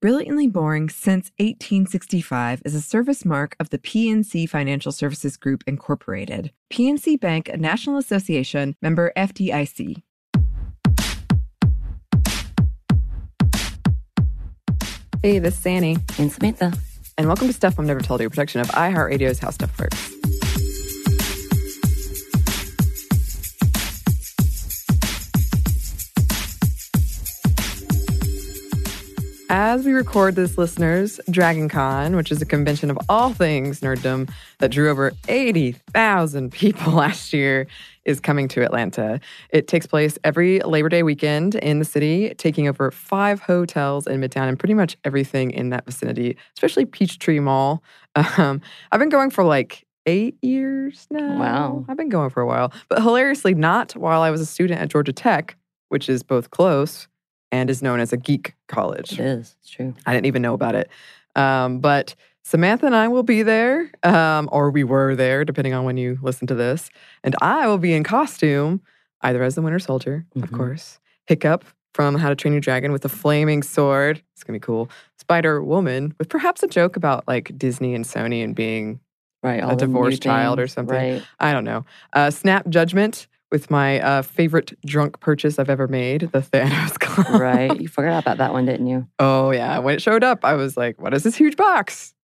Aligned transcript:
Brilliantly 0.00 0.46
Boring 0.46 0.88
Since 0.88 1.30
1865 1.38 2.62
is 2.64 2.74
a 2.74 2.80
service 2.80 3.24
mark 3.26 3.54
of 3.60 3.68
the 3.68 3.78
PNC 3.78 4.48
Financial 4.48 4.92
Services 4.92 5.36
Group, 5.36 5.62
Incorporated. 5.66 6.52
PNC 6.72 7.20
Bank, 7.20 7.50
a 7.50 7.58
National 7.58 7.98
Association 7.98 8.76
member 8.80 9.12
FDIC. 9.14 10.02
Hey, 15.22 15.38
this 15.38 15.58
is 15.58 15.66
Annie, 15.66 15.98
And 16.18 16.32
Samantha. 16.32 16.72
and 17.18 17.26
welcome 17.26 17.48
to 17.48 17.52
Stuff 17.52 17.76
Mom 17.76 17.86
Never 17.86 18.00
Told 18.00 18.22
You, 18.22 18.28
a 18.28 18.30
production 18.30 18.62
of 18.62 18.68
iHeartRadio's 18.68 19.38
How 19.38 19.50
Stuff 19.50 19.78
Works. 19.78 20.19
As 29.52 29.84
we 29.84 29.94
record 29.94 30.36
this, 30.36 30.56
listeners, 30.56 31.18
Dragon 31.28 31.68
Con, 31.68 32.14
which 32.14 32.30
is 32.30 32.40
a 32.40 32.46
convention 32.46 32.88
of 32.88 32.96
all 33.08 33.34
things 33.34 33.80
nerddom 33.80 34.30
that 34.60 34.70
drew 34.70 34.88
over 34.88 35.10
80,000 35.26 36.52
people 36.52 36.92
last 36.92 37.32
year, 37.32 37.66
is 38.04 38.20
coming 38.20 38.46
to 38.46 38.62
Atlanta. 38.62 39.18
It 39.48 39.66
takes 39.66 39.88
place 39.88 40.20
every 40.22 40.60
Labor 40.60 40.88
Day 40.88 41.02
weekend 41.02 41.56
in 41.56 41.80
the 41.80 41.84
city, 41.84 42.32
taking 42.38 42.68
over 42.68 42.92
five 42.92 43.40
hotels 43.40 44.06
in 44.06 44.20
Midtown 44.20 44.48
and 44.48 44.56
pretty 44.56 44.74
much 44.74 44.96
everything 45.02 45.50
in 45.50 45.70
that 45.70 45.84
vicinity, 45.84 46.36
especially 46.56 46.84
Peachtree 46.84 47.40
Mall. 47.40 47.82
Um, 48.38 48.60
I've 48.92 49.00
been 49.00 49.08
going 49.08 49.30
for 49.30 49.42
like 49.42 49.84
eight 50.06 50.36
years 50.42 51.08
now. 51.10 51.38
Wow. 51.38 51.84
I've 51.88 51.96
been 51.96 52.08
going 52.08 52.30
for 52.30 52.40
a 52.40 52.46
while, 52.46 52.72
but 52.88 53.02
hilariously, 53.02 53.54
not 53.54 53.92
while 53.96 54.22
I 54.22 54.30
was 54.30 54.40
a 54.40 54.46
student 54.46 54.80
at 54.80 54.88
Georgia 54.90 55.12
Tech, 55.12 55.56
which 55.88 56.08
is 56.08 56.22
both 56.22 56.50
close 56.50 57.08
and 57.52 57.68
is 57.70 57.82
known 57.82 58.00
as 58.00 58.12
a 58.12 58.16
geek 58.16 58.54
college. 58.68 59.12
It 59.12 59.20
is. 59.20 59.56
It's 59.60 59.70
true. 59.70 59.94
I 60.06 60.12
didn't 60.14 60.26
even 60.26 60.42
know 60.42 60.54
about 60.54 60.74
it. 60.74 60.90
Um, 61.36 61.80
but 61.80 62.14
Samantha 62.42 62.86
and 62.86 62.96
I 62.96 63.08
will 63.08 63.22
be 63.22 63.42
there, 63.42 63.90
um, 64.02 64.48
or 64.52 64.70
we 64.70 64.84
were 64.84 65.14
there, 65.14 65.44
depending 65.44 65.72
on 65.74 65.84
when 65.84 65.96
you 65.96 66.18
listen 66.22 66.46
to 66.48 66.54
this. 66.54 66.90
And 67.22 67.36
I 67.40 67.66
will 67.66 67.78
be 67.78 67.92
in 67.92 68.02
costume, 68.04 68.80
either 69.22 69.42
as 69.42 69.54
the 69.54 69.62
Winter 69.62 69.78
Soldier, 69.78 70.26
of 70.36 70.42
Mhm. 70.50 70.56
course, 70.56 70.98
Hiccup 71.26 71.64
from 71.94 72.16
How 72.16 72.28
to 72.28 72.34
Train 72.36 72.52
Your 72.54 72.60
Dragon 72.60 72.92
with 72.92 73.04
a 73.04 73.08
flaming 73.08 73.62
sword. 73.62 74.22
It's 74.32 74.42
gonna 74.44 74.58
be 74.58 74.60
cool. 74.64 74.88
Spider 75.18 75.62
Woman 75.62 76.14
with 76.18 76.28
perhaps 76.28 76.62
a 76.62 76.68
joke 76.68 76.96
about 76.96 77.26
like 77.28 77.56
Disney 77.56 77.94
and 77.94 78.04
Sony 78.04 78.42
and 78.42 78.54
being 78.54 79.00
Right. 79.42 79.62
a 79.62 79.74
divorced 79.76 80.22
child 80.22 80.58
or 80.60 80.66
something. 80.66 80.94
Right. 80.96 81.22
I 81.38 81.52
don't 81.52 81.64
know. 81.64 81.84
Uh, 82.12 82.30
Snap 82.30 82.68
Judgment 82.68 83.26
with 83.50 83.70
my 83.70 84.00
uh, 84.00 84.22
favorite 84.22 84.72
drunk 84.86 85.20
purchase 85.20 85.58
I've 85.58 85.70
ever 85.70 85.88
made, 85.88 86.22
the 86.32 86.40
Thanos 86.40 86.98
Club. 87.00 87.40
right. 87.40 87.80
You 87.80 87.88
forgot 87.88 88.22
about 88.22 88.38
that 88.38 88.52
one, 88.52 88.66
didn't 88.66 88.86
you? 88.86 89.06
Oh 89.18 89.50
yeah, 89.50 89.78
when 89.78 89.94
it 89.94 90.02
showed 90.02 90.22
up, 90.24 90.44
I 90.44 90.54
was 90.54 90.76
like, 90.76 91.00
"What 91.00 91.14
is 91.14 91.22
this 91.24 91.36
huge 91.36 91.56
box?" 91.56 92.14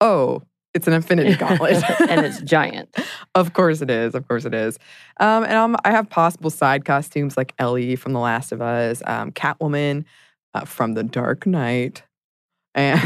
Oh, 0.00 0.42
it's 0.72 0.86
an 0.86 0.92
Infinity 0.94 1.34
Gauntlet, 1.38 1.82
and 2.08 2.24
it's 2.24 2.40
giant. 2.42 2.94
of 3.34 3.52
course 3.52 3.82
it 3.82 3.90
is. 3.90 4.14
Of 4.14 4.26
course 4.28 4.44
it 4.44 4.54
is. 4.54 4.78
Um, 5.18 5.44
and 5.44 5.54
um, 5.54 5.76
I 5.84 5.90
have 5.90 6.08
possible 6.08 6.50
side 6.50 6.84
costumes 6.84 7.36
like 7.36 7.54
Ellie 7.58 7.96
from 7.96 8.12
The 8.12 8.20
Last 8.20 8.52
of 8.52 8.62
Us, 8.62 9.02
um, 9.06 9.32
Catwoman 9.32 10.04
uh, 10.54 10.64
from 10.64 10.94
The 10.94 11.02
Dark 11.02 11.44
Knight, 11.46 12.04
and 12.74 13.02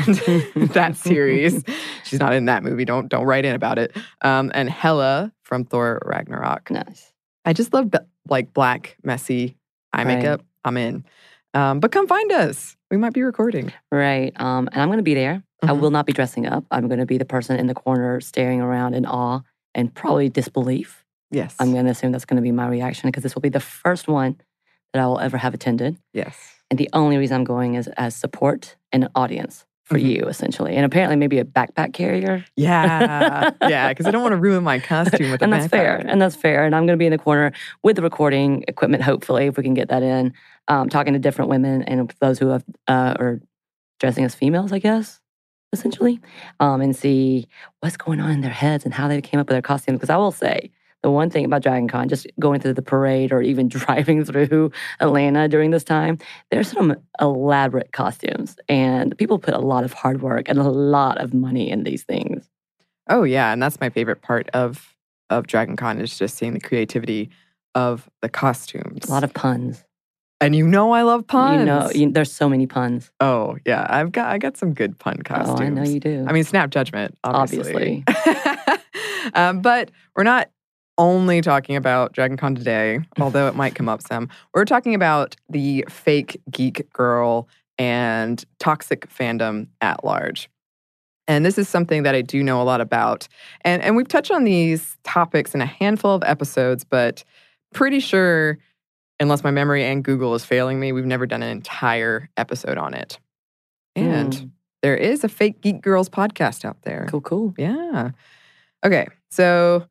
that 0.75 0.95
series. 0.97 1.65
She's 2.05 2.21
not 2.21 2.35
in 2.35 2.45
that 2.45 2.63
movie. 2.63 2.85
Don't 2.85 3.09
don't 3.09 3.25
write 3.25 3.45
in 3.47 3.55
about 3.55 3.79
it. 3.79 3.97
Um, 4.21 4.53
and 4.55 4.69
Hela 4.69 5.33
from 5.43 5.65
Thor 5.65 6.03
Ragnarok. 6.05 6.71
Nice. 6.71 7.14
I 7.45 7.53
just 7.53 7.73
love 7.73 7.93
like 8.29 8.53
black 8.55 8.97
messy 9.03 9.57
eye 9.93 10.05
Right. 10.05 10.17
makeup. 10.19 10.43
I'm 10.65 10.77
in. 10.77 11.05
Um, 11.53 11.81
but 11.81 11.93
come 11.93 12.07
find 12.07 12.33
us. 12.33 12.77
We 12.91 12.97
might 12.97 13.13
be 13.13 13.23
recording. 13.23 13.73
Right. 13.93 14.33
Um, 14.41 14.69
and 14.73 14.81
I'm 14.83 14.89
going 14.89 14.99
to 14.99 15.03
be 15.05 15.15
there. 15.15 15.43
I 15.63 15.67
Mhm. 15.69 15.81
will 15.81 15.91
not 15.91 16.07
be 16.07 16.13
dressing 16.13 16.47
up. 16.47 16.65
I'm 16.71 16.89
going 16.89 16.99
to 17.01 17.07
be 17.07 17.19
the 17.19 17.25
person 17.25 17.59
in 17.59 17.67
the 17.67 17.75
corner 17.75 18.21
staring 18.21 18.61
around 18.61 18.95
in 18.95 19.07
awe 19.07 19.41
and 19.75 19.95
probably 19.95 20.29
disbelief. 20.29 21.05
Yes. 21.31 21.57
I'm 21.61 21.73
going 21.73 21.85
to 21.87 21.91
assume 21.93 22.13
that's 22.13 22.25
going 22.25 22.37
to 22.37 22.43
be 22.43 22.53
my 22.53 22.67
reaction 22.69 23.09
because 23.09 23.23
this 23.23 23.35
will 23.35 23.43
be 23.43 23.49
the 23.49 23.61
first 23.61 24.09
one 24.09 24.37
that 24.93 25.03
I 25.03 25.07
will 25.07 25.21
ever 25.21 25.37
have 25.37 25.55
attended. 25.55 25.97
Yes. 26.13 26.37
And 26.71 26.79
the 26.79 26.89
only 26.93 27.17
reason 27.19 27.37
I'm 27.37 27.45
going 27.45 27.75
is 27.75 27.89
as 27.97 28.15
support 28.15 28.77
and 28.93 29.05
an 29.05 29.11
audience 29.15 29.65
for 29.85 29.99
Mhm. 29.99 30.03
you, 30.17 30.23
essentially. 30.29 30.75
And 30.77 30.85
apparently, 30.85 31.17
maybe 31.17 31.39
a 31.39 31.45
backpack 31.45 31.93
carrier. 31.93 32.45
Yeah. 32.57 33.51
yeah. 33.63 33.89
Because 33.91 34.07
I 34.07 34.11
don't 34.11 34.23
want 34.23 34.33
to 34.33 34.39
ruin 34.41 34.65
my 34.65 34.79
costume 34.79 35.31
with 35.31 35.41
a 35.43 35.45
and 35.45 35.53
that's 35.53 35.67
fair. 35.69 35.97
And 35.97 36.21
that's 36.21 36.37
fair. 36.37 36.65
And 36.65 36.75
I'm 36.75 36.87
going 36.87 36.97
to 36.99 37.03
be 37.03 37.07
in 37.07 37.13
the 37.13 37.19
corner 37.19 37.53
with 37.83 37.97
the 37.97 38.03
recording 38.03 38.65
equipment, 38.67 39.03
hopefully, 39.03 39.47
if 39.47 39.57
we 39.57 39.63
can 39.63 39.75
get 39.75 39.89
that 39.91 40.03
in, 40.03 40.33
um, 40.69 40.89
talking 40.89 41.13
to 41.13 41.19
different 41.19 41.51
women 41.51 41.83
and 41.83 42.13
those 42.21 42.39
who 42.39 42.49
have 42.49 42.65
uh, 42.89 43.15
are 43.19 43.41
dressing 44.01 44.25
as 44.25 44.35
females, 44.35 44.73
I 44.73 44.79
guess, 44.79 45.21
essentially, 45.73 46.21
um, 46.61 46.81
and 46.81 46.97
see 46.97 47.47
what's 47.81 47.97
going 47.97 48.21
on 48.21 48.31
in 48.31 48.41
their 48.41 48.51
heads 48.51 48.85
and 48.85 48.95
how 48.95 49.07
they 49.09 49.21
came 49.21 49.39
up 49.39 49.47
with 49.49 49.55
their 49.55 49.63
costumes. 49.63 49.97
Because 49.99 50.11
I 50.11 50.17
will 50.17 50.33
say, 50.33 50.71
the 51.05 51.11
one 51.11 51.29
thing 51.29 51.45
about 51.45 51.63
Dragon 51.63 51.87
Con, 51.87 52.09
just 52.09 52.27
going 52.41 52.61
through 52.61 52.73
the 52.73 52.83
parade 52.83 53.31
or 53.31 53.43
even 53.43 53.69
driving 53.69 54.25
through 54.25 54.73
Atlanta 55.01 55.49
during 55.49 55.71
this 55.71 55.85
time, 55.85 56.17
there's 56.51 56.69
some 56.69 56.97
elaborate 57.21 57.93
costumes, 57.93 58.57
and 58.71 59.17
people 59.19 59.39
put 59.39 59.53
a 59.53 59.59
lot 59.59 59.85
of 59.85 59.93
hard 59.93 60.23
work 60.23 60.49
and 60.49 60.59
a 60.59 60.63
lot 60.63 61.19
of 61.19 61.35
money 61.35 61.71
in 61.71 61.85
these 61.85 62.05
things. 62.05 62.49
Oh 63.07 63.23
yeah, 63.23 63.53
and 63.53 63.63
that's 63.63 63.79
my 63.81 63.91
favorite 63.91 64.23
part 64.23 64.49
of 64.55 64.97
of 65.29 65.47
Dragon 65.47 65.77
Con 65.77 66.01
is 66.01 66.19
just 66.19 66.39
seeing 66.39 66.55
the 66.55 66.61
creativity 66.61 67.29
of 67.75 68.09
the 68.23 68.31
costumes. 68.31 69.07
A 69.07 69.11
lot 69.11 69.25
of 69.25 69.35
puns. 69.35 69.85
and 70.41 70.57
you 70.57 70.67
know 70.67 70.93
I 70.93 71.03
love 71.03 71.27
puns. 71.27 71.59
You 71.59 71.67
know, 71.67 71.91
you, 71.95 72.11
there's 72.13 72.33
so 72.33 72.49
many 72.49 72.67
puns. 72.67 73.11
oh 73.21 73.59
yeah, 73.67 73.87
I've 73.91 74.11
got 74.11 74.29
I 74.29 74.39
got 74.39 74.57
some 74.57 74.73
good 74.73 74.99
pun 74.99 75.19
costumes. 75.19 75.61
Oh, 75.61 75.65
I 75.65 75.69
know 75.69 75.83
you 75.83 76.01
do. 76.01 76.25
I 76.27 76.33
mean, 76.33 76.45
snap 76.45 76.71
judgment, 76.71 77.19
obviously. 77.23 78.05
Obviously. 78.07 78.79
um, 79.35 79.61
but 79.61 79.91
we're 80.17 80.23
not 80.23 80.49
only 80.99 81.41
talking 81.41 81.77
about 81.77 82.13
Dragon 82.13 82.37
Con 82.37 82.55
today, 82.55 83.01
although 83.21 83.49
it 83.49 83.55
might 83.57 83.75
come 83.75 83.89
up 83.89 84.03
some. 84.03 84.29
We're 84.55 84.65
talking 84.65 84.95
about 84.95 85.37
the 85.49 85.85
fake 85.89 86.41
geek 86.51 86.91
girl 86.93 87.49
and 87.79 88.45
toxic 88.59 89.09
fandom 89.09 89.69
at 89.81 90.05
large. 90.05 90.49
And 91.27 91.45
this 91.45 91.57
is 91.59 91.69
something 91.69 92.03
that 92.03 92.15
I 92.15 92.21
do 92.21 92.43
know 92.43 92.61
a 92.61 92.65
lot 92.65 92.81
about. 92.81 93.27
And, 93.63 93.83
and 93.83 93.97
we've 93.97 94.07
touched 94.09 94.31
on 94.31 94.45
these 94.45 94.97
topics 95.05 95.55
in 95.55 95.61
a 95.63 95.67
handful 95.67 96.15
of 96.15 96.23
episodes, 96.25 96.85
but 96.85 97.25
pretty 97.73 97.99
sure, 97.99 98.59
unless 99.19 99.43
my 99.43 99.51
memory 99.51 99.85
and 99.85 100.05
Google 100.05 100.35
is 100.35 100.45
failing 100.45 100.79
me, 100.79 100.93
we've 100.93 101.07
never 101.07 101.27
done 101.27 101.43
an 101.43 101.49
entire 101.51 102.29
episode 102.37 102.77
on 102.79 102.93
it. 102.95 103.19
And 103.97 104.33
Mm. 104.35 104.51
there 104.83 104.97
is 104.97 105.25
a 105.25 105.29
fake 105.29 105.61
Geek 105.63 105.81
Girls 105.81 106.09
podcast 106.11 106.65
out 106.65 106.83
there. 106.83 107.07
Cool, 107.09 107.23
cool. 107.23 107.55
Yeah. 107.57 108.11
Okay. 108.85 109.07
So, 109.31 109.87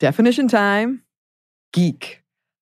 definition 0.00 0.48
time 0.48 1.02
geek. 1.72 2.20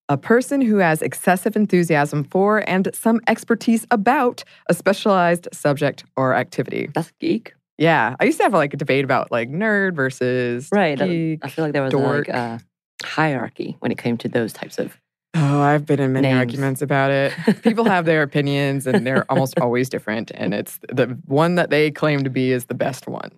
A 0.09 0.17
person 0.17 0.61
who 0.61 0.77
has 0.77 1.01
excessive 1.01 1.55
enthusiasm 1.55 2.25
for 2.25 2.67
and 2.69 2.89
some 2.93 3.21
expertise 3.27 3.87
about 3.89 4.43
a 4.67 4.73
specialized 4.73 5.47
subject 5.53 6.03
or 6.17 6.35
activity. 6.35 6.89
That's 6.93 7.11
geek. 7.19 7.53
Yeah. 7.77 8.15
I 8.19 8.25
used 8.25 8.37
to 8.37 8.43
have 8.43 8.53
like 8.53 8.73
a 8.73 8.77
debate 8.77 9.05
about 9.05 9.31
like 9.31 9.49
nerd 9.49 9.95
versus 9.95 10.67
Right. 10.71 10.97
geek. 10.99 11.39
I 11.43 11.47
feel 11.49 11.63
like 11.65 11.73
there 11.73 11.81
was 11.83 11.91
dork. 11.91 12.27
like 12.27 12.35
a 12.35 12.59
hierarchy 13.03 13.77
when 13.79 13.91
it 13.91 13.97
came 13.97 14.17
to 14.17 14.27
those 14.29 14.51
types 14.53 14.77
of. 14.77 14.99
Oh, 15.35 15.61
I've 15.61 15.85
been 15.85 15.99
in 15.99 16.13
many 16.13 16.27
Names. 16.27 16.37
arguments 16.37 16.81
about 16.83 17.09
it. 17.09 17.33
People 17.63 17.85
have 17.85 18.05
their 18.05 18.21
opinions 18.21 18.85
and 18.85 19.07
they're 19.07 19.25
almost 19.31 19.57
always 19.59 19.89
different. 19.89 20.31
And 20.35 20.53
it's 20.53 20.79
the 20.89 21.17
one 21.25 21.55
that 21.55 21.69
they 21.71 21.89
claim 21.89 22.23
to 22.23 22.29
be 22.29 22.51
is 22.51 22.65
the 22.65 22.75
best 22.75 23.07
one. 23.07 23.31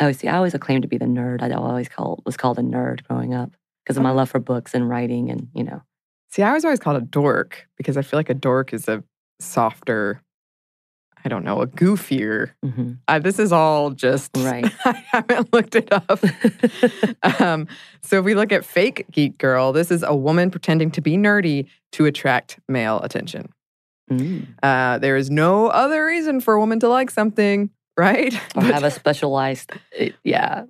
Oh, 0.00 0.12
see, 0.12 0.28
I 0.28 0.36
always 0.36 0.54
claimed 0.54 0.82
to 0.82 0.88
be 0.88 0.98
the 0.98 1.04
nerd. 1.06 1.42
I 1.42 1.50
always 1.52 1.88
call 1.88 2.22
was 2.26 2.36
called 2.36 2.58
a 2.58 2.62
nerd 2.62 3.04
growing 3.04 3.34
up 3.34 3.52
because 3.84 3.96
of 3.96 4.02
my 4.02 4.10
love 4.10 4.30
for 4.30 4.40
books 4.40 4.74
and 4.74 4.88
writing, 4.88 5.30
and 5.30 5.48
you 5.54 5.64
know. 5.64 5.82
See, 6.30 6.42
I 6.42 6.52
was 6.52 6.64
always 6.64 6.80
called 6.80 6.96
a 6.96 7.04
dork 7.04 7.68
because 7.76 7.96
I 7.96 8.02
feel 8.02 8.18
like 8.18 8.30
a 8.30 8.34
dork 8.34 8.72
is 8.72 8.88
a 8.88 9.04
softer, 9.40 10.20
I 11.24 11.28
don't 11.28 11.44
know, 11.44 11.60
a 11.60 11.66
goofier. 11.68 12.50
mhm. 12.64 12.98
Uh, 13.06 13.20
this 13.20 13.38
is 13.38 13.52
all 13.52 13.90
just, 13.90 14.30
Right. 14.36 14.66
I 14.84 15.04
haven't 15.12 15.52
looked 15.52 15.76
it 15.76 15.88
up. 15.92 16.18
um, 17.40 17.68
so 18.02 18.18
if 18.18 18.24
we 18.24 18.34
look 18.34 18.50
at 18.50 18.64
fake 18.64 19.06
geek 19.12 19.38
girl, 19.38 19.72
this 19.72 19.92
is 19.92 20.02
a 20.02 20.14
woman 20.14 20.50
pretending 20.50 20.90
to 20.92 21.00
be 21.00 21.16
nerdy 21.16 21.66
to 21.92 22.06
attract 22.06 22.58
male 22.68 23.00
attention. 23.02 23.52
Mm. 24.10 24.46
Uh, 24.62 24.98
there 24.98 25.16
is 25.16 25.30
no 25.30 25.68
other 25.68 26.04
reason 26.04 26.40
for 26.40 26.54
a 26.54 26.58
woman 26.60 26.80
to 26.80 26.88
like 26.88 27.10
something, 27.10 27.70
right? 27.96 28.34
Or 28.34 28.40
But- 28.62 28.64
have 28.74 28.84
a 28.84 28.90
specialized, 28.90 29.72
uh, 30.00 30.06
yeah, 30.24 30.64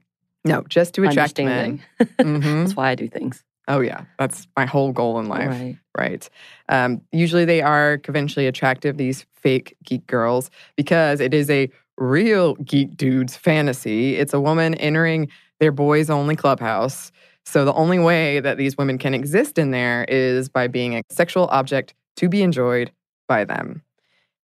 no, 0.44 0.62
just 0.68 0.94
to 0.94 1.04
attract 1.04 1.38
men. 1.38 1.82
Mhm. 2.18 2.64
That's 2.64 2.76
why 2.76 2.90
I 2.90 2.94
do 2.94 3.08
things. 3.08 3.42
Oh 3.66 3.80
yeah, 3.80 4.04
that's 4.18 4.46
my 4.56 4.66
whole 4.66 4.92
goal 4.92 5.18
in 5.18 5.26
life. 5.28 5.48
Right. 5.48 5.78
Right. 5.96 6.28
Um, 6.68 7.00
usually 7.12 7.44
they 7.46 7.62
are 7.62 7.96
conventionally 7.98 8.46
attractive, 8.46 8.98
these 8.98 9.24
fake 9.32 9.74
geek 9.84 10.06
girls, 10.06 10.50
because 10.76 11.20
it 11.20 11.32
is 11.32 11.48
a 11.48 11.70
real 11.96 12.56
geek 12.56 12.96
dude's 12.96 13.36
fantasy. 13.36 14.16
It's 14.16 14.34
a 14.34 14.40
woman 14.40 14.74
entering 14.74 15.28
their 15.60 15.72
boys 15.72 16.10
only 16.10 16.36
clubhouse. 16.36 17.10
So 17.46 17.64
the 17.64 17.72
only 17.74 17.98
way 17.98 18.40
that 18.40 18.58
these 18.58 18.76
women 18.76 18.98
can 18.98 19.14
exist 19.14 19.56
in 19.56 19.70
there 19.70 20.04
is 20.08 20.48
by 20.50 20.66
being 20.66 20.96
a 20.96 21.02
sexual 21.08 21.46
object 21.46 21.94
to 22.16 22.28
be 22.28 22.42
enjoyed 22.42 22.90
by 23.28 23.44
them. 23.44 23.82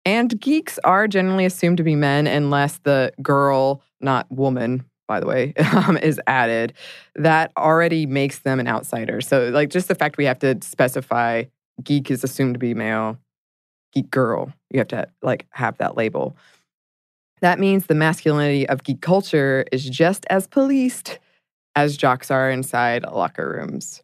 And 0.09 0.41
geeks 0.41 0.79
are 0.83 1.07
generally 1.07 1.45
assumed 1.45 1.77
to 1.77 1.83
be 1.83 1.95
men 1.95 2.25
unless 2.25 2.79
the 2.79 3.13
girl, 3.21 3.83
not 4.01 4.25
woman, 4.31 4.83
by 5.07 5.19
the 5.19 5.27
way, 5.27 5.53
um, 5.71 5.97
is 5.97 6.19
added. 6.25 6.73
That 7.13 7.51
already 7.55 8.07
makes 8.07 8.39
them 8.39 8.59
an 8.59 8.67
outsider. 8.67 9.21
So, 9.21 9.49
like, 9.49 9.69
just 9.69 9.87
the 9.87 9.93
fact 9.93 10.17
we 10.17 10.25
have 10.25 10.39
to 10.39 10.57
specify 10.63 11.43
geek 11.83 12.09
is 12.09 12.23
assumed 12.23 12.55
to 12.55 12.59
be 12.59 12.73
male, 12.73 13.19
geek 13.93 14.09
girl, 14.09 14.51
you 14.71 14.79
have 14.79 14.87
to 14.87 15.07
like 15.21 15.45
have 15.51 15.77
that 15.77 15.95
label. 15.95 16.35
That 17.41 17.59
means 17.59 17.85
the 17.85 17.93
masculinity 17.93 18.67
of 18.67 18.81
geek 18.81 19.01
culture 19.01 19.63
is 19.71 19.87
just 19.87 20.25
as 20.31 20.47
policed 20.47 21.19
as 21.75 21.95
jocks 21.95 22.31
are 22.31 22.49
inside 22.49 23.03
locker 23.03 23.47
rooms. 23.47 24.01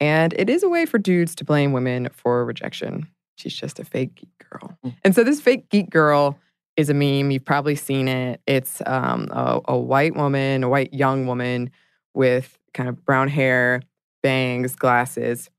And 0.00 0.34
it 0.34 0.50
is 0.50 0.62
a 0.62 0.68
way 0.68 0.84
for 0.84 0.98
dudes 0.98 1.34
to 1.36 1.46
blame 1.46 1.72
women 1.72 2.10
for 2.12 2.44
rejection. 2.44 3.08
She's 3.40 3.54
just 3.54 3.78
a 3.78 3.84
fake 3.84 4.14
geek 4.14 4.48
girl. 4.50 4.76
Mm. 4.84 4.94
And 5.04 5.14
so 5.14 5.24
this 5.24 5.40
fake 5.40 5.68
geek 5.68 5.90
girl 5.90 6.38
is 6.76 6.88
a 6.90 6.94
meme. 6.94 7.30
You've 7.30 7.44
probably 7.44 7.74
seen 7.74 8.08
it. 8.08 8.40
It's 8.46 8.80
um, 8.86 9.28
a, 9.32 9.60
a 9.66 9.78
white 9.78 10.14
woman, 10.14 10.64
a 10.64 10.68
white 10.68 10.94
young 10.94 11.26
woman 11.26 11.70
with 12.14 12.58
kind 12.74 12.88
of 12.88 13.04
brown 13.04 13.28
hair, 13.28 13.82
bangs, 14.22 14.76
glasses. 14.76 15.50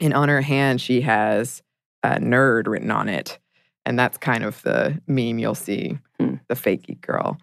And 0.00 0.12
on 0.14 0.28
her 0.28 0.40
hand, 0.40 0.80
she 0.80 1.02
has 1.02 1.62
a 2.02 2.18
nerd 2.18 2.66
written 2.66 2.90
on 2.90 3.08
it. 3.08 3.38
And 3.84 3.98
that's 3.98 4.18
kind 4.18 4.44
of 4.44 4.60
the 4.62 5.00
meme 5.06 5.38
you'll 5.38 5.54
see 5.54 5.98
Hmm. 6.20 6.36
the 6.48 6.54
fake 6.56 6.84
geek 6.84 7.00
girl. 7.00 7.38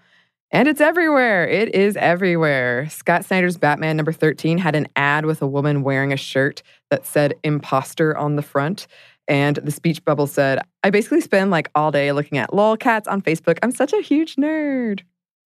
And 0.51 0.67
it's 0.67 0.81
everywhere. 0.81 1.47
It 1.47 1.75
is 1.75 1.95
everywhere. 1.97 2.89
Scott 2.89 3.23
Snyder's 3.23 3.57
Batman 3.57 3.97
number 3.97 4.11
13 4.11 4.57
had 4.57 4.75
an 4.75 4.87
ad 4.95 5.25
with 5.25 5.41
a 5.41 5.47
woman 5.47 5.83
wearing 5.83 6.11
a 6.11 6.17
shirt 6.17 6.63
that 6.89 7.05
said 7.05 7.35
imposter 7.43 8.17
on 8.17 8.35
the 8.35 8.41
front. 8.41 8.87
And 9.29 9.57
the 9.57 9.71
speech 9.71 10.03
bubble 10.03 10.27
said, 10.27 10.59
I 10.83 10.89
basically 10.89 11.21
spend 11.21 11.51
like 11.51 11.69
all 11.75 11.91
day 11.91 12.11
looking 12.11 12.39
at 12.39 12.49
lolcats 12.49 13.07
on 13.07 13.21
Facebook. 13.21 13.59
I'm 13.61 13.71
such 13.71 13.93
a 13.93 14.01
huge 14.01 14.35
nerd. 14.35 15.01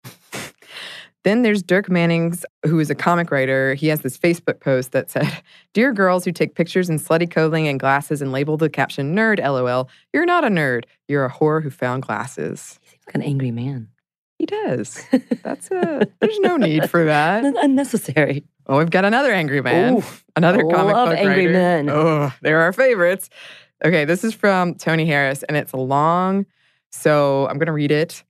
then 1.24 1.42
there's 1.42 1.62
Dirk 1.62 1.88
Mannings, 1.88 2.44
who 2.66 2.80
is 2.80 2.90
a 2.90 2.96
comic 2.96 3.30
writer. 3.30 3.74
He 3.74 3.86
has 3.86 4.00
this 4.00 4.18
Facebook 4.18 4.58
post 4.58 4.90
that 4.92 5.10
said, 5.10 5.30
Dear 5.74 5.92
girls 5.92 6.24
who 6.24 6.32
take 6.32 6.56
pictures 6.56 6.90
in 6.90 6.98
slutty 6.98 7.30
clothing 7.30 7.68
and 7.68 7.78
glasses 7.78 8.20
and 8.20 8.32
label 8.32 8.56
the 8.56 8.68
caption 8.68 9.14
nerd, 9.14 9.38
lol, 9.38 9.88
you're 10.12 10.26
not 10.26 10.44
a 10.44 10.48
nerd. 10.48 10.84
You're 11.06 11.24
a 11.24 11.32
whore 11.32 11.62
who 11.62 11.70
found 11.70 12.02
glasses. 12.02 12.80
He 12.82 12.88
seems 12.88 13.06
like 13.06 13.14
an 13.14 13.22
angry 13.22 13.52
man. 13.52 13.88
He 14.40 14.46
does. 14.46 15.04
That's 15.42 15.70
a, 15.70 16.06
there's 16.20 16.38
no 16.40 16.56
need 16.56 16.90
for 16.90 17.04
that. 17.04 17.44
Un- 17.44 17.56
Unnecessary. 17.60 18.44
Oh, 18.66 18.78
we've 18.78 18.90
got 18.90 19.04
another 19.04 19.32
angry 19.32 19.62
man. 19.62 19.94
Ooh, 19.94 20.02
another 20.36 20.58
I 20.58 20.74
comic 20.74 20.94
love 20.94 21.08
book 21.08 21.18
angry 21.18 21.46
writer. 21.46 21.52
men. 21.58 21.90
Oh, 21.90 22.32
they're 22.42 22.60
our 22.60 22.72
favorites. 22.72 23.30
Okay, 23.84 24.04
this 24.04 24.24
is 24.24 24.34
from 24.34 24.74
Tony 24.74 25.06
Harris, 25.06 25.42
and 25.44 25.56
it's 25.56 25.72
long, 25.72 26.46
so 26.90 27.46
I'm 27.48 27.58
gonna 27.58 27.72
read 27.72 27.92
it. 27.92 28.24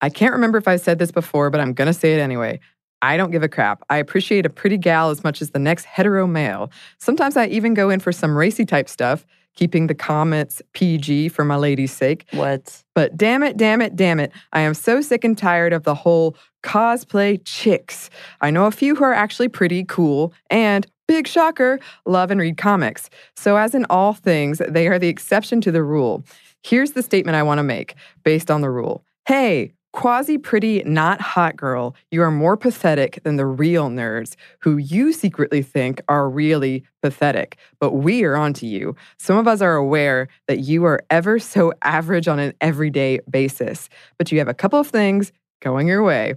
I 0.00 0.08
can't 0.08 0.32
remember 0.32 0.58
if 0.58 0.68
I 0.68 0.76
said 0.76 0.98
this 0.98 1.10
before, 1.10 1.50
but 1.50 1.60
I'm 1.60 1.72
gonna 1.72 1.92
say 1.92 2.14
it 2.14 2.20
anyway. 2.20 2.60
I 3.02 3.16
don't 3.16 3.30
give 3.30 3.42
a 3.42 3.48
crap. 3.48 3.82
I 3.90 3.98
appreciate 3.98 4.46
a 4.46 4.50
pretty 4.50 4.78
gal 4.78 5.10
as 5.10 5.22
much 5.24 5.42
as 5.42 5.50
the 5.50 5.58
next 5.58 5.84
hetero 5.84 6.26
male. 6.26 6.70
Sometimes 6.98 7.36
I 7.36 7.46
even 7.46 7.74
go 7.74 7.90
in 7.90 8.00
for 8.00 8.12
some 8.12 8.36
racy 8.36 8.64
type 8.64 8.88
stuff, 8.88 9.26
keeping 9.54 9.86
the 9.86 9.94
comments 9.94 10.62
PG 10.72 11.30
for 11.30 11.44
my 11.44 11.56
lady's 11.56 11.92
sake. 11.92 12.26
What? 12.32 12.84
But 12.94 13.16
damn 13.16 13.42
it, 13.42 13.56
damn 13.56 13.82
it, 13.82 13.96
damn 13.96 14.20
it. 14.20 14.32
I 14.52 14.60
am 14.60 14.74
so 14.74 15.00
sick 15.00 15.24
and 15.24 15.36
tired 15.36 15.72
of 15.72 15.82
the 15.82 15.94
whole 15.94 16.36
cosplay 16.62 17.40
chicks. 17.44 18.10
I 18.40 18.50
know 18.50 18.66
a 18.66 18.70
few 18.70 18.94
who 18.94 19.04
are 19.04 19.14
actually 19.14 19.48
pretty 19.48 19.84
cool 19.84 20.32
and, 20.50 20.86
big 21.08 21.26
shocker, 21.26 21.78
love 22.04 22.30
and 22.30 22.40
read 22.40 22.56
comics. 22.56 23.10
So, 23.36 23.56
as 23.56 23.74
in 23.74 23.86
all 23.90 24.12
things, 24.12 24.60
they 24.68 24.88
are 24.88 24.98
the 24.98 25.08
exception 25.08 25.60
to 25.62 25.72
the 25.72 25.82
rule. 25.82 26.24
Here's 26.62 26.92
the 26.92 27.02
statement 27.02 27.36
I 27.36 27.42
want 27.42 27.58
to 27.58 27.62
make 27.62 27.94
based 28.24 28.50
on 28.50 28.60
the 28.60 28.70
rule 28.70 29.04
Hey, 29.26 29.72
quasi 29.92 30.36
pretty, 30.36 30.82
not 30.84 31.20
hot 31.22 31.56
girl, 31.56 31.96
you 32.10 32.20
are 32.22 32.30
more 32.30 32.56
pathetic 32.56 33.18
than 33.22 33.36
the 33.36 33.46
real 33.46 33.88
nerds 33.88 34.36
who 34.60 34.76
you 34.76 35.12
secretly 35.12 35.62
think 35.62 36.02
are 36.08 36.28
really 36.28 36.84
pathetic. 37.02 37.56
But 37.80 37.92
we 37.92 38.22
are 38.24 38.36
onto 38.36 38.66
you. 38.66 38.94
Some 39.18 39.38
of 39.38 39.48
us 39.48 39.62
are 39.62 39.74
aware 39.74 40.28
that 40.48 40.60
you 40.60 40.84
are 40.84 41.02
ever 41.08 41.38
so 41.38 41.72
average 41.80 42.28
on 42.28 42.38
an 42.38 42.52
everyday 42.60 43.20
basis, 43.30 43.88
but 44.18 44.30
you 44.30 44.38
have 44.38 44.48
a 44.48 44.54
couple 44.54 44.78
of 44.78 44.88
things 44.88 45.32
going 45.62 45.88
your 45.88 46.02
way. 46.02 46.34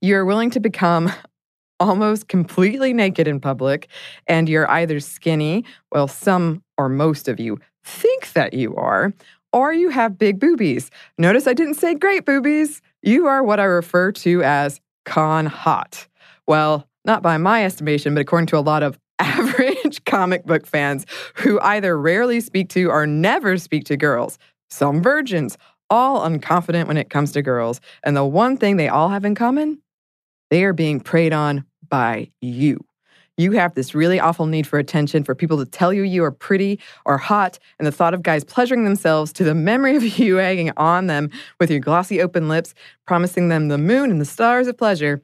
You're 0.00 0.24
willing 0.24 0.50
to 0.50 0.60
become 0.60 1.12
almost 1.82 2.28
completely 2.28 2.92
naked 2.92 3.26
in 3.26 3.40
public, 3.40 3.88
and 4.26 4.48
you're 4.48 4.70
either 4.70 5.00
skinny, 5.00 5.64
well, 5.90 6.06
some 6.06 6.62
or 6.78 6.88
most 6.88 7.28
of 7.28 7.40
you 7.40 7.58
think 7.84 8.32
that 8.34 8.54
you 8.54 8.76
are, 8.76 9.12
or 9.52 9.72
you 9.72 9.90
have 9.90 10.16
big 10.16 10.38
boobies. 10.38 10.90
Notice 11.18 11.46
I 11.46 11.54
didn't 11.54 11.74
say 11.74 11.94
great 11.94 12.24
boobies. 12.24 12.80
You 13.02 13.26
are 13.26 13.42
what 13.42 13.58
I 13.58 13.64
refer 13.64 14.12
to 14.12 14.42
as 14.44 14.80
con 15.04 15.46
hot. 15.46 16.06
Well, 16.46 16.86
not 17.04 17.22
by 17.22 17.36
my 17.36 17.64
estimation, 17.64 18.14
but 18.14 18.20
according 18.20 18.46
to 18.46 18.58
a 18.58 18.60
lot 18.60 18.84
of 18.84 18.98
average 19.18 20.04
comic 20.04 20.44
book 20.44 20.66
fans 20.66 21.04
who 21.34 21.60
either 21.60 21.98
rarely 21.98 22.40
speak 22.40 22.68
to 22.70 22.90
or 22.90 23.06
never 23.06 23.58
speak 23.58 23.84
to 23.84 23.96
girls. 23.96 24.38
Some 24.70 25.02
virgins, 25.02 25.58
all 25.90 26.26
unconfident 26.26 26.86
when 26.86 26.96
it 26.96 27.10
comes 27.10 27.32
to 27.32 27.42
girls. 27.42 27.80
And 28.04 28.16
the 28.16 28.24
one 28.24 28.56
thing 28.56 28.76
they 28.76 28.88
all 28.88 29.10
have 29.10 29.24
in 29.24 29.34
common, 29.34 29.82
they 30.50 30.64
are 30.64 30.72
being 30.72 31.00
preyed 31.00 31.32
on 31.32 31.64
by 31.92 32.30
you. 32.40 32.82
You 33.36 33.52
have 33.52 33.74
this 33.74 33.94
really 33.94 34.18
awful 34.18 34.46
need 34.46 34.66
for 34.66 34.78
attention, 34.78 35.24
for 35.24 35.34
people 35.34 35.58
to 35.58 35.70
tell 35.70 35.92
you 35.92 36.04
you 36.04 36.24
are 36.24 36.32
pretty 36.32 36.80
or 37.04 37.18
hot, 37.18 37.58
and 37.78 37.86
the 37.86 37.92
thought 37.92 38.14
of 38.14 38.22
guys 38.22 38.44
pleasuring 38.44 38.84
themselves 38.84 39.30
to 39.34 39.44
the 39.44 39.54
memory 39.54 39.94
of 39.96 40.02
you 40.18 40.36
hanging 40.36 40.72
on 40.78 41.06
them 41.06 41.30
with 41.60 41.70
your 41.70 41.80
glossy 41.80 42.22
open 42.22 42.48
lips, 42.48 42.72
promising 43.06 43.48
them 43.48 43.68
the 43.68 43.76
moon 43.76 44.10
and 44.10 44.22
the 44.22 44.24
stars 44.24 44.68
of 44.68 44.78
pleasure, 44.78 45.22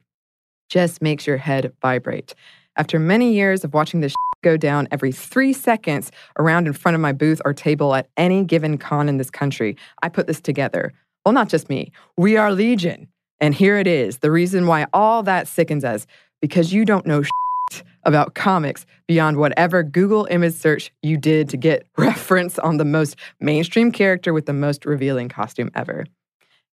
just 0.69 1.01
makes 1.01 1.25
your 1.25 1.37
head 1.37 1.73
vibrate. 1.81 2.35
After 2.75 2.99
many 2.99 3.33
years 3.33 3.63
of 3.63 3.73
watching 3.73 4.01
this 4.01 4.13
go 4.43 4.55
down 4.55 4.87
every 4.91 5.11
three 5.11 5.53
seconds 5.53 6.11
around 6.37 6.67
in 6.67 6.73
front 6.73 6.93
of 6.93 7.01
my 7.01 7.13
booth 7.13 7.41
or 7.45 7.53
table 7.53 7.95
at 7.95 8.07
any 8.15 8.43
given 8.43 8.77
con 8.77 9.09
in 9.09 9.17
this 9.17 9.31
country, 9.31 9.75
I 10.03 10.09
put 10.09 10.27
this 10.27 10.39
together. 10.39 10.93
Well, 11.25 11.33
not 11.33 11.49
just 11.49 11.67
me, 11.67 11.91
we 12.15 12.37
are 12.37 12.51
Legion. 12.51 13.07
And 13.41 13.55
here 13.55 13.77
it 13.77 13.87
is 13.87 14.17
the 14.17 14.31
reason 14.31 14.67
why 14.67 14.85
all 14.93 15.23
that 15.23 15.47
sickens 15.47 15.83
us 15.83 16.05
because 16.41 16.73
you 16.73 16.85
don't 16.85 17.05
know 17.05 17.23
about 18.03 18.33
comics 18.33 18.85
beyond 19.07 19.37
whatever 19.37 19.83
Google 19.83 20.25
image 20.29 20.53
search 20.53 20.91
you 21.03 21.17
did 21.17 21.49
to 21.49 21.57
get 21.57 21.85
reference 21.97 22.57
on 22.59 22.77
the 22.77 22.85
most 22.85 23.15
mainstream 23.39 23.91
character 23.91 24.33
with 24.33 24.45
the 24.45 24.53
most 24.53 24.85
revealing 24.85 25.29
costume 25.29 25.69
ever. 25.75 26.05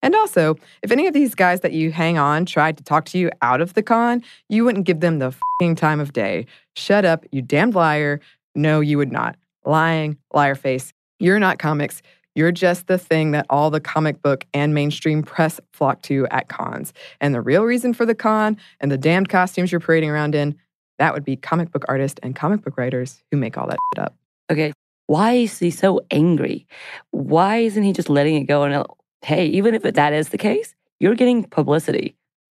And 0.01 0.15
also, 0.15 0.55
if 0.83 0.91
any 0.91 1.07
of 1.07 1.13
these 1.13 1.33
guys 1.33 1.61
that 1.61 1.73
you 1.73 1.91
hang 1.91 2.17
on 2.17 2.45
tried 2.45 2.77
to 2.77 2.83
talk 2.83 3.05
to 3.05 3.17
you 3.17 3.31
out 3.41 3.61
of 3.61 3.73
the 3.73 3.81
con, 3.81 4.23
you 4.47 4.63
wouldn't 4.63 4.85
give 4.85 4.99
them 4.99 5.19
the 5.19 5.35
fing 5.59 5.75
time 5.75 5.99
of 5.99 6.13
day. 6.13 6.45
Shut 6.75 7.03
up, 7.03 7.25
you 7.31 7.41
damned 7.41 7.73
liar. 7.73 8.21
No, 8.53 8.79
you 8.79 8.97
would 8.97 9.11
not. 9.11 9.37
Lying, 9.65 10.17
liar 10.33 10.55
face. 10.55 10.93
You're 11.19 11.39
not 11.39 11.57
comics. 11.57 12.03
You're 12.37 12.51
just 12.51 12.85
the 12.85 12.99
thing 12.99 13.31
that 13.31 13.47
all 13.49 13.71
the 13.71 13.79
comic 13.79 14.21
book 14.21 14.45
and 14.53 14.71
mainstream 14.71 15.23
press 15.23 15.59
flock 15.73 16.03
to 16.03 16.27
at 16.29 16.49
cons. 16.49 16.93
And 17.19 17.33
the 17.33 17.41
real 17.41 17.63
reason 17.63 17.95
for 17.95 18.05
the 18.05 18.13
con 18.13 18.57
and 18.79 18.91
the 18.91 18.97
damned 18.97 19.27
costumes 19.27 19.71
you're 19.71 19.81
parading 19.81 20.11
around 20.11 20.35
in, 20.35 20.55
that 20.99 21.15
would 21.15 21.25
be 21.25 21.35
comic 21.35 21.71
book 21.71 21.83
artists 21.87 22.19
and 22.21 22.35
comic 22.35 22.61
book 22.61 22.77
writers 22.77 23.23
who 23.31 23.37
make 23.37 23.57
all 23.57 23.65
that 23.65 23.79
shit 23.91 24.03
up. 24.03 24.15
Okay. 24.51 24.71
Why 25.07 25.33
is 25.33 25.57
he 25.57 25.71
so 25.71 26.01
angry? 26.11 26.67
Why 27.09 27.57
isn't 27.57 27.81
he 27.81 27.91
just 27.91 28.07
letting 28.07 28.35
it 28.35 28.43
go? 28.43 28.61
And 28.61 28.75
uh, 28.75 28.83
hey, 29.23 29.47
even 29.47 29.73
if 29.73 29.81
that 29.81 30.13
is 30.13 30.29
the 30.29 30.37
case, 30.37 30.75
you're 30.99 31.15
getting 31.15 31.43
publicity. 31.43 32.15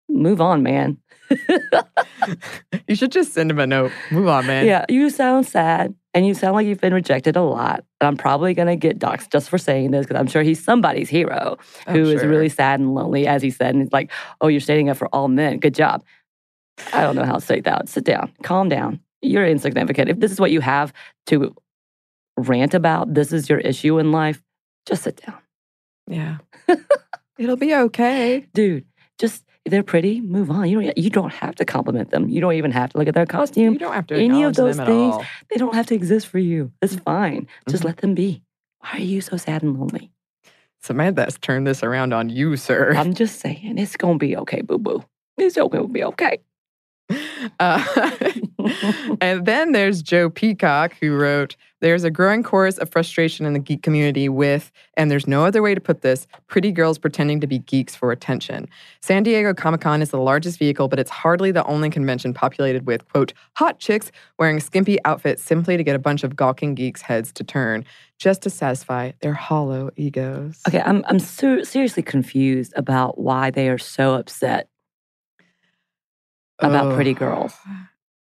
Move 0.09 0.41
on, 0.41 0.63
man. 0.63 0.97
you 2.87 2.95
should 2.95 3.11
just 3.11 3.33
send 3.33 3.51
him 3.51 3.59
a 3.59 3.67
note. 3.67 3.91
Move 4.11 4.27
on, 4.27 4.45
man. 4.47 4.65
Yeah, 4.65 4.85
you 4.89 5.09
sound 5.09 5.45
sad 5.45 5.93
and 6.13 6.25
you 6.25 6.33
sound 6.33 6.55
like 6.55 6.65
you've 6.67 6.81
been 6.81 6.93
rejected 6.93 7.35
a 7.35 7.41
lot. 7.41 7.83
And 8.01 8.07
I'm 8.07 8.17
probably 8.17 8.53
going 8.53 8.67
to 8.67 8.75
get 8.75 8.99
doxxed 8.99 9.31
just 9.31 9.49
for 9.49 9.57
saying 9.57 9.91
this 9.91 10.05
because 10.05 10.19
I'm 10.19 10.27
sure 10.27 10.43
he's 10.43 10.63
somebody's 10.63 11.09
hero 11.09 11.57
Oh, 11.87 11.91
who 11.91 12.09
is 12.09 12.21
sure. 12.21 12.29
really 12.29 12.49
sad 12.49 12.79
and 12.79 12.93
lonely, 12.95 13.27
as 13.27 13.41
he 13.41 13.49
said. 13.49 13.73
And 13.75 13.83
it's 13.83 13.93
like, 13.93 14.11
oh, 14.41 14.47
you're 14.47 14.61
standing 14.61 14.89
up 14.89 14.97
for 14.97 15.07
all 15.09 15.27
men. 15.27 15.59
Good 15.59 15.75
job. 15.75 16.03
I 16.93 17.01
don't 17.01 17.15
know 17.15 17.25
how 17.25 17.35
to 17.35 17.41
say 17.41 17.59
that. 17.61 17.89
Sit 17.89 18.03
down, 18.03 18.31
calm 18.43 18.69
down. 18.69 18.99
You're 19.21 19.47
insignificant. 19.47 20.09
If 20.09 20.19
this 20.19 20.31
is 20.31 20.39
what 20.39 20.51
you 20.51 20.61
have 20.61 20.93
to 21.27 21.55
rant 22.37 22.73
about, 22.75 23.13
this 23.15 23.33
is 23.33 23.49
your 23.49 23.57
issue 23.59 23.97
in 23.97 24.11
life, 24.11 24.41
just 24.85 25.03
sit 25.03 25.21
down. 25.25 25.39
Yeah. 26.07 26.37
It'll 27.39 27.55
be 27.57 27.73
okay. 27.73 28.47
Dude, 28.53 28.85
just 29.17 29.43
they're 29.69 29.83
pretty, 29.83 30.21
move 30.21 30.49
on. 30.51 30.69
You 30.69 30.81
don't 30.81 30.97
you 30.97 31.09
don't 31.09 31.31
have 31.33 31.55
to 31.55 31.65
compliment 31.65 32.11
them. 32.11 32.29
You 32.29 32.41
don't 32.41 32.53
even 32.53 32.71
have 32.71 32.91
to 32.91 32.97
look 32.97 33.07
at 33.07 33.13
their 33.13 33.25
costume. 33.25 33.73
You 33.73 33.79
don't 33.79 33.93
have 33.93 34.07
to 34.07 34.15
Any 34.15 34.43
of 34.43 34.55
those 34.55 34.77
things, 34.77 35.15
all. 35.15 35.25
They 35.49 35.57
don't 35.57 35.75
have 35.75 35.85
to 35.87 35.95
exist 35.95 36.27
for 36.27 36.39
you. 36.39 36.71
It's 36.81 36.95
fine. 36.95 37.47
Just 37.69 37.83
Mhm. 37.83 37.87
let 37.87 37.97
them 37.97 38.15
be. 38.15 38.43
Why 38.79 38.93
are 38.93 38.99
you 39.01 39.21
so 39.21 39.37
sad 39.37 39.63
and 39.63 39.77
lonely? 39.79 40.11
Samantha's 40.81 41.37
turned 41.39 41.65
this 41.67 41.83
around 41.83 42.13
on 42.13 42.29
you, 42.29 42.55
sir. 42.55 42.93
I'm 42.95 43.13
just 43.13 43.39
saying, 43.39 43.77
it's 43.77 43.97
gonna 43.97 44.17
be 44.17 44.37
okay, 44.37 44.61
boo 44.61 44.77
boo. 44.77 45.03
It's 45.37 45.57
okay. 45.57 45.77
gonna 45.77 45.87
be 45.89 46.03
okay. 46.03 46.39
Uh, 47.59 48.11
and 49.21 49.45
then 49.45 49.71
there's 49.71 50.01
Joe 50.01 50.29
Peacock, 50.29 50.93
who 50.99 51.15
wrote, 51.15 51.55
There's 51.81 52.03
a 52.03 52.11
growing 52.11 52.43
chorus 52.43 52.77
of 52.77 52.89
frustration 52.89 53.45
in 53.45 53.53
the 53.53 53.59
geek 53.59 53.83
community 53.83 54.29
with, 54.29 54.71
and 54.95 55.09
there's 55.09 55.27
no 55.27 55.45
other 55.45 55.61
way 55.61 55.75
to 55.75 55.81
put 55.81 56.01
this, 56.01 56.27
pretty 56.47 56.71
girls 56.71 56.97
pretending 56.97 57.39
to 57.41 57.47
be 57.47 57.59
geeks 57.59 57.95
for 57.95 58.11
attention. 58.11 58.67
San 59.01 59.23
Diego 59.23 59.53
Comic 59.53 59.81
Con 59.81 60.01
is 60.01 60.11
the 60.11 60.19
largest 60.19 60.59
vehicle, 60.59 60.87
but 60.87 60.99
it's 60.99 61.11
hardly 61.11 61.51
the 61.51 61.65
only 61.65 61.89
convention 61.89 62.33
populated 62.33 62.85
with, 62.85 63.07
quote, 63.09 63.33
hot 63.55 63.79
chicks 63.79 64.11
wearing 64.39 64.59
skimpy 64.59 65.03
outfits 65.05 65.43
simply 65.43 65.77
to 65.77 65.83
get 65.83 65.95
a 65.95 65.99
bunch 65.99 66.23
of 66.23 66.35
gawking 66.35 66.75
geeks' 66.75 67.01
heads 67.01 67.31
to 67.33 67.43
turn, 67.43 67.85
just 68.19 68.41
to 68.43 68.49
satisfy 68.49 69.11
their 69.21 69.33
hollow 69.33 69.91
egos. 69.95 70.61
Okay, 70.67 70.81
I'm 70.81 71.03
I'm 71.07 71.19
ser- 71.19 71.63
seriously 71.63 72.03
confused 72.03 72.73
about 72.75 73.19
why 73.19 73.51
they 73.51 73.69
are 73.69 73.77
so 73.77 74.15
upset 74.15 74.69
about 76.59 76.95
pretty 76.95 77.13
girls. 77.13 77.53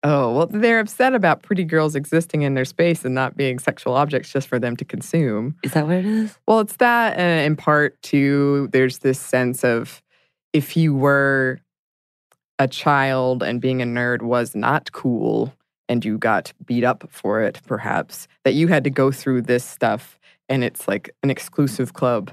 Oh, 0.07 0.37
well, 0.37 0.47
they're 0.47 0.81
upset 0.81 1.15
about 1.15 1.43
pretty 1.43 1.65
girls 1.65 1.95
existing 1.97 2.43
in 2.43 2.53
their 2.53 2.67
space 2.67 3.07
and 3.07 3.15
not 3.15 3.39
being 3.39 3.59
sexual 3.59 3.95
objects 3.95 4.31
just 4.31 4.47
for 4.47 4.59
them 4.59 4.77
to 4.77 4.85
consume. 4.85 5.57
Is 5.63 5.73
that 5.73 5.87
what 5.87 5.97
it 5.97 6.05
is? 6.05 6.39
Well, 6.47 6.61
it's 6.61 6.77
that, 6.77 7.19
uh, 7.19 7.23
in 7.47 7.57
part, 7.57 8.01
too, 8.03 8.69
there's 8.71 8.99
this 8.99 9.19
sense 9.19 9.65
of 9.65 10.03
if 10.53 10.77
you 10.77 10.95
were 10.95 11.59
a 12.59 12.69
child 12.69 13.43
and 13.43 13.63
being 13.63 13.81
a 13.81 13.87
nerd 13.87 14.21
was 14.21 14.55
not 14.55 14.93
cool 14.93 15.55
and 15.89 16.05
you 16.05 16.19
got 16.19 16.53
beat 16.67 16.85
up 16.85 17.05
for 17.11 17.41
it, 17.41 17.61
perhaps, 17.67 18.29
that 18.45 18.53
you 18.53 18.69
had 18.69 18.85
to 18.85 18.91
go 18.91 19.11
through 19.11 19.41
this 19.43 19.65
stuff 19.65 20.19
and 20.51 20.63
it's 20.63 20.87
like 20.87 21.09
an 21.23 21.31
exclusive 21.31 21.95
club. 21.95 22.31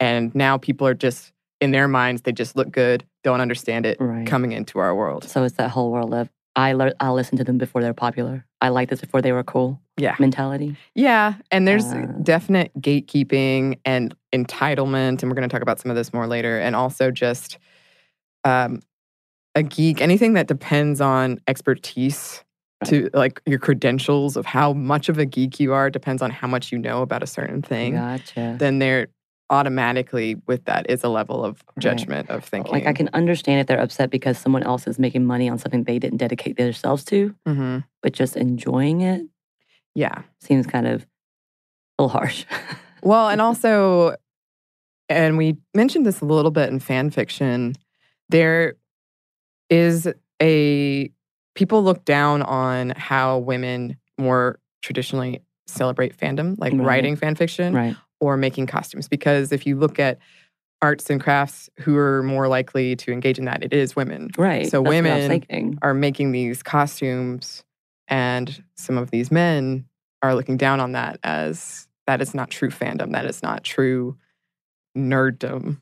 And 0.00 0.34
now 0.34 0.56
people 0.56 0.86
are 0.86 0.94
just, 0.94 1.32
in 1.60 1.72
their 1.72 1.88
minds, 1.88 2.22
they 2.22 2.32
just 2.32 2.56
look 2.56 2.70
good, 2.70 3.04
don't 3.22 3.42
understand 3.42 3.84
it, 3.84 3.98
Right. 4.00 4.26
coming 4.26 4.52
into 4.52 4.78
our 4.78 4.94
world. 4.96 5.24
So 5.24 5.44
it's 5.44 5.56
that 5.56 5.70
whole 5.70 5.92
world 5.92 6.14
of 6.14 6.30
I 6.54 6.74
lear- 6.74 6.94
I'll 7.00 7.14
listen 7.14 7.38
to 7.38 7.44
them 7.44 7.56
before 7.58 7.82
they're 7.82 7.94
popular. 7.94 8.44
I 8.60 8.68
like 8.68 8.90
this 8.90 9.00
before 9.00 9.22
they 9.22 9.32
were 9.32 9.42
cool 9.42 9.80
Yeah. 9.96 10.16
mentality. 10.18 10.76
Yeah, 10.94 11.34
and 11.50 11.66
there's 11.66 11.86
Uh. 11.92 12.06
definite 12.22 12.70
gatekeeping 12.80 13.78
and 13.84 14.14
entitlement, 14.34 15.22
and 15.22 15.24
we're 15.30 15.34
going 15.34 15.48
to 15.48 15.52
talk 15.52 15.62
about 15.62 15.80
some 15.80 15.90
of 15.90 15.96
this 15.96 16.12
more 16.12 16.26
later. 16.26 16.58
And 16.58 16.76
also 16.76 17.10
just 17.10 17.58
um, 18.44 18.80
a 19.54 19.62
geek, 19.62 20.00
anything 20.00 20.32
that 20.34 20.48
depends 20.48 21.00
on 21.00 21.38
expertise 21.46 22.42
to 22.84 23.08
like 23.14 23.40
your 23.46 23.60
credentials 23.60 24.36
of 24.36 24.44
how 24.46 24.72
much 24.72 25.08
of 25.08 25.16
a 25.18 25.24
geek 25.24 25.60
you 25.60 25.72
are 25.72 25.88
depends 25.90 26.20
on 26.22 26.30
how 26.32 26.48
much 26.48 26.72
you 26.72 26.78
know 26.78 27.02
about 27.02 27.22
a 27.22 27.26
certain 27.26 27.62
thing. 27.62 27.94
Gotcha. 27.94 28.56
Then 28.58 28.80
there 28.80 29.06
automatically 29.52 30.36
with 30.48 30.64
that 30.64 30.90
is 30.90 31.04
a 31.04 31.08
level 31.08 31.44
of 31.44 31.62
Right. 31.76 31.82
judgment 31.82 32.30
of 32.30 32.42
thinking. 32.44 32.72
Like 32.72 32.86
I 32.86 32.92
can 32.94 33.08
understand 33.12 33.60
if 33.60 33.66
they're 33.68 33.78
upset 33.80 34.10
because 34.10 34.38
someone 34.38 34.62
else 34.64 34.86
is 34.86 34.98
making 34.98 35.24
money 35.26 35.48
on 35.48 35.58
something 35.58 35.84
they 35.84 35.98
didn't 35.98 36.16
dedicate 36.18 36.56
themselves 36.56 37.04
to, 37.04 37.34
hmm 37.46 37.78
but 38.02 38.12
just 38.12 38.36
enjoying 38.36 39.02
it 39.02 39.22
Yeah. 39.94 40.22
seems 40.40 40.66
kind 40.66 40.88
of 40.88 41.06
a 41.98 42.02
little 42.02 42.08
harsh. 42.18 42.44
Well, 43.02 43.28
and 43.28 43.40
also, 43.46 44.16
and 45.08 45.36
we 45.38 45.56
mentioned 45.74 46.06
this 46.06 46.20
a 46.20 46.24
little 46.24 46.50
bit 46.50 46.70
in 46.70 46.80
fan 46.80 47.10
fiction, 47.10 47.74
there 48.30 48.74
is 49.70 50.08
a 50.42 51.10
people 51.54 51.84
look 51.84 52.04
down 52.04 52.42
on 52.42 52.90
how 52.96 53.38
women 53.38 53.96
more 54.18 54.58
traditionally 54.82 55.42
celebrate 55.66 56.16
fandom, 56.16 56.56
like 56.58 56.72
Right. 56.72 56.80
writing 56.86 57.16
fan 57.16 57.34
fiction 57.34 57.74
right. 57.74 57.96
Or 58.22 58.36
making 58.36 58.68
costumes. 58.68 59.08
Because 59.08 59.50
if 59.50 59.66
you 59.66 59.74
look 59.74 59.98
at 59.98 60.18
arts 60.80 61.10
and 61.10 61.20
crafts, 61.20 61.68
who 61.80 61.96
are 61.96 62.22
more 62.22 62.46
likely 62.46 62.94
to 62.94 63.10
engage 63.10 63.36
in 63.36 63.46
that? 63.46 63.64
It 63.64 63.72
is 63.72 63.96
women 63.96 64.30
Right. 64.38 64.70
So 64.70 64.80
That's 64.80 64.94
what 64.94 65.06
I 65.06 65.16
was 65.16 65.28
women 65.28 65.78
are 65.82 65.92
making 65.92 66.30
these 66.30 66.62
costumes, 66.62 67.64
and 68.06 68.62
some 68.76 68.96
of 68.96 69.10
these 69.10 69.32
men 69.32 69.86
are 70.22 70.36
looking 70.36 70.56
down 70.56 70.78
on 70.78 70.92
that 70.92 71.18
as 71.24 71.88
that 72.06 72.22
is 72.22 72.32
not 72.32 72.48
true 72.48 72.70
fandom. 72.70 73.10
That 73.10 73.24
is 73.24 73.42
not 73.42 73.64
true 73.64 74.16
nerddom. 74.96 75.80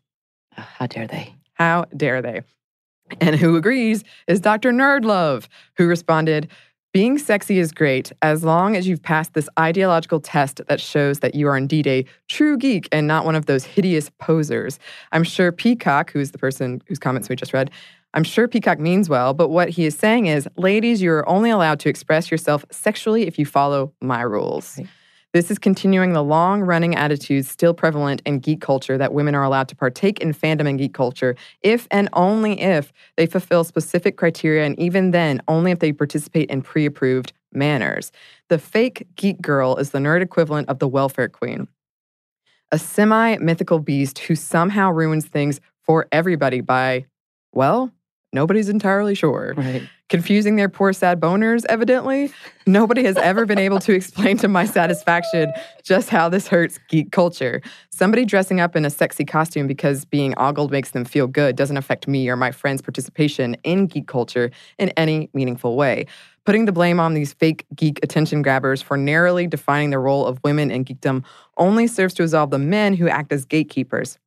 How 0.53 0.87
dare 0.87 1.07
they? 1.07 1.35
How 1.53 1.85
dare 1.95 2.23
they? 2.23 2.41
And 3.21 3.37
who 3.37 3.57
agrees 3.57 4.03
is 4.27 4.41
Dr. 4.41 4.73
Nerdlove, 4.73 5.47
who 5.77 5.87
responded, 5.87 6.49
Being 6.93 7.19
sexy 7.19 7.61
is 7.61 7.71
great 7.71 8.11
as 8.21 8.43
long 8.43 8.75
as 8.75 8.89
you've 8.89 9.03
passed 9.03 9.35
this 9.35 9.49
ideological 9.57 10.19
test 10.19 10.61
that 10.67 10.81
shows 10.81 11.21
that 11.21 11.37
you 11.37 11.47
are 11.47 11.57
indeed 11.57 11.87
a 11.87 12.05
true 12.27 12.59
geek 12.59 12.89
and 12.91 13.07
not 13.07 13.25
one 13.25 13.37
of 13.37 13.47
those 13.47 13.63
hideous 13.63 14.11
posers. 14.19 14.81
I'm 15.13 15.23
sure 15.23 15.53
Peacock, 15.53 16.11
who's 16.11 16.33
the 16.33 16.39
person 16.39 16.83
whose 16.89 16.99
comments 16.99 17.29
we 17.29 17.37
just 17.37 17.55
read, 17.55 17.71
I'm 18.13 18.25
sure 18.25 18.49
Peacock 18.49 18.81
means 18.81 19.09
well, 19.09 19.35
but 19.35 19.51
what 19.51 19.69
he 19.69 19.87
is 19.87 19.97
saying 19.97 20.27
is, 20.27 20.49
ladies, 20.57 21.01
you 21.01 21.13
are 21.13 21.29
only 21.29 21.51
allowed 21.51 21.79
to 21.81 21.89
express 21.89 22.29
yourself 22.29 22.65
sexually 22.73 23.29
if 23.29 23.39
you 23.39 23.47
follow 23.47 23.93
my 24.01 24.23
rules. 24.23 24.77
Right. 24.77 24.89
This 25.33 25.49
is 25.49 25.61
continuing 25.61 26.13
the 26.13 26.25
long 26.25 26.61
running 26.61 26.97
attitudes 26.97 27.49
still 27.49 27.73
prevalent 27.73 28.21
in 28.27 28.41
geek 28.41 28.61
culture 28.61 28.99
that 28.99 29.13
women 29.13 29.37
are 29.37 29.45
allowed 29.45 29.69
to 29.69 29.77
partake 29.77 30.19
in 30.19 30.35
fandom 30.35 30.69
and 30.69 30.77
geek 30.77 30.93
culture 30.93 31.37
if 31.63 31.87
and 31.93 32.09
only 32.15 32.61
if 32.61 32.93
they 33.17 33.27
fulfill 33.27 33.63
specific 33.63 34.17
criteria, 34.17 34.65
and 34.65 34.77
even 34.77 35.13
then, 35.13 35.41
only 35.47 35.71
if 35.71 35.79
they 35.79 35.93
participate 35.93 36.51
in 36.51 36.63
pre 36.63 36.85
approved 36.85 37.33
manners. 37.53 38.11
The 38.49 38.59
fake 38.59 39.07
geek 39.15 39.41
girl 39.41 39.77
is 39.77 39.91
the 39.91 40.01
nerd 40.01 40.21
equivalent 40.21 40.69
of 40.69 40.81
the 40.81 40.89
welfare 40.89 41.29
queen, 41.29 41.69
a 42.73 42.79
semi 42.79 43.37
mythical 43.37 43.79
beast 43.79 44.19
who 44.19 44.35
somehow 44.35 44.91
ruins 44.91 45.27
things 45.27 45.61
for 45.81 46.09
everybody 46.11 46.61
by, 46.61 47.07
well, 47.53 47.93
nobody's 48.33 48.69
entirely 48.69 49.15
sure. 49.15 49.55
Right. 49.57 49.89
Confusing 50.11 50.57
their 50.57 50.69
poor, 50.69 50.93
sad 50.93 51.21
boners, 51.21 51.65
evidently. 51.69 52.33
Nobody 52.67 53.05
has 53.05 53.17
ever 53.19 53.47
been 53.47 53.61
able 53.61 53.79
to 53.79 53.95
explain 53.95 54.37
to 54.39 54.49
my 54.49 54.65
satisfaction 54.65 55.53
just 55.85 56.09
how 56.09 56.29
this 56.29 56.49
hurts 56.49 56.81
geek 56.89 57.13
culture. 57.13 57.63
Somebody 57.91 58.25
dressing 58.25 58.59
up 58.59 58.75
in 58.75 58.85
a 58.85 58.91
sexy 58.91 59.25
costume 59.25 59.69
because 59.69 60.05
being 60.05 60.35
ogled 60.37 60.73
makes 60.73 60.91
them 60.91 61.05
feel 61.05 61.29
good 61.29 61.55
doesn't 61.55 61.77
affect 61.77 62.09
me 62.09 62.29
or 62.29 62.35
my 62.35 62.51
friends' 62.51 62.83
participation 62.83 63.57
in 63.63 63.87
geek 63.87 64.09
culture 64.09 64.51
in 64.81 64.89
any 64.91 65.31
meaningful 65.33 65.77
way. 65.77 66.07
Putting 66.45 66.65
the 66.65 66.73
blame 66.73 66.99
on 66.99 67.15
these 67.15 67.33
fake 67.33 67.65
geek 67.77 68.01
attention 68.03 68.43
grabbers 68.43 68.83
for 68.83 68.97
narrowly 68.97 69.47
defining 69.47 69.91
the 69.91 70.01
role 70.01 70.27
of 70.27 70.41
women 70.43 70.73
in 70.73 70.85
geekdom 70.85 71.23
only 71.57 71.87
serves 71.87 72.15
to 72.15 72.25
absolve 72.25 72.51
the 72.51 72.59
men 72.59 72.95
who 72.95 73.09
act 73.09 73.33
as 73.33 73.45
gatekeepers. 73.45 74.19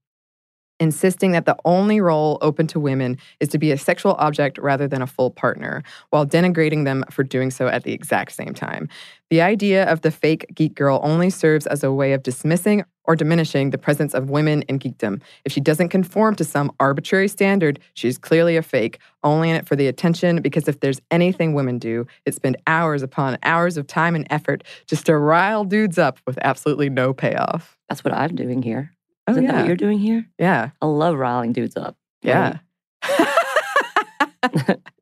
Insisting 0.80 1.32
that 1.32 1.46
the 1.46 1.56
only 1.66 2.02
role 2.02 2.38
open 2.42 2.68
to 2.68 2.80
women 2.80 3.18
is 3.40 3.50
to 3.50 3.58
be 3.58 3.72
a 3.72 3.78
sexual 3.78 4.14
object 4.20 4.58
rather 4.58 4.88
than 4.88 5.02
a 5.02 5.08
full 5.08 5.30
partner, 5.30 5.84
while 6.10 6.26
denigrating 6.26 6.86
them 6.86 7.04
for 7.10 7.24
doing 7.24 7.52
so 7.52 7.68
at 7.68 7.84
the 7.84 7.94
exact 7.94 8.32
same 8.32 8.54
time. 8.54 8.90
The 9.30 9.42
idea 9.42 9.86
of 9.92 10.02
the 10.02 10.12
fake 10.12 10.46
geek 10.54 10.76
girl 10.76 11.00
only 11.04 11.30
serves 11.30 11.66
as 11.68 11.84
a 11.84 11.92
way 11.92 12.14
of 12.14 12.24
dismissing 12.24 12.84
or 13.06 13.16
diminishing 13.16 13.72
the 13.72 13.78
presence 13.78 14.14
of 14.14 14.30
women 14.30 14.62
in 14.64 14.80
geekdom. 14.80 15.22
If 15.44 15.52
she 15.52 15.60
doesn't 15.60 15.90
conform 15.90 16.36
to 16.36 16.44
some 16.44 16.72
arbitrary 16.80 17.28
standard, 17.28 17.80
she's 17.94 18.18
clearly 18.18 18.56
a 18.56 18.62
fake, 18.62 19.00
only 19.24 19.50
in 19.50 19.56
it 19.56 19.68
for 19.68 19.76
the 19.76 19.88
attention, 19.88 20.42
because 20.42 20.68
if 20.68 20.80
there's 20.80 21.02
anything 21.12 21.54
women 21.54 21.80
do, 21.80 22.06
it's 22.26 22.38
spend 22.38 22.58
hours 22.68 23.02
upon 23.02 23.38
hours 23.44 23.78
of 23.78 23.88
time 23.88 24.16
and 24.16 24.28
effort 24.30 24.64
just 24.86 25.06
to 25.08 25.18
rile 25.18 25.66
dudes 25.66 25.98
up 25.98 26.20
with 26.26 26.38
absolutely 26.44 26.90
no 26.90 27.14
payoff. 27.14 27.78
That's 27.90 28.04
what 28.04 28.14
I'm 28.14 28.36
doing 28.36 28.62
here. 28.62 28.92
Oh, 29.28 29.32
Isn't 29.32 29.46
that 29.46 29.56
what 29.56 29.68
you're 29.68 29.76
doing 29.76 30.00
here? 30.00 30.28
Yeah. 30.38 30.72
I 30.82 30.86
love 30.86 31.18
riling 31.18 31.54
dudes 31.54 31.78
up. 31.78 31.96
Yeah. 32.22 32.58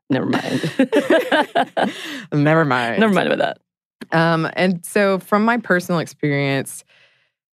Never 0.10 0.26
mind. 0.26 0.62
Never 2.34 2.66
mind. 2.66 3.00
Never 3.00 3.14
mind 3.14 3.32
about 3.32 3.40
that. 3.40 3.58
Um, 4.18 4.50
and 4.54 4.86
so, 4.86 5.20
from 5.20 5.46
my 5.46 5.58
personal 5.58 6.00
experience 6.00 6.84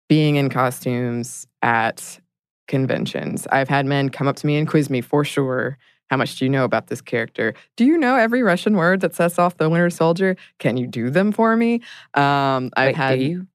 being 0.09 0.37
in 0.37 0.49
costumes 0.49 1.47
at 1.63 2.19
conventions, 2.67 3.47
I've 3.53 3.69
had 3.69 3.85
men 3.87 4.09
come 4.09 4.27
up 4.27 4.37
to 4.37 4.47
me 4.47 4.57
and 4.57 4.67
quiz 4.67 4.89
me 4.89 5.01
for 5.01 5.25
sure. 5.25 5.77
How 6.09 6.17
much 6.17 6.39
do 6.39 6.45
you 6.45 6.49
know 6.49 6.65
about 6.65 6.87
this 6.87 7.01
character? 7.01 7.53
Do 7.77 7.85
you 7.85 7.99
know 7.99 8.15
every 8.17 8.43
Russian 8.43 8.77
word 8.77 9.01
that 9.01 9.15
sets 9.15 9.39
off 9.39 9.57
the 9.57 9.69
Winter 9.69 9.91
Soldier? 9.91 10.37
Can 10.59 10.77
you 10.77 10.87
do 10.87 11.11
them 11.11 11.33
for 11.33 11.57
me? 11.57 11.81
Um, 12.15 12.71
I've 12.77 12.89
Wait, 12.89 12.97
had 12.97 13.19
do 13.19 13.25
you? 13.25 13.47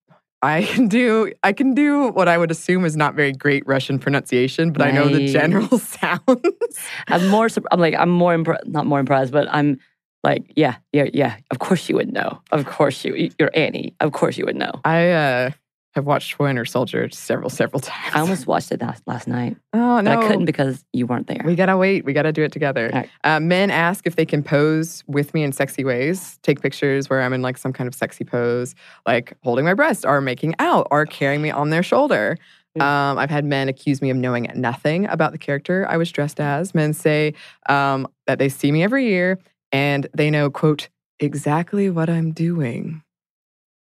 I 0.43 0.63
can 0.63 0.87
do 0.87 1.31
I 1.43 1.53
can 1.53 1.73
do 1.73 2.07
what 2.09 2.27
I 2.27 2.37
would 2.37 2.51
assume 2.51 2.83
is 2.85 2.97
not 2.97 3.13
very 3.13 3.31
great 3.31 3.63
Russian 3.67 3.99
pronunciation, 3.99 4.71
but 4.71 4.81
I 4.81 4.91
know 4.91 5.07
the 5.07 5.31
general 5.31 5.77
sounds. 5.77 6.79
I'm 7.07 7.27
more. 7.27 7.47
I'm 7.71 7.79
like. 7.79 7.93
I'm 7.95 8.09
more. 8.09 8.35
Impre- 8.35 8.65
not 8.65 8.85
more 8.85 8.99
impressed, 8.99 9.31
but 9.31 9.47
I'm 9.51 9.79
like. 10.23 10.51
Yeah. 10.55 10.77
Yeah. 10.93 11.09
Yeah. 11.13 11.37
Of 11.51 11.59
course 11.59 11.87
you 11.89 11.95
would 11.95 12.11
know. 12.11 12.41
Of 12.51 12.65
course 12.65 13.05
you. 13.05 13.29
You're 13.37 13.51
Annie. 13.53 13.95
Of 13.99 14.13
course 14.13 14.37
you 14.37 14.45
would 14.45 14.55
know. 14.55 14.71
I 14.83 15.11
uh, 15.11 15.51
have 15.93 16.05
watched 16.05 16.39
Winter 16.39 16.65
Soldier 16.65 17.09
several, 17.09 17.49
several 17.49 17.79
times. 17.81 18.15
I 18.15 18.19
almost 18.19 18.47
watched 18.47 18.71
it 18.71 18.81
last, 18.81 19.03
last 19.07 19.27
night, 19.27 19.57
oh 19.73 19.97
but 19.97 20.01
no, 20.01 20.19
I 20.19 20.27
couldn't 20.27 20.45
because 20.45 20.83
you 20.93 21.05
weren't 21.05 21.27
there. 21.27 21.41
We 21.45 21.55
gotta 21.55 21.77
wait. 21.77 22.05
We 22.05 22.13
gotta 22.13 22.31
do 22.31 22.43
it 22.43 22.51
together. 22.51 22.89
Right. 22.93 23.09
Uh, 23.23 23.39
men 23.39 23.69
ask 23.71 24.07
if 24.07 24.15
they 24.15 24.25
can 24.25 24.43
pose 24.43 25.03
with 25.07 25.33
me 25.33 25.43
in 25.43 25.51
sexy 25.51 25.83
ways, 25.83 26.39
take 26.43 26.61
pictures 26.61 27.09
where 27.09 27.21
I'm 27.21 27.33
in 27.33 27.41
like 27.41 27.57
some 27.57 27.73
kind 27.73 27.87
of 27.87 27.95
sexy 27.95 28.23
pose, 28.23 28.75
like 29.05 29.33
holding 29.43 29.65
my 29.65 29.73
breast 29.73 30.05
or 30.05 30.21
making 30.21 30.55
out 30.59 30.87
or 30.91 31.05
carrying 31.05 31.41
me 31.41 31.51
on 31.51 31.69
their 31.69 31.83
shoulder. 31.83 32.37
Um, 32.79 33.17
I've 33.17 33.29
had 33.29 33.43
men 33.43 33.67
accuse 33.67 34.01
me 34.01 34.09
of 34.11 34.17
knowing 34.17 34.49
nothing 34.55 35.05
about 35.07 35.33
the 35.33 35.37
character 35.37 35.85
I 35.89 35.97
was 35.97 36.09
dressed 36.09 36.39
as. 36.39 36.73
Men 36.73 36.93
say 36.93 37.33
um, 37.67 38.07
that 38.27 38.39
they 38.39 38.47
see 38.47 38.71
me 38.71 38.81
every 38.81 39.07
year 39.07 39.39
and 39.73 40.07
they 40.15 40.29
know, 40.29 40.49
quote, 40.49 40.87
exactly 41.19 41.89
what 41.89 42.09
I'm 42.09 42.31
doing. 42.31 43.03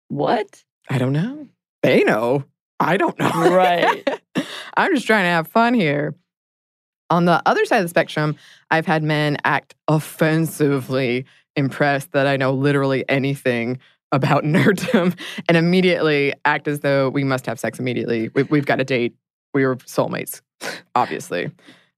what? 0.09 0.65
I 0.89 0.97
don't 0.97 1.13
know. 1.13 1.48
They 1.83 2.05
know. 2.05 2.45
I 2.81 2.97
don't 2.97 3.19
know. 3.19 3.31
Right. 3.55 4.09
I'm 4.77 4.95
just 4.95 5.07
trying 5.07 5.25
to 5.25 5.31
have 5.31 5.49
fun 5.49 5.75
here. 5.75 6.15
On 7.11 7.25
the 7.25 7.43
other 7.47 7.65
side 7.65 7.79
of 7.79 7.85
the 7.85 7.89
spectrum, 7.89 8.37
I've 8.71 8.87
had 8.87 9.03
men 9.03 9.39
act 9.45 9.75
offensively 9.89 11.25
impressed 11.57 12.13
that 12.13 12.27
I 12.27 12.37
know 12.37 12.53
literally 12.53 13.05
anything 13.09 13.79
about 14.13 14.45
nerddom 14.45 15.19
and 15.49 15.57
immediately 15.57 16.35
act 16.45 16.69
as 16.69 16.81
though 16.81 17.09
we 17.09 17.25
must 17.25 17.47
have 17.47 17.59
sex 17.59 17.79
immediately. 17.79 18.31
We, 18.35 18.45
we've 18.45 18.67
got 18.67 18.81
a 18.81 18.85
date. 18.85 19.15
We 19.55 19.65
were 19.65 19.77
soulmates, 19.77 20.41
obviously. 20.95 21.51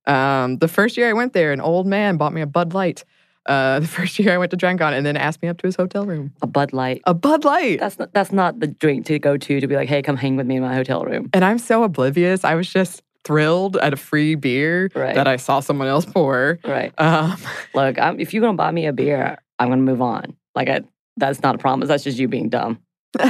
Um, 0.07 0.59
the 0.59 0.69
first 0.69 0.97
year 0.97 1.09
I 1.09 1.13
went 1.13 1.33
there, 1.33 1.53
an 1.53 1.61
old 1.61 1.87
man 1.87 2.17
bought 2.17 2.33
me 2.33 2.41
a 2.41 2.47
Bud 2.47 2.73
Light. 2.75 3.05
Uh, 3.47 3.81
the 3.81 3.87
first 3.87 4.19
year 4.19 4.33
I 4.33 4.39
went 4.39 4.51
to 4.53 4.57
DragonCon 4.57 4.93
and 4.93 5.05
then 5.05 5.17
asked 5.17 5.43
me 5.43 5.49
up 5.49 5.59
to 5.59 5.67
his 5.67 5.77
hotel 5.77 6.05
room. 6.07 6.33
A 6.43 6.47
Bud 6.47 6.73
Light. 6.73 7.03
A 7.07 7.15
Bud 7.15 7.45
Light. 7.45 7.81
That's 7.81 7.99
not. 7.99 8.13
That's 8.13 8.33
not 8.33 8.61
the 8.61 8.67
drink 8.69 9.07
to 9.07 9.19
go 9.19 9.37
to 9.37 9.61
to 9.61 9.67
be 9.67 9.77
like, 9.77 9.89
hey, 9.89 10.03
come 10.03 10.17
hang 10.17 10.37
with 10.37 10.47
me 10.47 10.57
in 10.57 10.63
my 10.63 10.75
hotel 10.75 11.05
room. 11.05 11.31
And 11.33 11.45
I'm 11.45 11.59
so 11.59 11.83
oblivious. 11.83 12.45
I 12.45 12.55
was 12.55 12.71
just 12.71 13.03
thrilled 13.25 13.77
at 13.77 13.93
a 13.93 13.97
free 13.97 14.35
beer 14.35 14.91
Right. 14.95 15.15
that 15.15 15.29
I 15.29 15.37
saw 15.37 15.61
someone 15.61 15.89
else 15.89 16.07
pour. 16.07 16.59
Right. 16.65 16.93
Um, 16.99 17.37
Look, 17.75 17.99
I'm, 17.99 18.19
if 18.19 18.33
you're 18.33 18.41
gonna 18.41 18.57
buy 18.57 18.71
me 18.71 18.87
a 18.87 18.93
beer, 18.93 19.39
I'm 19.59 19.69
gonna 19.69 19.83
move 19.83 20.01
on. 20.01 20.37
Like, 20.55 20.69
I, 20.69 20.81
that's 21.17 21.43
not 21.43 21.55
a 21.55 21.59
promise. 21.59 21.89
That's 21.89 22.05
just 22.05 22.19
you 22.19 22.29
being 22.29 22.49
dumb. 22.49 22.81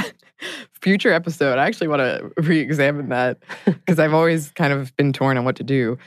future 0.81 1.11
episode, 1.13 1.57
I 1.57 1.67
actually 1.67 1.87
want 1.87 1.99
to 1.99 2.31
re 2.41 2.59
examine 2.59 3.09
that 3.09 3.37
because 3.65 3.99
I've 3.99 4.13
always 4.13 4.51
kind 4.51 4.73
of 4.73 4.95
been 4.97 5.13
torn 5.13 5.37
on 5.37 5.45
what 5.45 5.55
to 5.57 5.63
do. 5.63 5.97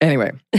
Anyway, 0.00 0.30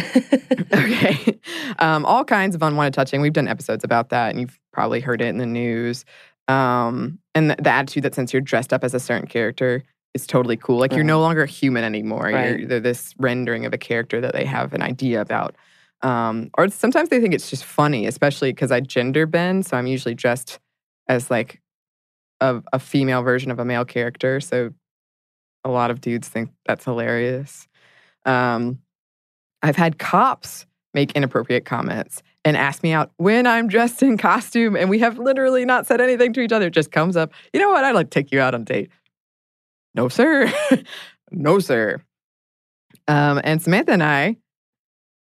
okay. 0.74 1.40
Um, 1.78 2.06
all 2.06 2.26
kinds 2.26 2.56
of 2.56 2.64
unwanted 2.64 2.94
touching. 2.94 3.22
We've 3.22 3.34
done 3.34 3.48
episodes 3.48 3.84
about 3.84 4.10
that, 4.10 4.32
and 4.32 4.42
you've 4.42 4.60
probably 4.74 5.00
heard 5.00 5.22
it 5.22 5.28
in 5.28 5.38
the 5.38 5.46
news. 5.46 6.06
Um, 6.48 7.20
and 7.36 7.52
the, 7.52 7.56
the 7.62 7.70
attitude 7.70 8.04
that 8.04 8.16
since 8.16 8.34
you're 8.34 8.42
dressed 8.42 8.74
up 8.74 8.84
as 8.84 8.94
a 8.94 9.00
certain 9.00 9.28
character, 9.28 9.84
it's 10.14 10.26
totally 10.26 10.58
cool. 10.58 10.80
Like 10.80 10.94
you're 10.94 11.04
no 11.04 11.20
longer 11.20 11.46
human 11.46 11.84
anymore. 11.84 12.32
Right. 12.34 12.60
You're 12.60 12.68
they're 12.68 12.80
this 12.80 13.14
rendering 13.20 13.66
of 13.66 13.74
a 13.74 13.78
character 13.78 14.20
that 14.22 14.34
they 14.34 14.46
have 14.46 14.74
an 14.74 14.82
idea 14.82 15.22
about. 15.22 15.56
Um, 16.02 16.50
or 16.58 16.70
sometimes 16.70 17.10
they 17.10 17.20
think 17.20 17.34
it's 17.34 17.50
just 17.50 17.64
funny, 17.64 18.08
especially 18.08 18.52
because 18.52 18.72
I 18.72 18.80
gender 18.80 19.26
bend, 19.26 19.66
so 19.66 19.78
I'm 19.78 19.88
usually 19.88 20.16
dressed 20.16 20.60
as 21.08 21.30
like 21.30 21.62
a, 22.40 22.62
a 22.74 22.80
female 22.80 23.22
version 23.22 23.52
of 23.52 23.60
a 23.60 23.66
male 23.66 23.86
character. 23.86 24.40
So 24.40 24.72
a 25.64 25.70
lot 25.70 25.92
of 25.92 26.02
dudes 26.02 26.28
think 26.28 26.52
that's 26.66 26.86
hilarious. 26.86 27.68
Um, 28.26 28.80
I've 29.64 29.76
had 29.76 29.98
cops 30.00 30.66
make 30.94 31.12
inappropriate 31.14 31.66
comments 31.66 32.22
and 32.46 32.56
ask 32.56 32.82
me 32.84 32.92
out 32.94 33.12
when 33.18 33.46
I'm 33.46 33.68
dressed 33.68 34.02
in 34.02 34.18
costume, 34.18 34.76
and 34.76 34.90
we 34.90 35.00
have 35.00 35.18
literally 35.20 35.66
not 35.66 35.86
said 35.86 36.00
anything 36.02 36.34
to 36.34 36.42
each 36.42 36.52
other. 36.52 36.68
It 36.68 36.74
just 36.74 36.92
comes 36.92 37.18
up, 37.18 37.32
you 37.54 37.60
know 37.60 37.70
what? 37.70 37.84
I'd 37.84 37.96
like 37.96 38.10
to 38.10 38.20
take 38.20 38.32
you 38.32 38.40
out 38.40 38.54
on 38.54 38.62
a 38.62 38.66
date. 38.66 38.90
No, 39.96 40.08
sir. 40.10 40.52
no, 41.32 41.60
sir. 41.60 42.02
Um, 43.08 43.42
and 43.44 43.62
Samantha 43.62 43.92
and 43.94 44.04
I, 44.04 44.38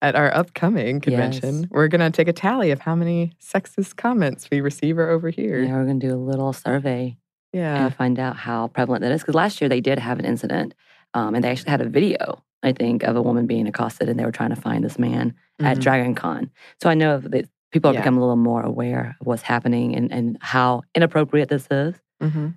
at 0.01 0.15
our 0.15 0.33
upcoming 0.33 1.01
convention, 1.01 1.61
Yes. 1.61 1.69
we're 1.71 1.87
going 1.87 1.99
to 2.01 2.09
take 2.09 2.27
a 2.27 2.33
tally 2.33 2.71
of 2.71 2.79
how 2.79 2.95
many 2.95 3.33
sexist 3.41 3.95
comments 3.97 4.47
we 4.51 4.61
receive 4.61 4.97
or 4.97 5.09
overhear. 5.09 5.61
Yeah, 5.61 5.73
we're 5.73 5.85
gonna 5.85 5.99
do 5.99 6.13
a 6.13 6.15
little 6.15 6.53
survey 6.53 7.17
Yeah. 7.51 7.85
and 7.85 7.93
find 7.95 8.17
out 8.17 8.37
how 8.37 8.67
prevalent 8.67 9.01
that 9.01 9.11
is. 9.11 9.21
Because 9.21 9.35
last 9.35 9.59
year 9.61 9.67
they 9.67 9.81
did 9.81 9.99
have 9.99 10.17
an 10.19 10.25
incident, 10.25 10.73
um, 11.13 11.35
and 11.35 11.43
they 11.43 11.49
actually 11.49 11.71
had 11.71 11.81
a 11.81 11.89
video, 11.89 12.43
I 12.63 12.71
think, 12.73 13.03
of 13.03 13.15
a 13.15 13.21
woman 13.21 13.47
being 13.47 13.67
accosted, 13.67 14.09
and 14.09 14.19
they 14.19 14.25
were 14.25 14.31
trying 14.31 14.49
to 14.51 14.55
find 14.55 14.83
this 14.83 14.99
man 14.99 15.33
at 15.59 15.77
Mhm. 15.77 15.81
Dragon 15.81 16.15
Con. 16.15 16.51
So 16.81 16.89
I 16.89 16.93
know 16.93 17.17
that 17.19 17.49
people 17.71 17.89
have 17.89 17.95
Yeah. 17.95 18.01
become 18.01 18.17
a 18.17 18.21
little 18.21 18.35
more 18.35 18.61
aware 18.61 19.15
of 19.19 19.27
what's 19.27 19.41
happening 19.43 19.95
and, 19.95 20.11
and 20.11 20.37
how 20.41 20.83
inappropriate 20.95 21.49
this 21.49 21.67
is. 21.71 21.95
hmm 22.21 22.49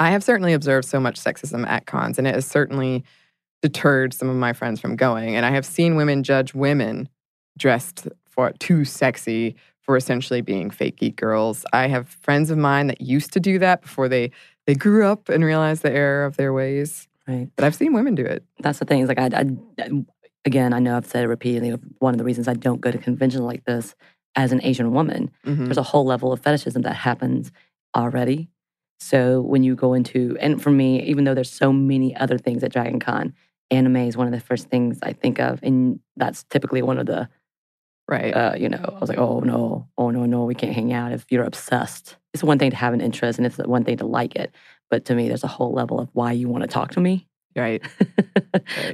I 0.00 0.10
have 0.10 0.24
certainly 0.24 0.52
observed 0.52 0.88
so 0.88 0.98
much 0.98 1.20
sexism 1.20 1.64
at 1.68 1.86
cons, 1.86 2.18
and 2.18 2.26
it 2.26 2.34
has 2.34 2.46
certainly 2.46 3.04
deterred 3.62 4.12
some 4.12 4.28
of 4.28 4.34
my 4.36 4.52
friends 4.52 4.80
from 4.80 4.96
going. 4.96 5.36
And 5.36 5.46
I 5.46 5.50
have 5.50 5.64
seen 5.64 5.94
women 5.96 6.22
judge 6.24 6.52
women 6.52 7.08
dressed 7.56 8.08
for 8.26 8.50
too 8.58 8.84
sexy 8.84 9.54
for 9.80 9.96
essentially 9.96 10.40
being 10.40 10.68
fake 10.70 10.96
geek 10.96 11.14
girls. 11.16 11.64
I 11.72 11.86
have 11.86 12.08
friends 12.08 12.50
of 12.50 12.58
mine 12.58 12.88
that 12.88 13.00
used 13.00 13.32
to 13.34 13.40
do 13.40 13.58
that 13.60 13.82
before 13.82 14.08
they 14.08 14.32
they 14.66 14.74
grew 14.74 15.06
up 15.06 15.28
and 15.28 15.44
realized 15.44 15.82
the 15.82 15.92
error 15.92 16.24
of 16.24 16.36
their 16.36 16.52
ways. 16.52 17.06
Right. 17.26 17.48
But 17.56 17.64
I've 17.64 17.74
seen 17.74 17.92
women 17.94 18.14
do 18.14 18.24
it. 18.24 18.44
That's 18.60 18.78
the 18.78 18.84
thing. 18.84 19.00
Is 19.00 19.08
like 19.08 19.18
I, 19.18 19.30
I, 19.32 19.90
again, 20.44 20.72
I 20.74 20.78
know 20.78 20.96
I've 20.96 21.06
said 21.06 21.24
it 21.24 21.28
repeatedly. 21.28 21.70
One 21.98 22.12
of 22.14 22.18
the 22.18 22.24
reasons 22.24 22.48
I 22.48 22.54
don't 22.54 22.80
go 22.80 22.90
to 22.90 22.98
conventions 22.98 23.42
like 23.42 23.64
this 23.64 23.94
as 24.36 24.52
an 24.52 24.60
Asian 24.62 24.92
woman, 24.92 25.30
Mhm. 25.46 25.64
there's 25.66 25.78
a 25.78 25.82
whole 25.82 26.04
level 26.04 26.32
of 26.32 26.40
fetishism 26.40 26.82
that 26.82 26.94
happens 26.96 27.52
already. 27.96 28.48
So 29.00 29.40
when 29.40 29.62
you 29.62 29.74
go 29.76 29.94
into, 29.94 30.36
and 30.40 30.60
for 30.60 30.70
me, 30.70 31.02
even 31.04 31.24
though 31.24 31.34
there's 31.34 31.50
so 31.50 31.72
many 31.72 32.14
other 32.16 32.36
things 32.36 32.62
at 32.64 32.72
Dragon 32.72 32.98
Con, 33.00 33.32
anime 33.70 33.96
is 33.96 34.16
one 34.16 34.26
of 34.26 34.32
the 34.32 34.40
first 34.40 34.68
things 34.68 34.98
I 35.02 35.12
think 35.12 35.38
of, 35.40 35.60
and 35.62 36.00
that's 36.16 36.44
typically 36.44 36.82
one 36.82 36.98
of 36.98 37.06
the, 37.06 37.28
Right. 38.08 38.32
uh, 38.34 38.54
you 38.58 38.68
know, 38.68 38.84
I 38.96 38.98
was 38.98 39.08
like, 39.08 39.18
oh 39.18 39.40
no, 39.40 39.88
oh 39.96 40.10
no, 40.10 40.26
no, 40.26 40.44
we 40.44 40.54
can't 40.54 40.74
hang 40.74 40.92
out 40.92 41.12
if 41.12 41.24
you're 41.30 41.44
obsessed. 41.44 42.16
It's 42.34 42.42
one 42.44 42.58
thing 42.58 42.70
to 42.70 42.76
have 42.76 42.92
an 42.92 43.00
interest, 43.00 43.38
and 43.38 43.46
it's 43.46 43.56
one 43.58 43.84
thing 43.84 43.96
to 43.98 44.06
like 44.06 44.36
it, 44.36 44.52
but 44.90 45.04
to 45.06 45.14
me, 45.14 45.28
there's 45.28 45.44
a 45.44 45.48
whole 45.48 45.72
level 45.72 45.98
of 46.00 46.08
why 46.12 46.32
you 46.32 46.48
want 46.48 46.62
to 46.62 46.68
talk 46.68 46.92
to 46.92 47.00
me. 47.00 47.26
right. 47.56 47.82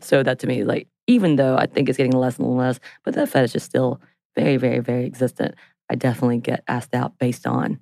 so 0.02 0.22
that 0.22 0.38
to 0.40 0.46
me 0.46 0.60
is 0.60 0.66
like, 0.66 0.86
even 1.06 1.36
though 1.36 1.56
I 1.56 1.66
think 1.66 1.88
it's 1.88 1.96
getting 1.98 2.12
less 2.12 2.38
and 2.38 2.56
less, 2.56 2.78
but 3.04 3.14
that 3.14 3.28
fetish 3.30 3.54
is 3.56 3.62
still 3.62 4.00
very, 4.36 4.56
very, 4.58 4.80
very 4.80 5.04
existent. 5.06 5.54
I 5.90 5.94
definitely 5.94 6.38
get 6.38 6.62
asked 6.68 6.94
out 6.94 7.18
based 7.18 7.46
on 7.46 7.80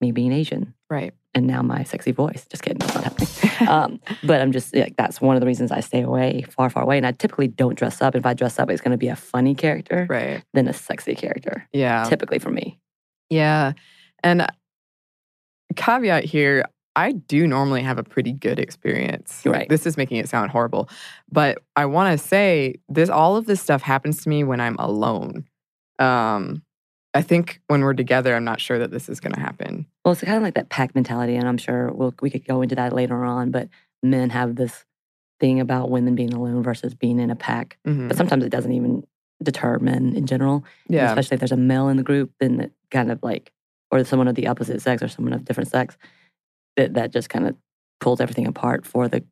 me 0.00 0.12
being 0.12 0.32
Asian 0.32 0.72
Right. 0.88 1.12
and 1.34 1.46
now 1.48 1.60
my 1.62 1.82
sexy 1.82 2.12
voice. 2.12 2.46
Just 2.48 2.62
kidding, 2.62 2.78
that's 2.78 2.94
not 2.94 3.04
happening. 3.04 3.68
um, 3.68 4.00
but 4.22 4.40
I'm 4.40 4.52
just 4.52 4.74
like, 4.74 4.96
that's 4.96 5.20
one 5.20 5.34
of 5.36 5.40
the 5.40 5.46
reasons 5.46 5.72
I 5.72 5.80
stay 5.80 6.02
away, 6.02 6.44
far, 6.48 6.70
far 6.70 6.84
away. 6.84 6.96
And 6.96 7.04
I 7.06 7.10
typically 7.12 7.48
don't 7.48 7.76
dress 7.76 8.00
up. 8.00 8.14
If 8.14 8.24
I 8.24 8.32
dress 8.34 8.58
up, 8.60 8.70
it's 8.70 8.80
going 8.80 8.92
to 8.92 8.96
be 8.96 9.08
a 9.08 9.16
funny 9.16 9.54
character 9.56 10.06
Right. 10.08 10.42
than 10.54 10.68
a 10.68 10.72
sexy 10.72 11.16
character, 11.16 11.68
Yeah. 11.72 12.04
typically 12.04 12.38
for 12.38 12.50
me. 12.50 12.78
Yeah. 13.28 13.72
And 14.22 14.46
caveat 15.76 16.24
here, 16.24 16.64
I 16.98 17.12
do 17.12 17.46
normally 17.46 17.82
have 17.82 17.96
a 17.98 18.02
pretty 18.02 18.32
good 18.32 18.58
experience. 18.58 19.42
Right. 19.46 19.68
this 19.68 19.86
is 19.86 19.96
making 19.96 20.16
it 20.18 20.28
sound 20.28 20.50
horrible, 20.50 20.88
but 21.30 21.58
I 21.76 21.86
want 21.86 22.18
to 22.18 22.26
say 22.26 22.74
this. 22.88 23.08
All 23.08 23.36
of 23.36 23.46
this 23.46 23.60
stuff 23.60 23.82
happens 23.82 24.22
to 24.24 24.28
me 24.28 24.42
when 24.42 24.60
I'm 24.60 24.74
alone. 24.78 25.46
Um, 26.00 26.62
I 27.14 27.22
think 27.22 27.60
when 27.68 27.82
we're 27.82 27.94
together, 27.94 28.34
I'm 28.34 28.44
not 28.44 28.60
sure 28.60 28.78
that 28.80 28.90
this 28.90 29.08
is 29.08 29.20
going 29.20 29.32
to 29.34 29.40
happen. 29.40 29.86
Well, 30.04 30.12
it's 30.12 30.22
kind 30.22 30.36
of 30.36 30.42
like 30.42 30.54
that 30.54 30.70
pack 30.70 30.94
mentality, 30.94 31.36
and 31.36 31.48
I'm 31.48 31.56
sure 31.58 31.92
we'll, 31.92 32.14
we 32.20 32.30
could 32.30 32.44
go 32.46 32.62
into 32.62 32.74
that 32.74 32.92
later 32.92 33.24
on. 33.24 33.50
But 33.50 33.68
men 34.02 34.30
have 34.30 34.56
this 34.56 34.84
thing 35.40 35.60
about 35.60 35.90
women 35.90 36.16
being 36.16 36.32
alone 36.34 36.62
versus 36.64 36.94
being 36.94 37.20
in 37.20 37.30
a 37.30 37.36
pack. 37.36 37.78
Mhm. 37.86 38.08
But 38.08 38.16
sometimes 38.16 38.44
it 38.44 38.50
doesn't 38.50 38.72
even 38.72 39.04
deter 39.42 39.78
men 39.78 40.16
in 40.16 40.26
general. 40.26 40.64
And 40.88 40.96
Yeah, 40.96 41.08
Especially 41.10 41.36
if 41.36 41.40
there's 41.40 41.52
a 41.52 41.56
male 41.56 41.88
in 41.88 41.96
the 41.96 42.02
group, 42.02 42.32
then 42.40 42.60
it 42.60 42.72
kind 42.90 43.12
of 43.12 43.20
like, 43.22 43.52
or 43.92 44.02
someone 44.04 44.26
of 44.26 44.34
the 44.34 44.48
opposite 44.48 44.82
sex 44.82 45.00
or 45.00 45.06
someone 45.08 45.32
of 45.32 45.44
different 45.44 45.70
sex, 45.70 45.96
that 46.78 46.94
that 46.94 47.12
just 47.12 47.28
kind 47.28 47.46
of 47.46 47.54
pulls 48.00 48.20
everything 48.20 48.46
apart 48.46 48.86
for 48.86 49.08
the 49.08 49.22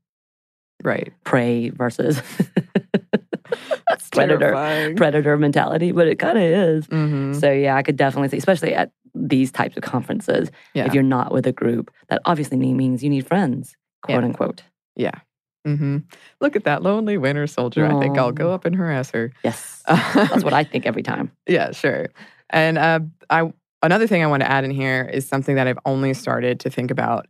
right. 0.85 1.13
prey 1.25 1.71
versus 1.71 2.21
predator 4.13 4.39
terrifying. 4.39 4.97
predator 4.97 5.37
mentality. 5.37 5.93
But 5.93 6.09
it 6.09 6.19
kind 6.19 6.37
of 6.39 6.45
is. 6.45 6.87
Mhm. 6.89 7.39
So 7.41 7.51
yeah, 7.53 7.77
I 7.77 7.83
could 7.83 7.97
definitely 7.97 8.29
see, 8.29 8.39
especially 8.39 8.75
at 8.75 8.91
these 9.15 9.51
types 9.51 9.77
of 9.77 9.83
conferences, 9.83 10.51
Yeah. 10.75 10.87
if 10.87 10.95
you're 10.95 11.03
not 11.03 11.33
with 11.33 11.47
a 11.47 11.53
group, 11.53 11.91
that 12.09 12.21
obviously 12.25 12.57
means 12.59 13.03
you 13.03 13.11
need 13.11 13.27
friends, 13.27 13.75
quote 14.03 14.21
Yeah. 14.21 14.25
unquote. 14.27 14.63
Yeah. 14.97 15.13
hmm 15.65 15.99
Look 16.41 16.57
at 16.57 16.65
that 16.65 16.83
lonely 16.83 17.19
winter 17.19 17.47
soldier. 17.47 17.87
I 17.87 17.99
think 18.01 18.19
I'll 18.19 18.33
go 18.33 18.53
up 18.53 18.65
and 18.65 18.75
harass 18.75 19.11
her. 19.13 19.33
Yes, 19.43 19.83
that's 19.89 20.45
what 20.45 20.53
I 20.53 20.65
think 20.65 20.87
every 20.87 21.03
time. 21.03 21.31
Yeah, 21.47 21.73
sure. 21.73 22.09
And 22.51 22.79
uh, 22.79 23.01
I 23.31 23.53
another 23.83 24.07
thing 24.07 24.23
I 24.23 24.27
want 24.27 24.43
to 24.43 24.51
add 24.51 24.65
in 24.65 24.71
here 24.71 25.09
is 25.13 25.27
something 25.29 25.57
that 25.57 25.67
I've 25.67 25.79
only 25.85 26.15
started 26.15 26.61
to 26.61 26.71
think 26.71 26.91
about 26.91 27.27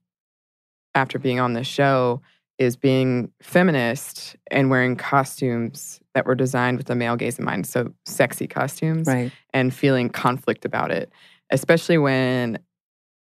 after 0.96 1.18
being 1.18 1.38
on 1.38 1.52
this 1.52 1.66
show 1.68 2.20
is 2.58 2.74
being 2.74 3.30
feminist 3.42 4.34
and 4.50 4.70
wearing 4.70 4.96
costumes 4.96 6.00
that 6.14 6.24
were 6.24 6.34
designed 6.34 6.78
with 6.78 6.86
the 6.86 6.94
male 6.94 7.14
gaze 7.14 7.38
in 7.38 7.44
mind. 7.44 7.66
So 7.66 7.92
sexy 8.06 8.46
costumes 8.46 9.06
Right. 9.06 9.30
and 9.52 9.72
feeling 9.74 10.08
conflict 10.08 10.64
about 10.64 10.90
it, 10.90 11.12
especially 11.50 11.98
when 11.98 12.58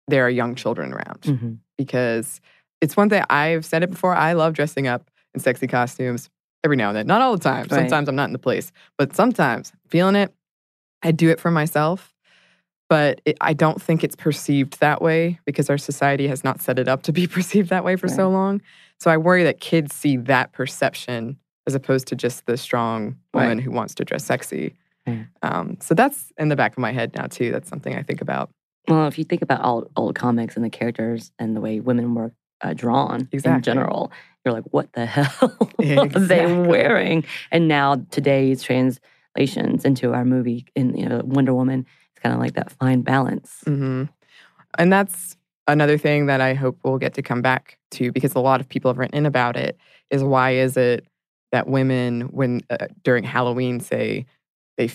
there 0.06 0.24
are 0.26 0.30
young 0.30 0.54
children 0.54 0.92
around. 0.92 1.24
hmm 1.24 1.54
Because 1.78 2.42
it's 2.82 2.94
one 2.96 3.08
thing 3.08 3.24
I've 3.30 3.64
said 3.64 3.82
it 3.82 3.90
before. 3.90 4.14
I 4.14 4.34
love 4.34 4.52
dressing 4.52 4.86
up 4.86 5.10
in 5.34 5.40
sexy 5.40 5.66
costumes 5.66 6.28
every 6.62 6.76
now 6.76 6.88
and 6.88 6.96
then. 6.98 7.06
Not 7.06 7.22
all 7.22 7.32
the 7.34 7.42
time. 7.42 7.62
Right. 7.70 7.70
Sometimes 7.70 8.08
I'm 8.10 8.16
not 8.16 8.26
in 8.28 8.32
the 8.34 8.38
place, 8.38 8.70
but 8.98 9.16
sometimes 9.16 9.72
feeling 9.88 10.14
it, 10.14 10.34
I 11.02 11.10
do 11.10 11.30
it 11.30 11.40
for 11.40 11.50
myself. 11.50 12.12
But 12.92 13.22
it, 13.24 13.38
I 13.40 13.54
don't 13.54 13.80
think 13.80 14.04
it's 14.04 14.14
perceived 14.14 14.80
that 14.80 15.00
way 15.00 15.40
because 15.46 15.70
our 15.70 15.78
society 15.78 16.28
has 16.28 16.44
not 16.44 16.60
set 16.60 16.78
it 16.78 16.88
up 16.88 17.02
to 17.04 17.12
be 17.12 17.26
perceived 17.38 17.70
that 17.70 17.84
way 17.84 17.96
for 17.96 18.06
so 18.06 18.28
long. 18.28 18.60
So 19.00 19.10
I 19.10 19.16
worry 19.16 19.44
that 19.44 19.60
kids 19.60 19.94
see 19.94 20.18
that 20.18 20.52
perception 20.52 21.38
as 21.66 21.74
opposed 21.74 22.06
to 22.08 22.16
just 22.16 22.44
the 22.44 22.58
strong 22.58 23.16
woman 23.32 23.56
Right. 23.56 23.64
who 23.64 23.70
wants 23.70 23.94
to 23.94 24.04
dress 24.04 24.26
sexy. 24.26 24.74
Yeah. 25.06 25.22
Um, 25.42 25.78
so 25.80 25.94
that's 25.94 26.32
in 26.36 26.50
the 26.50 26.56
back 26.56 26.72
of 26.72 26.78
my 26.78 26.92
head 26.92 27.14
now 27.14 27.28
too. 27.28 27.50
That's 27.50 27.66
something 27.70 27.96
I 27.96 28.02
think 28.02 28.20
about. 28.20 28.50
Well, 28.86 29.06
if 29.08 29.16
you 29.16 29.24
think 29.24 29.40
about 29.40 29.64
old, 29.64 29.90
old 29.96 30.14
comics 30.14 30.54
and 30.56 30.62
the 30.64 30.68
characters 30.68 31.32
and 31.38 31.56
the 31.56 31.62
way 31.62 31.80
women 31.80 32.14
were 32.14 32.34
uh, 32.60 32.74
drawn 32.74 33.26
in 33.32 33.62
general, 33.62 34.12
you're 34.44 34.52
like, 34.52 34.64
what 34.70 34.92
the 34.92 35.06
hell 35.16 35.56
are 35.80 36.08
they 36.08 36.44
wearing? 36.62 37.24
And 37.50 37.68
now 37.68 38.04
today's 38.10 38.62
translations 38.62 39.86
into 39.86 40.12
our 40.12 40.26
movie 40.26 40.66
in 40.76 40.94
you 40.94 41.08
know 41.08 41.22
Wonder 41.24 41.54
Woman, 41.54 41.86
kind 42.22 42.34
of 42.34 42.40
like 42.40 42.54
that 42.54 42.72
fine 42.72 43.02
balance. 43.02 43.60
hmm 43.64 44.04
And 44.78 44.92
that's 44.92 45.36
another 45.68 45.98
thing 45.98 46.26
that 46.26 46.40
I 46.40 46.54
hope 46.54 46.78
we'll 46.84 46.98
get 46.98 47.14
to 47.14 47.22
come 47.22 47.42
back 47.42 47.78
to 47.92 48.12
because 48.12 48.34
a 48.34 48.40
lot 48.40 48.60
of 48.60 48.68
people 48.68 48.90
have 48.90 48.98
written 48.98 49.16
in 49.16 49.26
about 49.26 49.56
it 49.56 49.76
is 50.10 50.22
why 50.22 50.52
is 50.52 50.76
it 50.76 51.06
that 51.52 51.66
women, 51.68 52.22
when 52.30 52.62
uh, 52.70 52.86
during 53.04 53.24
Halloween, 53.24 53.78
say 53.80 54.24
they, 54.78 54.90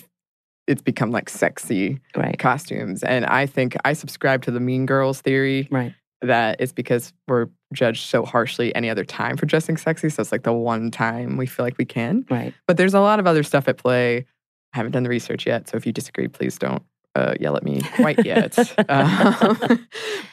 it's 0.66 0.82
become 0.82 1.10
like 1.10 1.28
sexy 1.28 2.00
Right. 2.16 2.38
costumes. 2.38 3.02
And 3.04 3.24
I 3.26 3.46
think 3.46 3.76
I 3.84 3.92
subscribe 3.92 4.42
to 4.42 4.50
the 4.50 4.60
Mean 4.60 4.84
Girls 4.84 5.20
theory 5.20 5.68
Right. 5.70 5.94
that 6.20 6.56
it's 6.60 6.72
because 6.72 7.12
we're 7.28 7.46
judged 7.72 8.06
so 8.08 8.24
harshly 8.24 8.74
any 8.74 8.90
other 8.90 9.04
time 9.04 9.36
for 9.36 9.46
dressing 9.46 9.76
sexy. 9.76 10.08
So 10.08 10.20
it's 10.20 10.32
like 10.32 10.42
the 10.42 10.52
one 10.52 10.90
time 10.90 11.36
we 11.36 11.46
feel 11.46 11.64
like 11.64 11.78
we 11.78 11.84
can. 11.84 12.26
Right. 12.28 12.52
But 12.66 12.76
there's 12.76 12.94
a 12.94 13.00
lot 13.00 13.20
of 13.20 13.26
other 13.26 13.42
stuff 13.44 13.68
at 13.68 13.78
play. 13.78 14.26
I 14.74 14.76
haven't 14.76 14.92
done 14.92 15.04
the 15.04 15.08
research 15.10 15.46
yet. 15.46 15.68
So 15.68 15.76
if 15.76 15.86
you 15.86 15.92
disagree, 15.92 16.28
please 16.28 16.58
don't 16.58 16.82
uh, 17.18 17.34
yell 17.40 17.56
at 17.56 17.62
me 17.64 17.80
quite 17.96 18.24
yet. 18.24 18.56
um, 18.88 19.86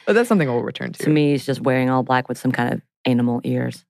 but 0.06 0.12
that's 0.12 0.28
something 0.28 0.48
we'll 0.48 0.62
return 0.62 0.92
to. 0.92 1.02
To 1.04 1.10
me, 1.10 1.34
it's 1.34 1.44
just 1.44 1.60
wearing 1.60 1.90
all 1.90 2.02
black 2.02 2.28
with 2.28 2.38
some 2.38 2.52
kind 2.52 2.72
of 2.74 2.82
animal 3.04 3.40
ears. 3.44 3.84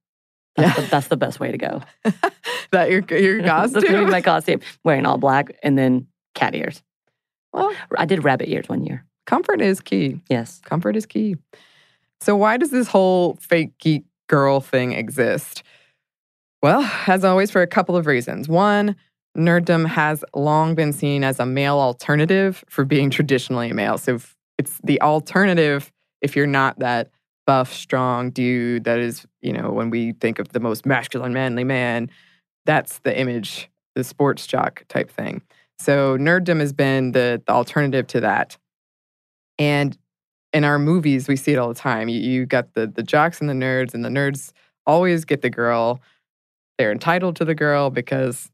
That's, 0.56 0.76
Yeah. 0.76 0.84
the, 0.84 0.90
that's 0.90 1.08
the 1.08 1.16
best 1.16 1.38
way 1.40 1.52
to 1.52 1.58
go. 1.58 1.82
that 2.72 2.90
your, 2.90 3.02
your 3.10 3.42
costume? 3.44 3.72
That's 3.80 3.92
gonna 3.92 4.04
be 4.04 4.10
my 4.10 4.22
costume. 4.22 4.60
Wearing 4.84 5.06
all 5.06 5.18
black 5.18 5.54
and 5.62 5.76
then 5.78 6.06
cat 6.34 6.54
ears. 6.54 6.82
well, 7.52 7.72
I 7.96 8.04
did 8.06 8.24
rabbit 8.24 8.48
ears 8.48 8.68
one 8.68 8.84
year. 8.84 9.04
comfort 9.26 9.60
is 9.60 9.80
key. 9.80 10.20
Yes. 10.28 10.60
Comfort 10.64 10.96
is 10.96 11.06
key. 11.06 11.36
So, 12.22 12.36
why 12.36 12.56
does 12.56 12.70
this 12.70 12.88
whole 12.88 13.36
fake 13.40 13.76
geek 13.78 14.04
girl 14.28 14.60
thing 14.60 14.92
exist? 14.92 15.62
Well, 16.62 16.90
as 17.06 17.22
always, 17.24 17.50
for 17.50 17.60
a 17.62 17.66
couple 17.66 17.96
of 17.96 18.06
reasons. 18.06 18.48
One, 18.48 18.96
nerddom 19.36 19.86
has 19.86 20.24
long 20.34 20.74
been 20.74 20.92
seen 20.92 21.24
as 21.24 21.38
a 21.38 21.46
male 21.46 21.78
alternative 21.78 22.64
for 22.68 22.84
being 22.84 23.10
traditionally 23.10 23.72
male. 23.72 23.98
So, 23.98 24.18
it's 24.58 24.80
the 24.82 25.00
alternative 25.02 25.92
if 26.22 26.34
you're 26.34 26.46
not 26.46 26.78
that 26.78 27.10
buff, 27.46 27.72
strong 27.72 28.30
dude 28.30 28.84
that 28.84 28.98
is, 28.98 29.26
you 29.40 29.52
know, 29.52 29.70
when 29.70 29.90
we 29.90 30.12
think 30.12 30.38
of 30.38 30.48
the 30.48 30.60
most 30.60 30.86
masculine, 30.86 31.32
manly 31.32 31.62
man, 31.62 32.10
that's 32.64 32.98
the 33.00 33.16
image, 33.16 33.70
the 33.94 34.02
sports 34.02 34.46
jock 34.46 34.84
type 34.88 35.10
thing. 35.10 35.42
So, 35.78 36.16
nerddom 36.16 36.60
has 36.60 36.72
been 36.72 37.12
the, 37.12 37.42
the 37.46 37.52
alternative 37.52 38.06
to 38.08 38.20
that. 38.20 38.56
And 39.58 39.96
in 40.52 40.64
our 40.64 40.78
movies, 40.78 41.28
we 41.28 41.36
see 41.36 41.52
it 41.52 41.58
all 41.58 41.68
the 41.68 41.74
time. 41.74 42.08
You, 42.08 42.18
you 42.18 42.46
got 42.46 42.72
the 42.74 42.86
the 42.86 43.02
jocks 43.02 43.40
and 43.40 43.48
the 43.48 43.54
nerds, 43.54 43.94
and 43.94 44.04
the 44.04 44.08
nerds 44.08 44.52
always 44.86 45.24
get 45.24 45.42
the 45.42 45.50
girl. 45.50 46.00
They're 46.78 46.92
entitled 46.92 47.36
to 47.36 47.44
the 47.44 47.54
girl 47.54 47.90
because 47.90 48.50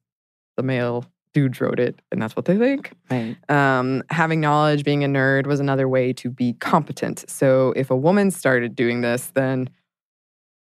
the 0.56 0.62
male 0.62 1.04
dude 1.32 1.60
wrote 1.60 1.80
it, 1.80 2.00
and 2.10 2.20
that's 2.20 2.36
what 2.36 2.44
they 2.44 2.56
think. 2.56 2.92
Right. 3.10 3.36
Um, 3.48 4.02
having 4.10 4.40
knowledge, 4.40 4.84
being 4.84 5.04
a 5.04 5.08
nerd, 5.08 5.46
was 5.46 5.60
another 5.60 5.88
way 5.88 6.12
to 6.14 6.30
be 6.30 6.54
competent. 6.54 7.24
So 7.28 7.72
if 7.76 7.90
a 7.90 7.96
woman 7.96 8.30
started 8.30 8.76
doing 8.76 9.00
this, 9.00 9.30
then 9.34 9.70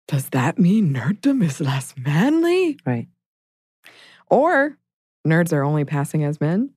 does 0.07 0.29
that 0.29 0.57
mean 0.57 0.93
nerddom 0.93 1.43
is 1.43 1.59
less 1.59 1.93
manly? 1.97 2.79
Right. 2.85 3.07
Or 4.29 4.77
nerds 5.27 5.53
are 5.53 5.63
only 5.63 5.85
passing 5.85 6.23
as 6.23 6.41
men? 6.41 6.71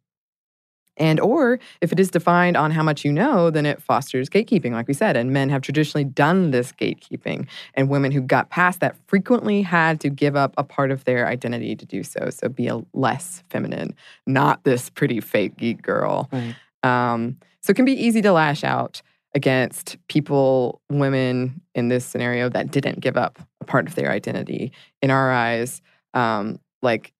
And 1.00 1.18
or 1.18 1.58
if 1.80 1.92
it 1.92 1.98
is 1.98 2.10
defined 2.10 2.58
on 2.58 2.70
how 2.70 2.82
much 2.82 3.06
you 3.06 3.12
know, 3.12 3.50
then 3.50 3.64
it 3.64 3.82
fosters 3.82 4.28
gatekeeping, 4.28 4.72
like 4.72 4.86
we 4.86 4.92
said. 4.92 5.16
And 5.16 5.32
men 5.32 5.48
have 5.48 5.62
traditionally 5.62 6.04
done 6.04 6.50
this 6.50 6.72
gatekeeping. 6.72 7.48
And 7.74 7.88
women 7.88 8.12
who 8.12 8.20
got 8.20 8.50
past 8.50 8.80
that 8.80 8.94
frequently 9.06 9.62
had 9.62 9.98
to 10.00 10.10
give 10.10 10.36
up 10.36 10.52
a 10.58 10.62
part 10.62 10.90
of 10.90 11.04
their 11.04 11.26
identity 11.26 11.74
to 11.74 11.86
do 11.86 12.02
so. 12.02 12.28
So 12.28 12.50
be 12.50 12.68
a 12.68 12.82
less 12.92 13.42
feminine, 13.48 13.94
not 14.26 14.62
this 14.64 14.90
pretty 14.90 15.20
fake 15.20 15.56
geek 15.56 15.80
girl. 15.80 16.28
Right. 16.30 16.54
Um, 16.82 17.38
so 17.62 17.70
it 17.70 17.76
can 17.76 17.86
be 17.86 17.94
easy 17.94 18.20
to 18.20 18.32
lash 18.32 18.62
out 18.62 19.00
against 19.34 19.96
people, 20.08 20.82
women 20.90 21.62
in 21.74 21.88
this 21.88 22.04
scenario 22.04 22.50
that 22.50 22.70
didn't 22.70 23.00
give 23.00 23.16
up 23.16 23.38
a 23.62 23.64
part 23.64 23.86
of 23.88 23.94
their 23.94 24.10
identity. 24.10 24.70
In 25.00 25.10
our 25.10 25.32
eyes, 25.32 25.80
um, 26.12 26.58
like 26.82 27.14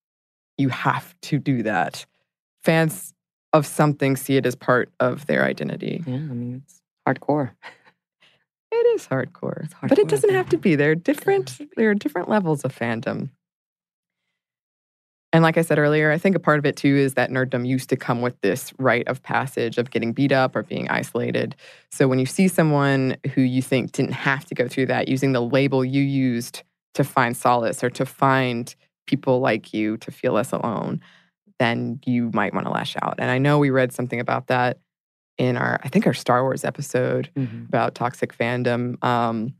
you 0.59 0.69
have 0.69 1.19
to 1.23 1.39
do 1.39 1.63
that. 1.63 2.05
Fans 2.63 3.15
of 3.53 3.67
something 3.67 4.17
see 4.17 4.37
it 4.37 4.47
as 4.47 4.55
part 4.55 4.91
of 5.01 5.27
their 5.27 5.45
identity. 5.45 6.03
Yeah. 6.07 6.15
I 6.15 6.19
mean, 6.19 6.63
it's 6.65 6.81
hardcore. 7.07 7.53
It 8.73 8.87
is 8.95 9.07
hardcore, 9.09 9.65
It's 9.65 9.75
but 9.83 9.99
it 9.99 10.09
doesn't 10.09 10.31
have 10.31 10.49
to 10.51 10.57
be. 10.57 10.77
There 10.77 10.93
are 10.93 10.95
different. 10.95 11.61
There 11.77 11.91
are 11.91 11.95
different 11.95 12.29
levels 12.29 12.63
of 12.63 12.77
fandom. 12.77 13.31
And 15.33 15.43
like 15.43 15.57
I 15.57 15.63
said 15.63 15.79
earlier, 15.79 16.11
I 16.11 16.19
think 16.19 16.35
a 16.35 16.41
part 16.41 16.59
of 16.59 16.67
it 16.67 16.77
too 16.77 16.97
is 16.97 17.15
that 17.15 17.31
nerddom 17.31 17.67
used 17.67 17.89
to 17.91 17.97
come 17.97 18.21
with 18.21 18.41
this 18.41 18.73
rite 18.79 19.07
of 19.07 19.23
passage 19.23 19.79
of 19.79 19.91
getting 19.91 20.13
beat 20.13 20.33
up 20.33 20.57
or 20.57 20.65
being 20.65 20.89
isolated. 20.89 21.55
So 21.93 22.09
when 22.09 22.19
you 22.19 22.27
see 22.27 22.49
someone 22.49 23.17
who 23.35 23.43
you 23.43 23.63
think 23.63 23.93
didn't 23.93 24.13
have 24.13 24.45
to 24.47 24.55
go 24.55 24.67
through 24.67 24.87
that, 24.87 25.09
using 25.09 25.33
the 25.33 25.43
label 25.43 25.85
you 25.85 26.03
used 26.03 26.63
to 26.95 27.05
find 27.05 27.37
solace 27.37 27.85
or 27.85 27.91
to 27.91 28.05
find 28.05 28.75
people 29.07 29.41
like 29.41 29.73
you 29.73 29.97
to 29.99 30.11
feel 30.11 30.33
less 30.33 30.51
alone, 30.53 31.01
then 31.61 32.01
you 32.05 32.31
might 32.35 32.53
want 32.55 32.67
to 32.67 32.73
lash 32.73 32.97
out. 33.03 33.15
And 33.19 33.31
I 33.31 33.39
know 33.39 33.59
we 33.61 33.71
read 33.71 33.93
something 33.93 34.19
about 34.19 34.49
that 34.49 34.79
in 35.39 35.57
our, 35.57 35.79
I 35.85 35.89
think 35.89 36.07
our 36.07 36.15
Star 36.15 36.43
Wars 36.43 36.65
episode 36.65 37.31
Mhm. 37.37 37.69
about 37.69 37.95
toxic 37.95 38.37
fandom. 38.37 39.03
Um, 39.05 39.55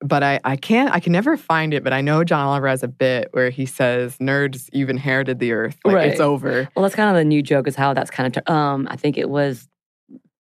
but 0.00 0.22
I, 0.22 0.38
I 0.44 0.54
can't, 0.56 0.92
I 0.94 1.00
can 1.00 1.12
never 1.12 1.36
find 1.36 1.74
it. 1.74 1.82
But 1.82 1.92
I 1.92 2.00
know 2.00 2.22
John 2.22 2.46
Oliver 2.46 2.68
has 2.68 2.82
a 2.84 2.88
bit 2.88 3.28
where 3.32 3.50
he 3.50 3.66
says, 3.66 4.16
"Nerds, 4.18 4.68
you've 4.72 4.90
inherited 4.90 5.40
the 5.40 5.50
earth. 5.52 5.76
Like 5.84 6.06
it's 6.12 6.20
over." 6.20 6.68
Well, 6.76 6.84
that's 6.84 6.94
kind 6.94 7.10
of 7.10 7.16
the 7.16 7.24
new 7.24 7.42
joke 7.42 7.66
is 7.66 7.74
how 7.74 7.92
that's 7.94 8.10
kind 8.10 8.36
of, 8.36 8.48
um, 8.48 8.86
I 8.90 8.94
think 8.96 9.18
it 9.18 9.28
was 9.28 9.68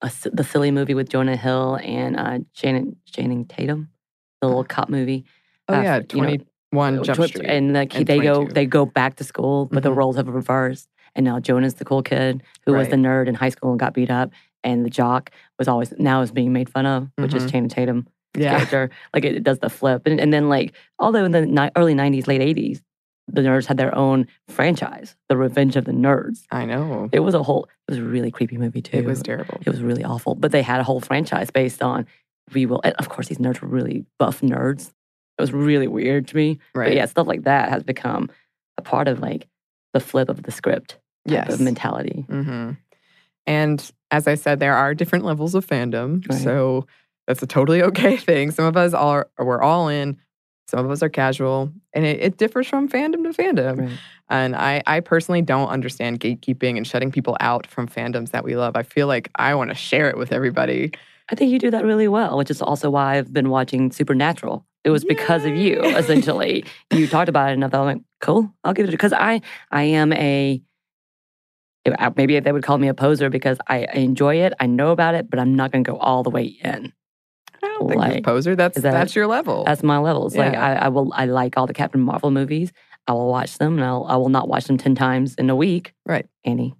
a 0.00 0.10
the 0.32 0.42
silly 0.42 0.70
movie 0.70 0.94
with 0.94 1.10
Jonah 1.10 1.36
Hill 1.36 1.78
and 1.82 2.16
uh, 2.18 2.38
Channing, 2.54 2.96
Channing 3.04 3.44
Tatum, 3.44 3.90
the 4.40 4.46
little 4.48 4.64
cop 4.64 4.88
movie. 4.88 5.26
Oh 5.68 5.74
Uh, 5.74 5.82
yeah, 5.82 6.00
you 6.14 6.22
know, 6.22 6.36
one 6.72 7.02
Jump 7.04 7.22
Street. 7.28 7.46
And 7.46 7.72
like, 7.72 7.94
and 7.94 8.06
they 8.06 8.18
go 8.20 8.46
they 8.46 8.66
go 8.66 8.84
back 8.86 9.16
to 9.16 9.24
school, 9.24 9.66
but 9.66 9.82
the 9.82 9.90
Mhm. 9.90 9.96
roles 9.96 10.16
have 10.16 10.28
reversed. 10.28 10.88
And 11.14 11.24
now 11.24 11.38
Jonah's 11.40 11.74
the 11.74 11.84
cool 11.84 12.02
kid 12.02 12.42
who 12.66 12.72
was 12.72 12.88
the 12.88 12.96
nerd 12.96 13.28
in 13.28 13.34
high 13.34 13.50
school 13.50 13.70
and 13.70 13.78
got 13.78 13.92
beat 13.94 14.10
up, 14.10 14.30
and 14.64 14.84
the 14.84 14.90
jock 14.90 15.30
was 15.58 15.68
always 15.68 15.92
now 15.98 16.22
is 16.22 16.32
being 16.32 16.52
made 16.52 16.68
fun 16.70 16.86
of, 16.86 17.08
which 17.16 17.34
is 17.34 17.44
Mhm. 17.44 17.50
Channing 17.50 17.68
Tatum 17.68 18.06
yeah, 18.34 18.56
character. 18.56 18.90
Like 19.14 19.24
it, 19.26 19.36
it 19.36 19.42
does 19.44 19.58
the 19.58 19.68
flip, 19.68 20.02
and, 20.06 20.18
and 20.18 20.32
then 20.32 20.48
like 20.48 20.72
although 20.98 21.24
in 21.26 21.32
the 21.32 21.44
ni- 21.46 21.70
early 21.76 21.94
'90s, 21.94 22.26
late 22.26 22.40
'80s, 22.40 22.80
the 23.28 23.42
nerds 23.42 23.66
had 23.66 23.76
their 23.76 23.94
own 23.94 24.26
franchise, 24.48 25.14
The 25.28 25.36
Revenge 25.36 25.76
of 25.76 25.84
the 25.84 25.92
Nerds. 25.92 26.44
I 26.50 26.64
know. 26.64 27.08
It 27.12 27.20
was 27.20 27.34
a 27.34 27.42
whole. 27.42 27.68
It 27.88 27.92
was 27.92 27.98
a 27.98 28.02
really 28.02 28.30
creepy 28.30 28.56
movie 28.56 28.80
too. 28.82 28.96
It 28.96 29.04
was 29.04 29.22
terrible. 29.22 29.58
It 29.64 29.70
was 29.70 29.82
really 29.82 30.02
awful. 30.04 30.34
But 30.34 30.50
they 30.52 30.62
had 30.62 30.80
a 30.80 30.82
whole 30.84 31.00
franchise 31.00 31.50
based 31.50 31.82
on 31.82 32.06
we 32.54 32.64
will. 32.66 32.80
And 32.84 32.94
of 32.94 33.08
course, 33.10 33.28
these 33.28 33.38
nerds 33.38 33.60
were 33.60 33.68
really 33.68 34.04
buff 34.18 34.40
nerds. 34.40 34.92
It 35.38 35.42
was 35.42 35.52
really 35.52 35.88
weird 35.88 36.28
to 36.28 36.36
me. 36.36 36.58
Right. 36.74 36.88
But 36.88 36.96
yeah, 36.96 37.06
stuff 37.06 37.26
like 37.26 37.42
that 37.44 37.68
has 37.70 37.82
become 37.82 38.30
a 38.78 38.82
part 38.82 39.08
of 39.08 39.20
like 39.20 39.48
the 39.92 40.00
flip 40.00 40.28
of 40.28 40.42
the 40.42 40.50
script 40.52 40.98
type 41.28 41.46
Yes. 41.48 41.54
of 41.54 41.60
mentality. 41.60 42.24
hmm 42.28 42.72
And 43.46 43.90
as 44.10 44.26
I 44.28 44.34
said, 44.34 44.60
there 44.60 44.74
are 44.74 44.94
different 44.94 45.24
levels 45.24 45.54
of 45.54 45.66
fandom. 45.66 46.28
Right. 46.28 46.40
So 46.40 46.86
that's 47.26 47.42
a 47.42 47.46
totally 47.46 47.82
okay 47.90 48.16
thing. 48.16 48.50
Some 48.50 48.64
of 48.66 48.76
us 48.76 48.92
are 48.94 49.28
we're 49.38 49.62
all 49.62 49.88
in, 49.88 50.16
some 50.68 50.84
of 50.84 50.90
us 50.90 51.02
are 51.02 51.08
casual, 51.08 51.72
and 51.92 52.04
it, 52.04 52.20
it 52.20 52.36
differs 52.38 52.66
from 52.66 52.88
fandom 52.88 53.22
to 53.24 53.30
fandom. 53.42 53.78
Right. 53.80 53.98
And 54.28 54.56
I, 54.56 54.82
I 54.86 55.00
personally 55.00 55.42
don't 55.42 55.68
understand 55.68 56.20
gatekeeping 56.20 56.76
and 56.78 56.86
shutting 56.86 57.10
people 57.12 57.36
out 57.40 57.66
from 57.66 57.86
fandoms 57.88 58.30
that 58.30 58.44
we 58.44 58.56
love. 58.56 58.76
I 58.76 58.82
feel 58.82 59.06
like 59.06 59.28
I 59.34 59.54
want 59.54 59.70
to 59.70 59.74
share 59.74 60.08
it 60.08 60.16
with 60.16 60.32
everybody. 60.32 60.92
I 61.30 61.34
think 61.34 61.50
you 61.50 61.58
do 61.58 61.70
that 61.70 61.84
really 61.84 62.08
well, 62.08 62.38
which 62.38 62.50
is 62.50 62.62
also 62.62 62.88
why 62.90 63.18
I've 63.18 63.32
been 63.32 63.50
watching 63.50 63.92
Supernatural. 63.92 64.64
It 64.84 64.90
was 64.90 65.04
because 65.04 65.44
of 65.44 65.54
you, 65.56 65.80
essentially. 65.82 66.64
you 66.92 67.06
talked 67.06 67.28
about 67.28 67.50
it 67.50 67.54
enough 67.54 67.72
I'm 67.74 67.84
like, 67.84 68.02
cool, 68.20 68.52
I'll 68.64 68.72
give 68.74 68.88
it 68.88 68.90
because 68.90 69.12
I 69.12 69.40
I 69.70 69.82
am 69.84 70.12
a 70.12 70.60
uh, 71.86 72.10
maybe 72.16 72.38
they 72.38 72.52
would 72.52 72.62
call 72.62 72.78
me 72.78 72.88
a 72.88 72.94
poser 72.94 73.28
because 73.28 73.58
I, 73.66 73.86
enjoy 73.92 74.36
it, 74.36 74.52
I 74.60 74.66
know 74.66 74.90
about 74.92 75.14
it, 75.16 75.28
but 75.28 75.40
I'm 75.40 75.56
not 75.56 75.72
going 75.72 75.82
to 75.82 75.90
go 75.90 75.98
all 75.98 76.22
the 76.22 76.30
way 76.30 76.44
in. 76.44 76.92
I 77.60 77.66
don't 77.66 77.88
think 77.88 78.02
you're 78.04 78.18
a 78.18 78.22
poser. 78.22 78.54
That's 78.56 78.80
that- 78.80 78.92
that's 78.92 79.14
your 79.14 79.26
level. 79.26 79.64
That's 79.64 79.82
my 79.82 79.98
levels. 79.98 80.36
Like 80.36 80.52
Yeah. 80.52 80.64
I, 80.64 80.86
I 80.86 80.88
will 80.88 81.12
I 81.14 81.26
like 81.26 81.56
all 81.56 81.66
the 81.66 81.74
Captain 81.74 82.00
Marvel 82.00 82.30
movies. 82.30 82.72
I 83.08 83.12
will 83.12 83.28
watch 83.28 83.58
them, 83.58 83.74
and 83.78 83.84
I'll, 83.84 84.04
I 84.08 84.16
will 84.16 84.28
not 84.28 84.48
watch 84.48 84.64
them 84.66 84.78
ten 84.78 84.94
times 84.94 85.34
in 85.34 85.50
a 85.50 85.56
week. 85.56 85.92
Right. 86.06 86.26
Annie. 86.44 86.74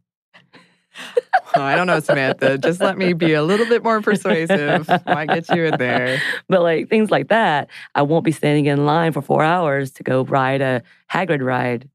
Oh, 1.54 1.60
I 1.62 1.74
don't 1.74 1.86
know, 1.86 2.00
Samantha. 2.00 2.58
Just 2.58 2.80
let 2.80 2.98
me 2.98 3.12
be 3.12 3.32
a 3.32 3.42
little 3.42 3.66
bit 3.66 3.82
more 3.82 4.00
persuasive. 4.00 4.88
Might 5.06 5.28
get 5.28 5.48
you 5.50 5.64
in 5.64 5.78
there. 5.78 6.20
But 6.48 6.62
like 6.62 6.88
things 6.88 7.10
like 7.10 7.28
that, 7.28 7.68
I 7.94 8.02
won't 8.02 8.24
be 8.24 8.32
standing 8.32 8.66
in 8.66 8.84
line 8.84 9.12
for 9.12 9.22
four 9.22 9.42
hours 9.42 9.90
to 9.92 10.02
go 10.02 10.24
ride 10.24 10.60
a 10.60 10.82
Hagrid 11.10 11.42
ride. 11.42 11.88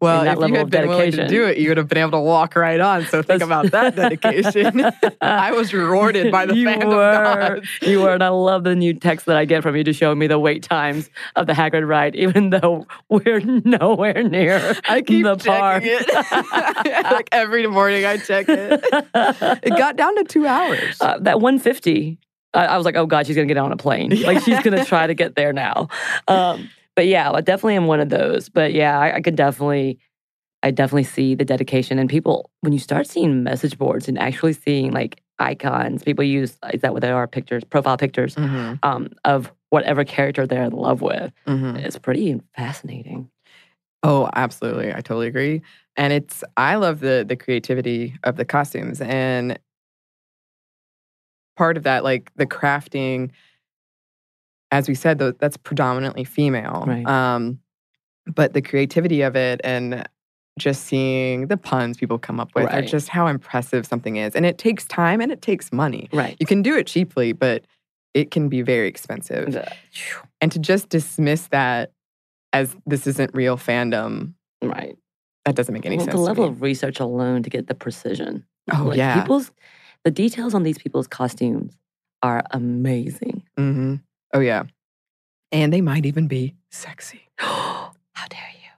Well, 0.00 0.22
if 0.22 0.48
you 0.48 0.54
had 0.54 0.70
been 0.70 0.88
willing 0.88 1.12
to 1.12 1.26
do 1.26 1.46
it, 1.46 1.58
you 1.58 1.68
would 1.68 1.76
have 1.78 1.88
been 1.88 1.98
able 1.98 2.12
to 2.12 2.20
walk 2.20 2.54
right 2.54 2.78
on. 2.78 3.04
So 3.06 3.22
think 3.22 3.42
about 3.42 3.70
that 3.72 3.96
dedication. 3.96 4.84
I 5.20 5.52
was 5.52 5.72
rewarded 5.72 6.30
by 6.30 6.46
the 6.46 6.54
you 6.54 6.66
fandom 6.68 6.88
were, 6.88 7.12
gods. 7.58 7.68
You 7.82 8.02
were, 8.02 8.12
and 8.14 8.22
I 8.22 8.28
love 8.28 8.64
the 8.64 8.76
new 8.76 8.94
text 8.94 9.26
that 9.26 9.36
I 9.36 9.44
get 9.44 9.62
from 9.62 9.74
you 9.74 9.84
to 9.84 9.92
show 9.92 10.14
me 10.14 10.26
the 10.26 10.38
wait 10.38 10.62
times 10.62 11.10
of 11.34 11.46
the 11.46 11.52
Hagrid 11.52 11.88
ride, 11.88 12.14
even 12.14 12.50
though 12.50 12.86
we're 13.08 13.40
nowhere 13.40 14.22
near 14.22 14.76
I 14.88 15.02
keep 15.02 15.24
the 15.24 15.36
checking 15.36 15.60
park. 15.60 15.82
it. 15.84 17.04
like 17.12 17.28
every 17.32 17.66
morning, 17.66 18.04
I 18.04 18.18
check 18.18 18.46
it. 18.48 18.80
It 19.62 19.70
got 19.76 19.96
down 19.96 20.14
to 20.16 20.24
two 20.24 20.46
hours. 20.46 21.00
uh, 21.00 21.18
that 21.20 21.40
150 21.40 22.18
I, 22.54 22.66
I 22.66 22.76
was 22.76 22.84
like 22.86 22.96
oh 22.96 23.06
god 23.06 23.26
she's 23.26 23.36
gonna 23.36 23.46
get 23.48 23.56
on 23.58 23.72
a 23.72 23.76
plane 23.76 24.10
like 24.22 24.42
she's 24.42 24.60
gonna 24.60 24.84
try 24.84 25.06
to 25.06 25.14
get 25.14 25.34
there 25.34 25.52
now 25.52 25.88
um, 26.28 26.70
but 26.96 27.06
yeah 27.06 27.30
i 27.30 27.40
definitely 27.40 27.76
am 27.76 27.86
one 27.86 28.00
of 28.00 28.08
those 28.08 28.48
but 28.48 28.72
yeah 28.72 28.98
I, 28.98 29.16
I 29.16 29.20
could 29.20 29.36
definitely 29.36 29.98
i 30.62 30.70
definitely 30.70 31.04
see 31.04 31.34
the 31.34 31.44
dedication 31.44 31.98
and 31.98 32.10
people 32.10 32.50
when 32.62 32.72
you 32.72 32.78
start 32.78 33.06
seeing 33.06 33.44
message 33.44 33.78
boards 33.78 34.08
and 34.08 34.18
actually 34.18 34.54
seeing 34.54 34.90
like 34.92 35.22
icons 35.38 36.02
people 36.02 36.24
use 36.24 36.56
is 36.72 36.80
that 36.80 36.92
what 36.92 37.02
they 37.02 37.10
are 37.10 37.26
pictures 37.28 37.62
profile 37.64 37.96
pictures 37.98 38.34
Mhm, 38.34 38.78
um, 38.82 39.08
of 39.24 39.52
whatever 39.70 40.04
character 40.04 40.46
they're 40.46 40.64
in 40.64 40.72
love 40.72 41.02
with 41.02 41.30
mhm. 41.46 41.78
it's 41.78 41.98
pretty 41.98 42.40
fascinating 42.56 43.30
Oh, 44.02 44.28
absolutely. 44.36 44.92
I 44.92 45.00
totally 45.00 45.26
agree. 45.26 45.62
And 45.96 46.12
it's 46.12 46.44
I 46.56 46.76
love 46.76 47.00
the 47.00 47.24
the 47.26 47.34
creativity 47.34 48.14
of 48.22 48.36
the 48.36 48.44
costumes 48.44 49.00
and 49.00 49.58
part 51.56 51.76
of 51.76 51.82
that 51.84 52.04
like 52.04 52.30
the 52.36 52.46
crafting 52.46 53.30
as 54.70 54.88
we 54.88 54.94
said 54.94 55.18
though 55.18 55.32
that's 55.32 55.56
predominantly 55.56 56.24
female. 56.24 56.84
Right. 56.86 57.06
Um 57.06 57.60
but 58.26 58.52
the 58.54 58.62
creativity 58.62 59.22
of 59.22 59.36
it 59.36 59.60
and 59.62 60.06
just 60.58 60.84
seeing 60.84 61.48
the 61.48 61.56
puns 61.56 61.96
people 61.96 62.18
come 62.18 62.40
up 62.40 62.54
with 62.54 62.72
or 62.72 62.82
just 62.82 63.08
how 63.08 63.26
impressive 63.26 63.86
something 63.86 64.16
is. 64.16 64.34
And 64.34 64.46
it 64.46 64.58
takes 64.58 64.86
time 64.86 65.20
and 65.20 65.30
it 65.30 65.42
takes 65.42 65.72
money. 65.72 66.08
right 66.12 66.36
You 66.40 66.46
can 66.46 66.62
do 66.62 66.76
it 66.76 66.86
cheaply, 66.86 67.32
but 67.32 67.64
it 68.14 68.30
can 68.30 68.48
be 68.48 68.62
very 68.62 68.88
expensive. 68.88 69.62
And 70.40 70.50
to 70.50 70.58
just 70.58 70.88
dismiss 70.88 71.48
that 71.48 71.92
as 72.52 72.74
this 72.86 73.06
isn't 73.06 73.34
real 73.34 73.56
fandom, 73.56 74.32
right 74.62 74.96
that 75.44 75.54
doesn't 75.54 75.72
make 75.72 75.86
any 75.86 75.96
well, 75.96 76.06
sense. 76.06 76.16
the 76.16 76.20
level 76.20 76.44
of 76.44 76.60
research 76.60 76.98
alone 76.98 77.42
to 77.44 77.50
get 77.50 77.68
the 77.68 77.74
precision 77.74 78.44
Oh 78.72 78.84
Like, 78.84 78.96
yeah. 78.96 79.20
people's 79.20 79.52
the 80.04 80.10
details 80.10 80.54
on 80.54 80.62
these 80.62 80.78
people's 80.78 81.06
costumes 81.06 81.76
are 82.22 82.44
amazing. 82.50 83.42
hmm 83.56 83.96
Oh 84.36 84.40
yeah. 84.40 84.64
And 85.52 85.72
they 85.72 85.80
might 85.80 86.04
even 86.06 86.28
be 86.28 86.54
sexy. 86.70 87.22
How 87.38 87.92
dare 88.28 88.50
you? 88.52 88.70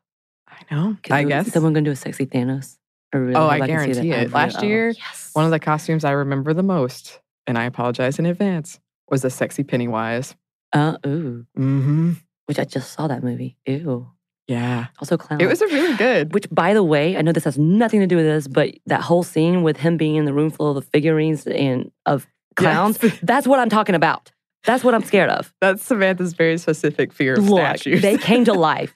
I 0.71 0.75
know. 0.75 0.97
I 1.11 1.25
guess. 1.25 1.53
Someone 1.53 1.73
going 1.73 1.85
to 1.85 1.89
do 1.89 1.93
a 1.93 1.97
sexy 1.97 2.27
Thanos? 2.27 2.77
I 3.13 3.17
really 3.17 3.35
Oh, 3.35 3.49
I 3.49 3.59
can 3.59 3.67
see 3.67 3.73
that. 3.73 3.77
guarantee 4.03 4.11
it. 4.13 4.31
Last 4.33 4.59
oh, 4.61 4.67
year, 4.67 4.91
yes. 4.91 5.31
One 5.33 5.45
of 5.45 5.51
the 5.51 5.59
costumes 5.59 6.05
I 6.05 6.11
remember 6.13 6.53
the 6.55 6.63
most, 6.63 7.21
and 7.47 7.57
I 7.59 7.65
apologize 7.65 8.19
in 8.19 8.27
advance, 8.27 8.79
was 9.11 9.25
a 9.25 9.31
sexy 9.31 9.65
Pennywise. 9.65 10.37
uh, 10.75 10.97
ooh, 11.07 11.47
Mm-hmm. 11.59 12.13
which 12.47 12.59
I 12.59 12.65
just 12.65 12.93
saw 12.93 13.07
that 13.09 13.25
movie. 13.25 13.57
Ew. 13.67 14.11
Yeah. 14.47 14.87
Also, 15.01 15.17
clown. 15.17 15.41
It 15.41 15.47
was 15.47 15.61
a 15.63 15.67
really 15.67 15.97
good. 15.97 16.33
Which, 16.35 16.47
by 16.51 16.73
the 16.75 16.85
way, 16.85 17.17
I 17.17 17.23
know 17.23 17.33
this 17.33 17.45
has 17.45 17.59
nothing 17.59 18.01
to 18.01 18.07
do 18.07 18.17
with 18.17 18.25
this, 18.27 18.47
but 18.47 18.75
that 18.87 19.01
whole 19.03 19.23
scene 19.23 19.63
with 19.63 19.79
him 19.79 19.97
being 19.97 20.15
in 20.17 20.25
the 20.27 20.33
room 20.33 20.51
full 20.51 20.69
of 20.71 20.75
the 20.77 20.91
figurines 20.91 21.47
and 21.47 21.91
of 22.07 22.27
clowns, 22.57 22.99
Yes. 23.03 23.19
that's 23.23 23.47
what 23.47 23.59
I'm 23.59 23.69
talking 23.71 23.95
about. 23.95 24.31
That's 24.69 24.85
what 24.85 24.95
I'm 24.95 25.03
scared 25.03 25.31
of. 25.31 25.55
That's 25.63 25.83
Samantha's 25.83 26.35
very 26.35 26.59
specific 26.59 27.11
fear 27.15 27.33
of 27.33 27.49
Look, 27.49 27.59
statues. 27.59 28.03
they 28.03 28.19
came 28.19 28.45
to 28.45 28.53
life. 28.53 28.93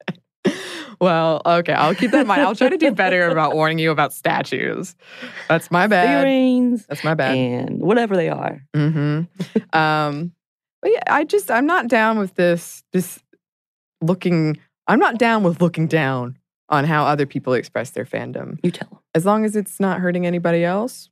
well, 0.98 1.42
okay, 1.44 1.74
I'll 1.74 1.94
keep 1.94 2.10
that 2.12 2.22
in 2.22 2.26
mind. 2.26 2.40
I'll 2.40 2.54
try 2.54 2.70
to 2.70 2.78
do 2.78 2.90
better 2.90 3.28
about 3.28 3.54
warning 3.54 3.78
you 3.78 3.90
about 3.90 4.14
statues. 4.14 4.96
That's 5.46 5.70
my 5.70 5.86
bad. 5.88 6.06
Figurines 6.06 6.86
That's 6.86 7.04
my 7.04 7.12
bad. 7.12 7.36
and 7.36 7.82
whatever 7.82 8.16
they 8.16 8.30
are. 8.30 8.62
Mm-hmm. 8.74 9.78
um, 9.78 10.32
but 10.80 10.90
yeah, 10.90 11.02
I 11.06 11.24
just 11.24 11.50
I'm 11.50 11.66
not 11.66 11.88
down 11.88 12.18
with 12.18 12.34
this. 12.36 12.82
This 12.92 13.22
looking. 14.00 14.56
I'm 14.86 14.98
not 14.98 15.18
down 15.18 15.42
with 15.42 15.60
looking 15.60 15.86
down 15.86 16.38
on 16.70 16.86
how 16.86 17.04
other 17.04 17.26
people 17.26 17.52
express 17.52 17.90
their 17.90 18.06
fandom. 18.06 18.58
You 18.62 18.70
tell 18.70 18.88
them. 18.88 19.00
As 19.14 19.26
long 19.26 19.44
as 19.44 19.54
it's 19.54 19.78
not 19.78 20.00
hurting 20.00 20.26
anybody 20.26 20.64
else, 20.64 21.10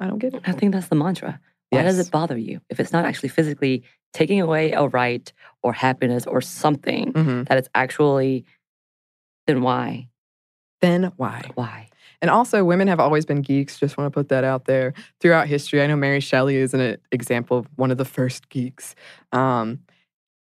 I 0.00 0.08
don't 0.08 0.18
get 0.18 0.34
it. 0.34 0.42
I 0.44 0.50
think 0.50 0.72
that's 0.72 0.88
the 0.88 0.96
mantra. 0.96 1.40
Why 1.70 1.82
does 1.82 1.98
it 1.98 2.10
bother 2.10 2.36
you? 2.38 2.60
If 2.70 2.80
it's 2.80 2.92
not 2.92 3.04
actually 3.04 3.28
physically 3.28 3.82
taking 4.14 4.40
away 4.40 4.72
a 4.72 4.86
right 4.88 5.30
or 5.62 5.72
happiness 5.72 6.26
or 6.26 6.40
something 6.40 7.12
Mhm. 7.12 7.46
that 7.48 7.58
it's 7.58 7.68
actually, 7.74 8.44
then 9.46 9.62
why? 9.62 10.08
Then 10.80 11.12
why? 11.16 11.42
Why? 11.54 11.88
And 12.20 12.30
also, 12.30 12.64
women 12.64 12.88
have 12.88 13.00
always 13.00 13.24
been 13.26 13.42
geeks. 13.42 13.78
Just 13.78 13.96
want 13.96 14.06
to 14.06 14.10
put 14.10 14.28
that 14.30 14.44
out 14.44 14.64
there 14.64 14.92
throughout 15.20 15.46
history. 15.46 15.82
I 15.82 15.86
know 15.86 15.96
Mary 15.96 16.20
Shelley 16.20 16.56
is 16.56 16.74
an 16.74 16.96
example 17.12 17.58
of 17.58 17.68
one 17.76 17.90
of 17.90 17.98
the 17.98 18.04
first 18.04 18.48
geeks. 18.48 18.94
Um, 19.32 19.80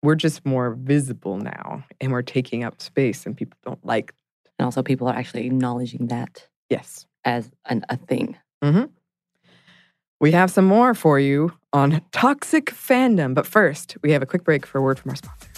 we're 0.02 0.14
just 0.16 0.44
more 0.44 0.74
visible 0.74 1.38
now, 1.38 1.84
and 2.00 2.12
we're 2.12 2.22
taking 2.22 2.64
up 2.64 2.82
space, 2.82 3.24
and 3.24 3.36
people 3.36 3.58
don't 3.64 3.84
like. 3.84 4.12
And 4.58 4.64
also, 4.66 4.82
people 4.82 5.08
are 5.08 5.14
actually 5.14 5.46
acknowledging 5.46 6.08
that 6.08 6.48
Yes, 6.70 7.06
as 7.24 7.50
an, 7.66 7.84
a 7.88 7.96
thing. 7.96 8.36
We 10.24 10.32
have 10.32 10.50
some 10.50 10.64
more 10.64 10.94
for 10.94 11.20
you 11.20 11.52
on 11.74 12.00
toxic 12.12 12.70
fandom. 12.70 13.34
But 13.34 13.46
first, 13.46 13.98
we 14.00 14.12
have 14.12 14.22
a 14.22 14.26
quick 14.26 14.42
break 14.42 14.64
for 14.64 14.78
a 14.78 14.80
word 14.80 14.98
from 14.98 15.10
our 15.10 15.16
sponsor. 15.16 15.48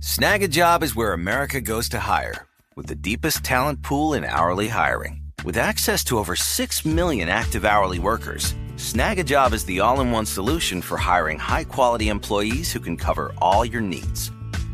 Snagajob 0.00 0.82
is 0.82 0.96
where 0.96 1.12
America 1.12 1.60
goes 1.60 1.88
to 1.90 2.00
hire, 2.00 2.48
with 2.74 2.86
the 2.86 2.96
deepest 2.96 3.44
talent 3.44 3.82
pool 3.82 4.14
in 4.14 4.24
hourly 4.24 4.66
hiring. 4.66 5.22
With 5.44 5.56
access 5.56 6.02
to 6.06 6.18
over 6.18 6.34
6 6.34 6.84
million 6.84 7.28
active 7.28 7.64
hourly 7.64 8.00
workers, 8.00 8.56
Snagajob 8.74 9.52
is 9.52 9.64
the 9.66 9.78
all 9.78 10.00
in 10.00 10.10
one 10.10 10.26
solution 10.26 10.82
for 10.82 10.98
hiring 10.98 11.38
high 11.38 11.62
quality 11.62 12.08
employees 12.08 12.72
who 12.72 12.80
can 12.80 12.96
cover 12.96 13.32
all 13.40 13.64
your 13.64 13.82
needs. 13.82 14.32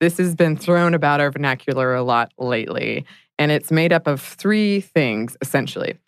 this 0.00 0.18
has 0.18 0.34
been 0.34 0.56
thrown 0.56 0.94
about 0.94 1.20
our 1.20 1.30
vernacular 1.30 1.94
a 1.94 2.02
lot 2.02 2.32
lately. 2.38 3.04
And 3.38 3.50
it's 3.50 3.70
made 3.70 3.92
up 3.92 4.06
of 4.06 4.20
three 4.20 4.80
things, 4.80 5.36
essentially 5.40 5.98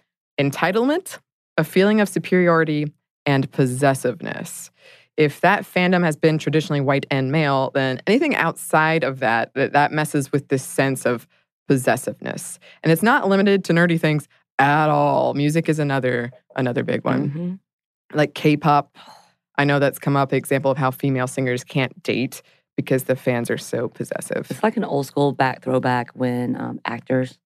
entitlement, 0.41 1.19
a 1.57 1.65
feeling 1.65 2.01
of 2.01 2.09
superiority, 2.09 2.93
and 3.27 3.51
possessiveness. 3.53 4.71
If 5.17 5.41
that 5.43 5.63
fandom 5.63 6.05
has 6.05 6.17
been 6.17 6.39
traditionally 6.39 6.81
white 6.81 7.07
and 7.11 7.31
male, 7.31 7.71
then 7.75 8.01
anything 8.07 8.35
outside 8.35 9.05
of 9.05 9.21
that, 9.21 9.53
that, 9.55 9.73
that 9.73 9.93
messes 9.93 10.33
with 10.33 10.49
this 10.49 10.65
sense 10.65 11.05
of 11.05 11.29
possessiveness. 11.69 12.59
And 12.83 12.91
it's 12.91 13.03
not 13.03 13.29
limited 13.29 13.65
to 13.65 13.73
nerdy 13.73 14.01
things 14.01 14.27
at 14.59 14.89
all. 14.89 15.35
Music 15.35 15.69
is 15.69 15.79
another 15.79 16.33
another 16.57 16.83
big 16.83 17.05
one. 17.05 17.31
Mm-hmm. 17.31 18.17
Like 18.17 18.35
K-pop 18.35 18.97
I 19.59 19.65
know 19.65 19.79
that's 19.79 19.99
come 19.99 20.17
up 20.17 20.33
example 20.33 20.71
of 20.71 20.79
how 20.79 20.91
female 20.91 21.27
singers 21.27 21.63
can't 21.63 22.03
date 22.03 22.43
because 22.77 23.05
the 23.05 23.17
fans 23.17 23.51
are 23.51 23.59
so 23.59 23.89
possessive. 23.89 24.47
It's 24.51 24.63
like 24.63 24.77
an 24.77 24.85
old 24.85 25.07
school 25.07 25.33
back 25.33 25.63
throwback 25.63 26.11
when 26.15 26.57
um, 26.61 26.81
actors 26.85 27.39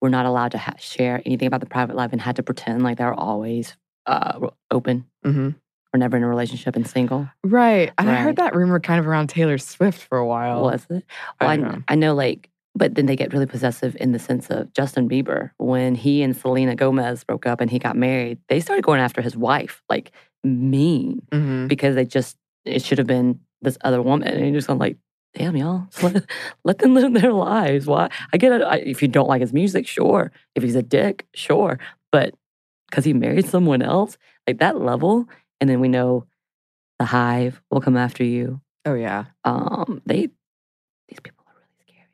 were 0.00 0.10
not 0.10 0.26
allowed 0.26 0.50
to 0.52 0.58
ha- 0.58 0.74
share 0.78 1.22
anything 1.24 1.46
about 1.46 1.60
the 1.60 1.66
private 1.66 1.96
life 1.96 2.12
and 2.12 2.20
had 2.20 2.36
to 2.36 2.42
pretend 2.42 2.82
like 2.82 2.98
they 2.98 3.04
were 3.04 3.14
always 3.14 3.76
uh, 4.06 4.48
open 4.70 5.06
hmm 5.24 5.50
or 5.94 5.98
never 5.98 6.16
in 6.16 6.24
a 6.24 6.28
relationship 6.28 6.74
and 6.74 6.88
single. 6.88 7.28
Right. 7.44 7.92
And 7.98 8.10
I 8.10 8.16
heard 8.16 8.34
that 8.36 8.52
rumor 8.56 8.80
kind 8.80 8.98
of 8.98 9.06
around 9.06 9.28
Taylor 9.28 9.58
Swift 9.58 10.02
for 10.02 10.18
a 10.18 10.26
while. 10.26 10.62
Was 10.62 10.84
it? 10.90 11.04
I 11.40 11.44
Well, 11.44 11.50
I, 11.50 11.56
don't 11.56 11.68
know. 11.72 11.82
I 11.86 11.94
know, 11.94 12.14
like, 12.16 12.50
but 12.74 12.96
then 12.96 13.06
they 13.06 13.14
get 13.14 13.32
really 13.32 13.46
possessive 13.46 13.96
in 14.00 14.10
the 14.10 14.18
sense 14.18 14.50
of 14.50 14.72
Justin 14.72 15.08
Bieber. 15.08 15.52
When 15.58 15.94
he 15.94 16.24
and 16.24 16.36
Selena 16.36 16.74
Gomez 16.74 17.22
broke 17.22 17.46
up 17.46 17.60
and 17.60 17.70
he 17.70 17.78
got 17.78 17.96
married, 17.96 18.38
they 18.48 18.58
started 18.58 18.82
going 18.82 19.00
after 19.00 19.22
his 19.22 19.36
wife, 19.36 19.84
like 19.88 20.10
mean, 20.42 21.22
Mhm. 21.30 21.68
because 21.68 21.94
they 21.94 22.04
just, 22.04 22.36
it 22.64 22.82
should 22.82 22.98
have 22.98 23.06
been 23.06 23.38
this 23.64 23.78
other 23.82 24.00
woman. 24.02 24.28
And 24.28 24.40
you're 24.46 24.54
just 24.54 24.66
kind 24.68 24.76
of 24.76 24.80
like, 24.80 24.96
damn, 25.34 25.56
y'all, 25.56 25.86
let, 26.02 26.24
let 26.64 26.78
them 26.78 26.94
live 26.94 27.12
their 27.14 27.32
lives. 27.32 27.86
Why? 27.86 28.08
I 28.32 28.36
get 28.36 28.52
it. 28.52 28.62
I, 28.62 28.76
if 28.76 29.02
you 29.02 29.08
don't 29.08 29.28
like 29.28 29.40
his 29.40 29.52
music, 29.52 29.86
sure. 29.86 30.30
If 30.54 30.62
he's 30.62 30.76
a 30.76 30.82
dick, 30.82 31.26
sure. 31.34 31.78
But 32.12 32.34
because 32.90 33.04
he 33.04 33.12
married 33.12 33.46
someone 33.46 33.82
else, 33.82 34.16
like 34.46 34.58
that 34.58 34.80
level, 34.80 35.26
and 35.60 35.68
then 35.68 35.80
we 35.80 35.88
know 35.88 36.26
the 36.98 37.06
hive 37.06 37.60
will 37.70 37.80
come 37.80 37.96
after 37.96 38.22
you. 38.22 38.60
Oh, 38.84 38.94
yeah. 38.94 39.24
Um, 39.44 40.00
they, 40.06 40.28
these 41.08 41.20
people 41.22 41.44
are 41.48 41.54
really 41.56 41.68
scary. 41.80 42.08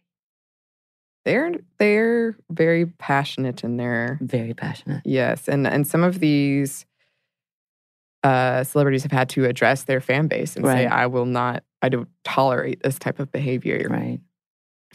They're 1.24 1.52
they're 1.78 2.36
very 2.50 2.86
passionate 2.86 3.62
in 3.64 3.76
their 3.76 4.18
Very 4.22 4.54
passionate. 4.54 5.02
yes, 5.04 5.48
and 5.48 5.66
and 5.66 5.86
some 5.86 6.02
of 6.02 6.20
these 6.20 6.86
uh, 8.22 8.64
celebrities 8.64 9.02
have 9.02 9.12
had 9.12 9.28
to 9.30 9.44
address 9.44 9.85
their 9.85 10.00
fan 10.00 10.26
base 10.28 10.56
and 10.56 10.64
say, 10.66 10.87
"I 10.87 11.06
will 11.06 11.26
not, 11.26 11.62
I 11.83 11.88
don't 11.88 12.09
tolerate 12.24 12.83
this 12.83 12.98
type 12.98 13.18
of 13.18 13.30
behavior." 13.33 13.87
Right. 13.88 14.20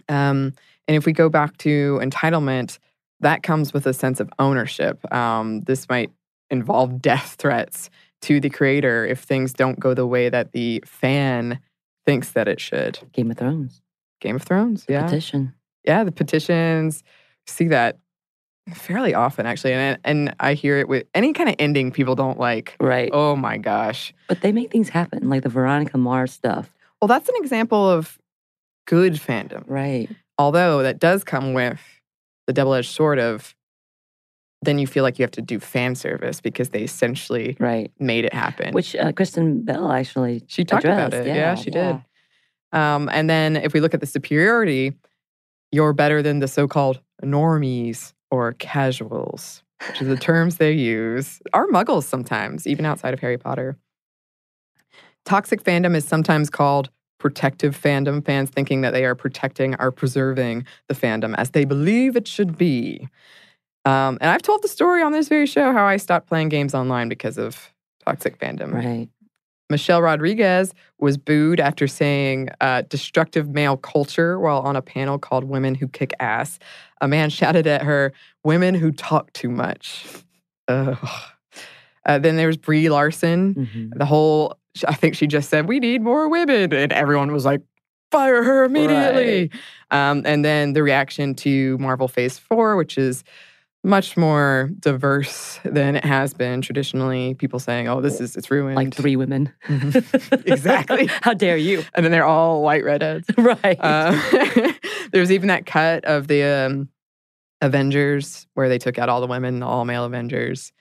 Um, 0.07 0.53
and 0.87 0.95
if 0.95 1.05
we 1.05 1.13
go 1.13 1.29
back 1.29 1.57
to 1.59 1.99
entitlement, 2.03 2.77
that 3.21 3.43
comes 3.43 3.73
with 3.73 3.87
a 3.87 3.93
sense 3.93 4.19
of 4.19 4.29
ownership. 4.39 5.11
Um, 5.13 5.61
this 5.61 5.89
might 5.89 6.11
involve 6.49 7.01
death 7.01 7.35
threats 7.39 7.89
to 8.21 8.39
the 8.39 8.49
creator 8.49 9.05
if 9.05 9.19
things 9.19 9.53
don't 9.53 9.79
go 9.79 9.93
the 9.93 10.07
way 10.07 10.29
that 10.29 10.51
the 10.51 10.83
fan 10.85 11.59
thinks 12.05 12.31
that 12.31 12.47
it 12.47 12.59
should. 12.59 12.99
Game 13.13 13.31
of 13.31 13.37
Thrones. 13.37 13.81
Game 14.21 14.35
of 14.35 14.43
Thrones, 14.43 14.85
yeah, 14.87 15.03
Petition. 15.03 15.53
yeah, 15.83 16.03
the 16.03 16.11
petitions. 16.11 17.03
See 17.47 17.67
that 17.67 17.97
fairly 18.73 19.13
often, 19.13 19.45
actually, 19.45 19.73
and 19.73 19.99
and 20.03 20.35
I 20.39 20.53
hear 20.53 20.77
it 20.77 20.87
with 20.87 21.05
any 21.13 21.33
kind 21.33 21.49
of 21.49 21.55
ending 21.59 21.91
people 21.91 22.15
don't 22.15 22.39
like. 22.39 22.75
Right. 22.79 23.09
Oh 23.13 23.35
my 23.35 23.57
gosh. 23.57 24.13
But 24.27 24.41
they 24.41 24.51
make 24.51 24.71
things 24.71 24.89
happen, 24.89 25.29
like 25.29 25.43
the 25.43 25.49
Veronica 25.49 25.97
Mars 25.97 26.31
stuff. 26.33 26.71
Well, 27.01 27.07
that's 27.07 27.29
an 27.29 27.35
example 27.37 27.89
of 27.89 28.17
good 28.87 29.13
fandom. 29.13 29.63
Right. 29.67 30.09
Although 30.37 30.83
that 30.83 30.99
does 30.99 31.23
come 31.23 31.53
with 31.53 31.79
the 32.47 32.53
double 32.53 32.73
edged 32.73 32.89
sword 32.89 33.19
of 33.19 33.55
then 34.61 34.79
you 34.79 34.87
feel 34.87 35.03
like 35.03 35.19
you 35.19 35.23
have 35.23 35.31
to 35.31 35.43
do 35.43 35.59
fan 35.59 35.93
service 35.93 36.41
because 36.41 36.69
they 36.69 36.81
essentially 36.81 37.55
Right. 37.59 37.91
made 37.99 38.25
it 38.25 38.33
happen. 38.33 38.73
Which 38.73 38.95
uh, 38.95 39.11
Kristen 39.11 39.61
Bell 39.61 39.91
actually 39.91 40.43
she 40.47 40.65
talked 40.65 40.85
about 40.85 41.13
it. 41.13 41.27
Yeah, 41.27 41.53
she 41.53 41.69
did. 41.69 42.01
Um, 42.71 43.07
and 43.11 43.29
then 43.29 43.57
if 43.57 43.73
we 43.73 43.79
look 43.79 43.93
at 43.93 43.99
the 43.99 44.07
superiority, 44.07 44.93
you're 45.71 45.93
better 45.93 46.23
than 46.23 46.39
the 46.39 46.47
so 46.47 46.67
called 46.67 46.99
normies 47.23 48.13
or 48.35 48.53
casuals, 48.53 49.63
which 49.87 50.01
are 50.01 50.05
the 50.05 50.17
terms 50.17 50.57
they 50.57 50.71
use, 50.71 51.41
are 51.53 51.67
muggles 51.67 52.03
sometimes, 52.03 52.67
even 52.67 52.85
outside 52.85 53.13
of 53.13 53.19
Harry 53.19 53.37
Potter. 53.37 53.77
Toxic 55.25 55.63
fandom 55.63 55.95
is 55.95 56.05
sometimes 56.05 56.49
called 56.49 56.89
protective 57.17 57.79
fandom, 57.79 58.23
fans 58.23 58.49
thinking 58.49 58.81
that 58.81 58.91
they 58.91 59.05
are 59.05 59.15
protecting 59.15 59.75
or 59.79 59.91
preserving 59.91 60.65
the 60.87 60.93
fandom 60.93 61.33
as 61.37 61.51
they 61.51 61.65
believe 61.65 62.15
it 62.15 62.27
should 62.27 62.57
be. 62.57 63.07
Um, 63.85 64.17
and 64.21 64.29
I've 64.29 64.41
told 64.41 64.61
the 64.61 64.67
story 64.67 65.01
on 65.01 65.11
this 65.11 65.27
very 65.27 65.45
show 65.45 65.71
how 65.71 65.85
I 65.85 65.97
stopped 65.97 66.27
playing 66.27 66.49
games 66.49 66.75
online 66.75 67.07
because 67.07 67.37
of 67.37 67.73
toxic 68.05 68.37
fandom. 68.37 68.73
Right. 68.73 69.09
Michelle 69.69 70.01
Rodriguez 70.01 70.73
was 70.99 71.17
booed 71.17 71.59
after 71.59 71.87
saying 71.87 72.49
uh, 72.61 72.83
destructive 72.83 73.49
male 73.49 73.77
culture 73.77 74.39
while 74.39 74.59
on 74.59 74.75
a 74.75 74.81
panel 74.81 75.17
called 75.17 75.43
Women 75.45 75.75
Who 75.75 75.87
Kick 75.87 76.13
Ass. 76.19 76.59
A 77.01 77.07
man 77.07 77.29
shouted 77.31 77.65
at 77.67 77.81
her, 77.83 78.13
Women 78.43 78.75
who 78.75 78.91
talk 78.91 79.33
too 79.33 79.49
much. 79.49 80.05
Uh, 80.67 80.95
then 82.05 82.35
there 82.35 82.47
was 82.47 82.57
Brie 82.57 82.89
Larson. 82.89 83.55
Mhm. 83.55 83.97
The 83.97 84.05
whole, 84.05 84.57
I 84.87 84.93
think 84.93 85.15
she 85.15 85.25
just 85.27 85.49
said, 85.49 85.67
We 85.67 85.79
need 85.79 86.01
more 86.01 86.29
women. 86.29 86.71
And 86.73 86.93
everyone 86.93 87.31
was 87.31 87.45
like, 87.45 87.61
Fire 88.11 88.43
her 88.43 88.63
immediately. 88.63 89.49
Um, 89.89 90.21
and 90.25 90.45
then 90.45 90.73
the 90.73 90.83
reaction 90.83 91.33
to 91.35 91.77
Marvel 91.79 92.07
Phase 92.07 92.37
4, 92.37 92.75
which 92.75 92.97
is 92.97 93.23
much 93.85 94.17
more 94.17 94.69
diverse 94.79 95.59
than 95.63 95.95
it 95.95 96.03
has 96.03 96.33
been 96.33 96.61
traditionally. 96.61 97.35
People 97.35 97.59
saying, 97.59 97.87
"Oh, 97.87 98.01
this 98.01 98.19
is 98.19 98.35
it's 98.35 98.49
ruined." 98.49 98.75
Like 98.75 98.93
three 98.93 99.15
women. 99.15 99.53
Mhm. 99.67 100.45
Exactly. 100.51 101.07
How 101.21 101.33
dare 101.33 101.57
you? 101.57 101.83
and 101.93 102.03
then 102.03 102.11
they're 102.11 102.25
all 102.25 102.61
white 102.63 102.83
redheads. 102.83 103.27
right. 103.37 103.77
Uh, 103.79 104.19
there's 105.11 105.31
even 105.31 105.47
that 105.47 105.65
cut 105.65 106.03
of 106.05 106.27
the 106.27 106.43
um, 106.43 106.89
Avengers 107.61 108.47
where 108.55 108.69
they 108.69 108.77
took 108.77 108.97
out 108.97 109.07
all 109.09 109.21
the 109.21 109.27
women, 109.27 109.63
all 109.63 109.85
male 109.85 110.03
Avengers. 110.05 110.73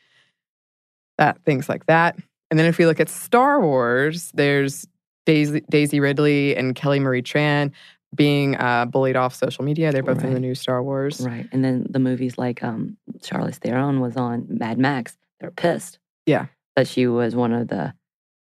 That 1.18 1.42
things 1.44 1.68
like 1.68 1.86
that. 1.86 2.16
And 2.50 2.58
then 2.58 2.66
if 2.66 2.78
we 2.78 2.86
look 2.86 3.00
at 3.00 3.08
Star 3.08 3.60
Wars, 3.60 4.30
there's 4.34 4.86
Daisy, 5.26 5.62
Daisy 5.70 6.00
Ridley 6.00 6.56
and 6.56 6.74
Kelly 6.74 7.00
Marie 7.00 7.22
Tran 7.22 7.70
being 8.14 8.56
uh, 8.56 8.84
bullied 8.86 9.16
off 9.16 9.34
social 9.34 9.64
media. 9.64 9.90
They're 9.92 10.02
both 10.02 10.22
in 10.24 10.32
the 10.34 10.40
new 10.40 10.54
Star 10.54 10.82
Wars. 10.82 11.20
right. 11.20 11.48
And 11.52 11.64
then 11.64 11.86
the 11.88 11.98
movies 11.98 12.38
like 12.38 12.62
um, 12.62 12.96
Charlize 13.18 13.56
Theron 13.56 14.00
was 14.00 14.16
on 14.16 14.46
Mad 14.48 14.78
Max. 14.78 15.16
They're 15.40 15.50
pissed. 15.50 15.98
Yeah. 16.26 16.46
That 16.76 16.86
she 16.88 17.06
was 17.06 17.34
one 17.36 17.52
of 17.52 17.68
the 17.68 17.94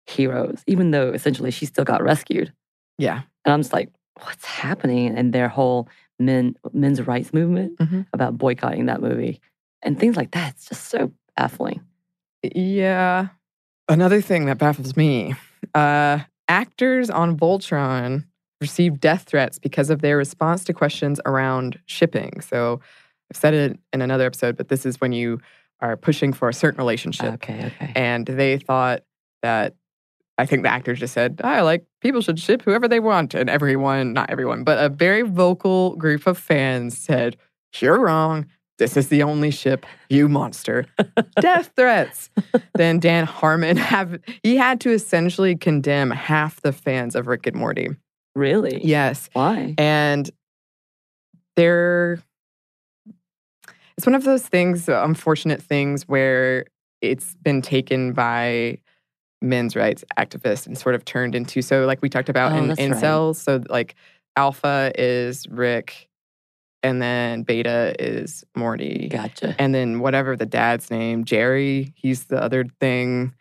heroes, 0.08 0.64
even 0.68 0.92
though 0.92 1.12
essentially 1.12 1.52
she 1.52 1.66
still 1.66 1.86
got 1.86 2.04
rescued. 2.04 2.52
Yeah. 2.98 3.22
And 3.46 3.54
I'm 3.54 3.62
just 3.62 3.74
like, 3.74 3.90
what's 4.24 4.46
happening? 4.46 5.18
And 5.18 5.34
their 5.34 5.48
whole 5.50 5.88
men 6.20 6.56
men's 6.74 7.02
rights 7.02 7.34
movement 7.34 7.78
Mhm. 7.80 8.06
about 8.14 8.38
boycotting 8.38 8.86
that 8.86 9.02
movie 9.02 9.42
and 9.82 10.00
things 10.00 10.16
like 10.16 10.32
that. 10.32 10.54
It's 10.54 10.70
just 10.70 10.88
so 10.90 11.12
baffling. 11.36 11.82
Yeah. 12.44 13.28
Another 13.90 14.22
thing 14.22 14.46
that 14.46 14.58
baffles 14.58 14.96
me 14.96 15.36
uh, 15.74 16.20
actors 16.48 17.10
on 17.10 17.38
Voltron 17.38 18.26
received 18.64 19.00
death 19.00 19.24
threats 19.24 19.60
because 19.60 19.90
of 19.90 20.02
their 20.02 20.18
response 20.18 20.64
to 20.66 20.74
questions 20.74 21.22
around 21.26 21.80
shipping. 21.86 22.42
So 22.42 22.82
I've 23.32 23.38
said 23.38 23.54
it 23.54 23.80
in 23.94 24.02
another 24.02 24.26
episode, 24.26 24.58
but 24.58 24.70
this 24.70 24.86
is 24.86 25.00
when 25.00 25.12
you 25.12 25.40
are 25.80 25.98
pushing 25.98 26.34
for 26.34 26.50
a 26.50 26.54
certain 26.54 26.78
relationship. 26.78 27.34
Okay, 27.36 27.66
okay. 27.76 27.92
And 27.96 28.26
they 28.26 28.58
thought 28.58 29.04
that, 29.42 29.76
I 30.40 30.48
think 30.48 30.64
the 30.64 30.70
actors 30.70 31.00
just 31.00 31.14
said, 31.14 31.42
I 31.44 31.62
like 31.62 31.86
people 32.02 32.22
should 32.22 32.40
ship 32.40 32.64
whoever 32.64 32.88
they 32.88 33.00
want. 33.00 33.36
And 33.36 33.50
everyone, 33.50 34.14
not 34.14 34.32
everyone, 34.32 34.64
but 34.64 34.84
a 34.84 34.90
very 34.90 35.22
vocal 35.22 35.96
group 35.96 36.26
of 36.26 36.40
fans 36.40 36.98
said, 36.98 37.38
You're 37.80 38.00
wrong. 38.00 38.48
This 38.80 38.98
is 38.98 39.10
the 39.10 39.22
only 39.22 39.52
ship, 39.52 39.86
you 40.10 40.28
monster. 40.28 40.88
Death 41.40 41.72
threats. 41.76 42.32
then 42.74 43.00
Dan 43.00 43.26
Harmon 43.26 43.78
have 43.92 44.20
he 44.42 44.58
had 44.58 44.82
to 44.82 44.92
essentially 44.92 45.56
condemn 45.56 46.10
half 46.10 46.62
the 46.62 46.74
fans 46.74 47.16
of 47.16 47.28
Rick 47.28 47.46
and 47.46 47.56
Morty. 47.56 47.90
Really? 48.36 48.82
Yes. 48.84 49.30
Why? 49.34 49.76
And 49.78 50.30
they're 51.56 52.20
it's 53.98 54.08
one 54.08 54.16
of 54.16 54.24
those 54.24 54.48
things, 54.48 54.90
uh, 54.90 55.04
unfortunate 55.04 55.62
things 55.62 56.08
where 56.08 56.66
it's 57.02 57.36
been 57.44 57.62
taken 57.62 58.14
by 58.14 58.80
men's 59.42 59.76
rights 59.76 60.04
activists 60.18 60.66
and 60.66 60.78
sort 60.78 60.96
of 60.96 61.04
turned 61.04 61.36
into 61.36 61.62
so 61.62 61.86
like 61.86 62.02
we 62.02 62.08
talked 62.08 62.30
about 62.30 62.54
Oh, 62.54 62.58
in 62.58 62.68
that's 62.70 62.80
right. 62.80 63.36
So 63.36 63.62
like 63.70 63.96
alpha 64.38 64.92
is 64.98 65.48
Rick 65.50 66.08
and 66.82 67.02
then 67.02 67.44
beta 67.44 67.94
is 68.00 68.44
Morty. 68.56 69.10
Gotcha. 69.10 69.56
And 69.60 69.76
then 69.76 70.00
whatever 70.00 70.36
the 70.36 70.46
dad's 70.46 70.90
name, 70.90 71.24
Jerry, 71.24 71.94
he's 71.96 72.26
the 72.26 72.42
other 72.42 72.66
thing. 72.80 73.34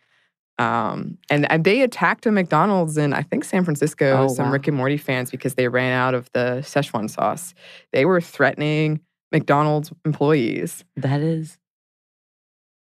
Um, 0.59 1.17
and, 1.29 1.51
and 1.51 1.63
they 1.63 1.81
attacked 1.81 2.25
a 2.27 2.31
McDonald's 2.31 2.97
in 2.97 3.11
I 3.13 3.23
think 3.23 3.43
San 3.43 3.63
Francisco, 3.63 4.25
Oh, 4.25 4.27
some 4.27 4.47
wow. 4.47 4.51
Rick 4.51 4.67
and 4.67 4.77
Morty 4.77 4.97
fans 4.97 5.31
because 5.31 5.55
they 5.55 5.67
ran 5.67 5.91
out 5.93 6.13
of 6.13 6.29
the 6.33 6.59
Szechuan 6.61 7.09
sauce. 7.09 7.53
They 7.91 8.05
were 8.05 8.21
threatening 8.21 8.99
McDonald's 9.31 9.91
employees. 10.05 10.83
That 10.95 11.21
is. 11.21 11.57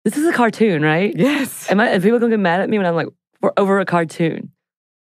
This 0.03 0.17
is 0.17 0.25
a 0.27 0.33
cartoon, 0.33 0.81
right? 0.81 1.15
Yes. 1.15 1.69
Am 1.71 1.79
I? 1.79 1.93
Are 1.93 1.99
people 1.99 2.19
gonna 2.19 2.31
get 2.31 2.39
mad 2.39 2.59
at 2.59 2.69
me 2.69 2.77
when 2.77 2.87
I'm 2.87 2.95
like 2.95 3.07
for 3.39 3.53
over 3.57 3.79
a 3.79 3.85
cartoon 3.85 4.51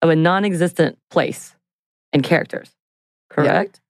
of 0.03 0.11
a 0.11 0.17
non-existent 0.17 0.99
place 1.11 1.55
and 2.13 2.23
characters? 2.23 2.71
Correct. 3.31 3.81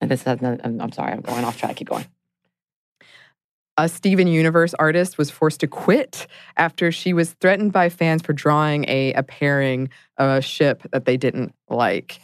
And 0.00 0.10
this 0.10 0.22
has. 0.22 0.38
I'm, 0.42 0.80
I'm 0.80 0.92
sorry. 0.92 1.12
I'm 1.12 1.20
going 1.20 1.44
off 1.44 1.58
track. 1.58 1.76
Keep 1.76 1.88
going. 1.88 2.06
A 3.78 3.88
Steven 3.88 4.26
Universe 4.26 4.72
artist 4.78 5.18
was 5.18 5.30
forced 5.30 5.60
to 5.60 5.66
quit 5.66 6.26
after 6.56 6.90
she 6.90 7.12
was 7.12 7.32
threatened 7.40 7.72
by 7.72 7.88
fans 7.90 8.22
for 8.22 8.32
drawing 8.32 8.84
a, 8.88 9.12
a 9.12 9.22
pairing 9.22 9.90
of 10.16 10.38
a 10.38 10.40
ship 10.40 10.82
that 10.92 11.04
they 11.04 11.16
didn't 11.18 11.54
like. 11.68 12.18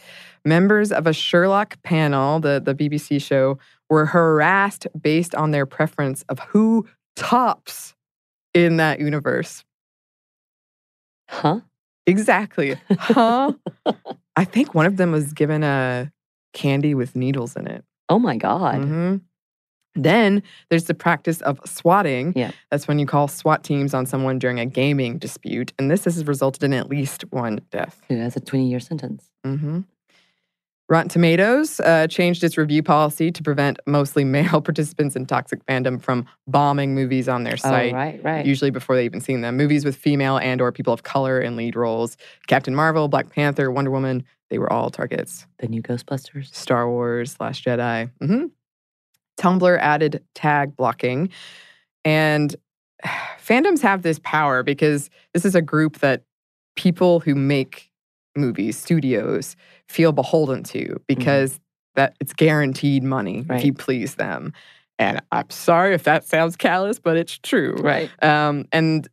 Members 0.45 0.91
of 0.91 1.05
a 1.05 1.13
Sherlock 1.13 1.81
panel, 1.83 2.39
the, 2.39 2.59
the 2.63 2.73
BBC 2.73 3.21
show, 3.21 3.59
were 3.89 4.07
harassed 4.07 4.87
based 4.99 5.35
on 5.35 5.51
their 5.51 5.65
preference 5.67 6.23
of 6.27 6.39
who 6.39 6.87
tops 7.15 7.93
in 8.55 8.77
that 8.77 8.99
universe. 8.99 9.63
Huh? 11.29 11.59
Exactly. 12.07 12.75
Huh? 12.97 13.53
I 14.35 14.43
think 14.45 14.73
one 14.73 14.87
of 14.87 14.97
them 14.97 15.11
was 15.11 15.33
given 15.33 15.63
a 15.63 16.11
candy 16.53 16.95
with 16.95 17.15
needles 17.15 17.55
in 17.55 17.67
it. 17.67 17.85
Oh 18.09 18.19
my 18.19 18.37
god. 18.37 18.81
Mhm. 18.81 19.21
Then 19.95 20.41
there's 20.69 20.85
the 20.85 20.93
practice 20.93 21.41
of 21.41 21.59
swatting. 21.65 22.33
Yeah. 22.35 22.51
That's 22.71 22.87
when 22.87 22.99
you 22.99 23.05
call 23.05 23.27
SWAT 23.27 23.63
teams 23.63 23.93
on 23.93 24.05
someone 24.05 24.39
during 24.39 24.59
a 24.59 24.65
gaming 24.65 25.17
dispute. 25.19 25.71
And 25.77 25.91
this 25.91 26.05
has 26.05 26.25
resulted 26.25 26.63
in 26.63 26.73
at 26.73 26.89
least 26.89 27.23
one 27.31 27.61
death. 27.71 28.01
Dude, 28.09 28.19
that's 28.19 28.35
a 28.35 28.41
20-year 28.41 28.79
sentence. 28.79 29.29
Mm-hmm. 29.45 29.81
Rotten 30.89 31.09
Tomatoes 31.09 31.79
uh, 31.79 32.07
changed 32.07 32.43
its 32.43 32.57
review 32.57 32.83
policy 32.83 33.31
to 33.31 33.41
prevent 33.41 33.79
mostly 33.87 34.23
male 34.37 34.61
participants 34.61 35.15
in 35.15 35.25
toxic 35.25 35.65
fandom 35.65 36.01
from 36.01 36.25
bombing 36.47 36.93
movies 36.93 37.29
on 37.29 37.43
their 37.43 37.57
site. 37.57 37.93
Oh, 37.93 37.97
right, 37.97 38.23
right. 38.23 38.45
Usually 38.45 38.69
before 38.69 38.95
they 38.95 39.05
even 39.05 39.21
seen 39.21 39.41
them. 39.41 39.55
Movies 39.57 39.85
with 39.85 39.95
female 39.95 40.37
and 40.37 40.59
or 40.61 40.71
people 40.71 40.93
of 40.93 41.03
color 41.03 41.39
in 41.39 41.55
lead 41.55 41.75
roles. 41.75 42.17
Captain 42.47 42.75
Marvel, 42.75 43.07
Black 43.07 43.29
Panther, 43.29 43.71
Wonder 43.71 43.91
Woman, 43.91 44.23
they 44.49 44.59
were 44.59 44.71
all 44.71 44.89
targets. 44.89 45.47
the 45.59 45.67
new 45.67 45.81
Ghostbusters. 45.81 46.53
Star 46.53 46.89
Wars, 46.89 47.37
Last 47.39 47.63
Jedi. 47.63 48.11
hmm 48.21 48.45
Tumblr 49.39 49.79
added 49.79 50.23
tag 50.35 50.75
blocking. 50.75 51.29
And 52.05 52.55
fandoms 53.39 53.81
have 53.81 54.01
this 54.01 54.19
power 54.23 54.63
because 54.63 55.09
this 55.33 55.45
is 55.45 55.55
a 55.55 55.61
group 55.61 55.99
that 55.99 56.23
people 56.75 57.19
who 57.19 57.35
make 57.35 57.91
movies, 58.35 58.77
studios, 58.77 59.55
feel 59.87 60.11
beholden 60.11 60.63
to 60.63 60.99
because 61.07 61.59
that 61.95 62.15
it's 62.19 62.33
guaranteed 62.33 63.03
money 63.03 63.45
if 63.49 63.63
you 63.63 63.73
please 63.73 64.15
them. 64.15 64.53
And 64.97 65.21
I'm 65.31 65.49
sorry 65.49 65.93
if 65.93 66.03
that 66.03 66.23
sounds 66.23 66.55
callous, 66.55 66.99
but 66.99 67.17
it's 67.17 67.37
true. 67.37 67.75
Right. 67.75 68.09
Um, 68.23 68.65
and 68.71 69.07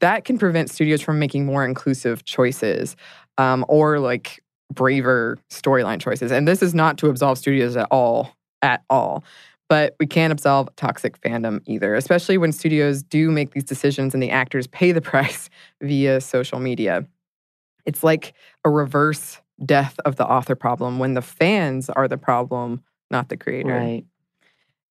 that 0.00 0.24
can 0.24 0.38
prevent 0.38 0.70
studios 0.70 1.00
from 1.00 1.18
making 1.18 1.46
more 1.46 1.64
inclusive 1.64 2.24
choices 2.24 2.96
um, 3.38 3.64
or 3.68 3.98
like 4.00 4.42
braver 4.72 5.38
storyline 5.50 6.00
choices. 6.00 6.32
And 6.32 6.46
this 6.46 6.62
is 6.62 6.74
not 6.74 6.98
to 6.98 7.08
absolve 7.08 7.38
studios 7.38 7.76
at 7.76 7.88
all, 7.90 8.34
at 8.62 8.82
all. 8.90 9.24
But 9.68 9.96
we 10.00 10.06
can't 10.06 10.32
absolve 10.32 10.74
toxic 10.76 11.20
fandom 11.20 11.60
either, 11.66 11.94
especially 11.94 12.38
when 12.38 12.52
studios 12.52 13.02
do 13.02 13.30
make 13.30 13.52
these 13.52 13.64
decisions 13.64 14.14
and 14.14 14.22
the 14.22 14.30
actors 14.30 14.66
pay 14.66 14.92
the 14.92 15.00
price 15.02 15.50
via 15.82 16.20
social 16.20 16.58
media. 16.58 17.06
It's 17.84 18.02
like 18.02 18.34
a 18.64 18.70
reverse 18.70 19.40
death 19.64 19.98
of 20.04 20.16
the 20.16 20.26
author 20.26 20.54
problem 20.54 20.98
when 20.98 21.14
the 21.14 21.22
fans 21.22 21.90
are 21.90 22.08
the 22.08 22.18
problem, 22.18 22.82
not 23.10 23.28
the 23.28 23.36
creator. 23.36 23.74
Right. 23.74 24.04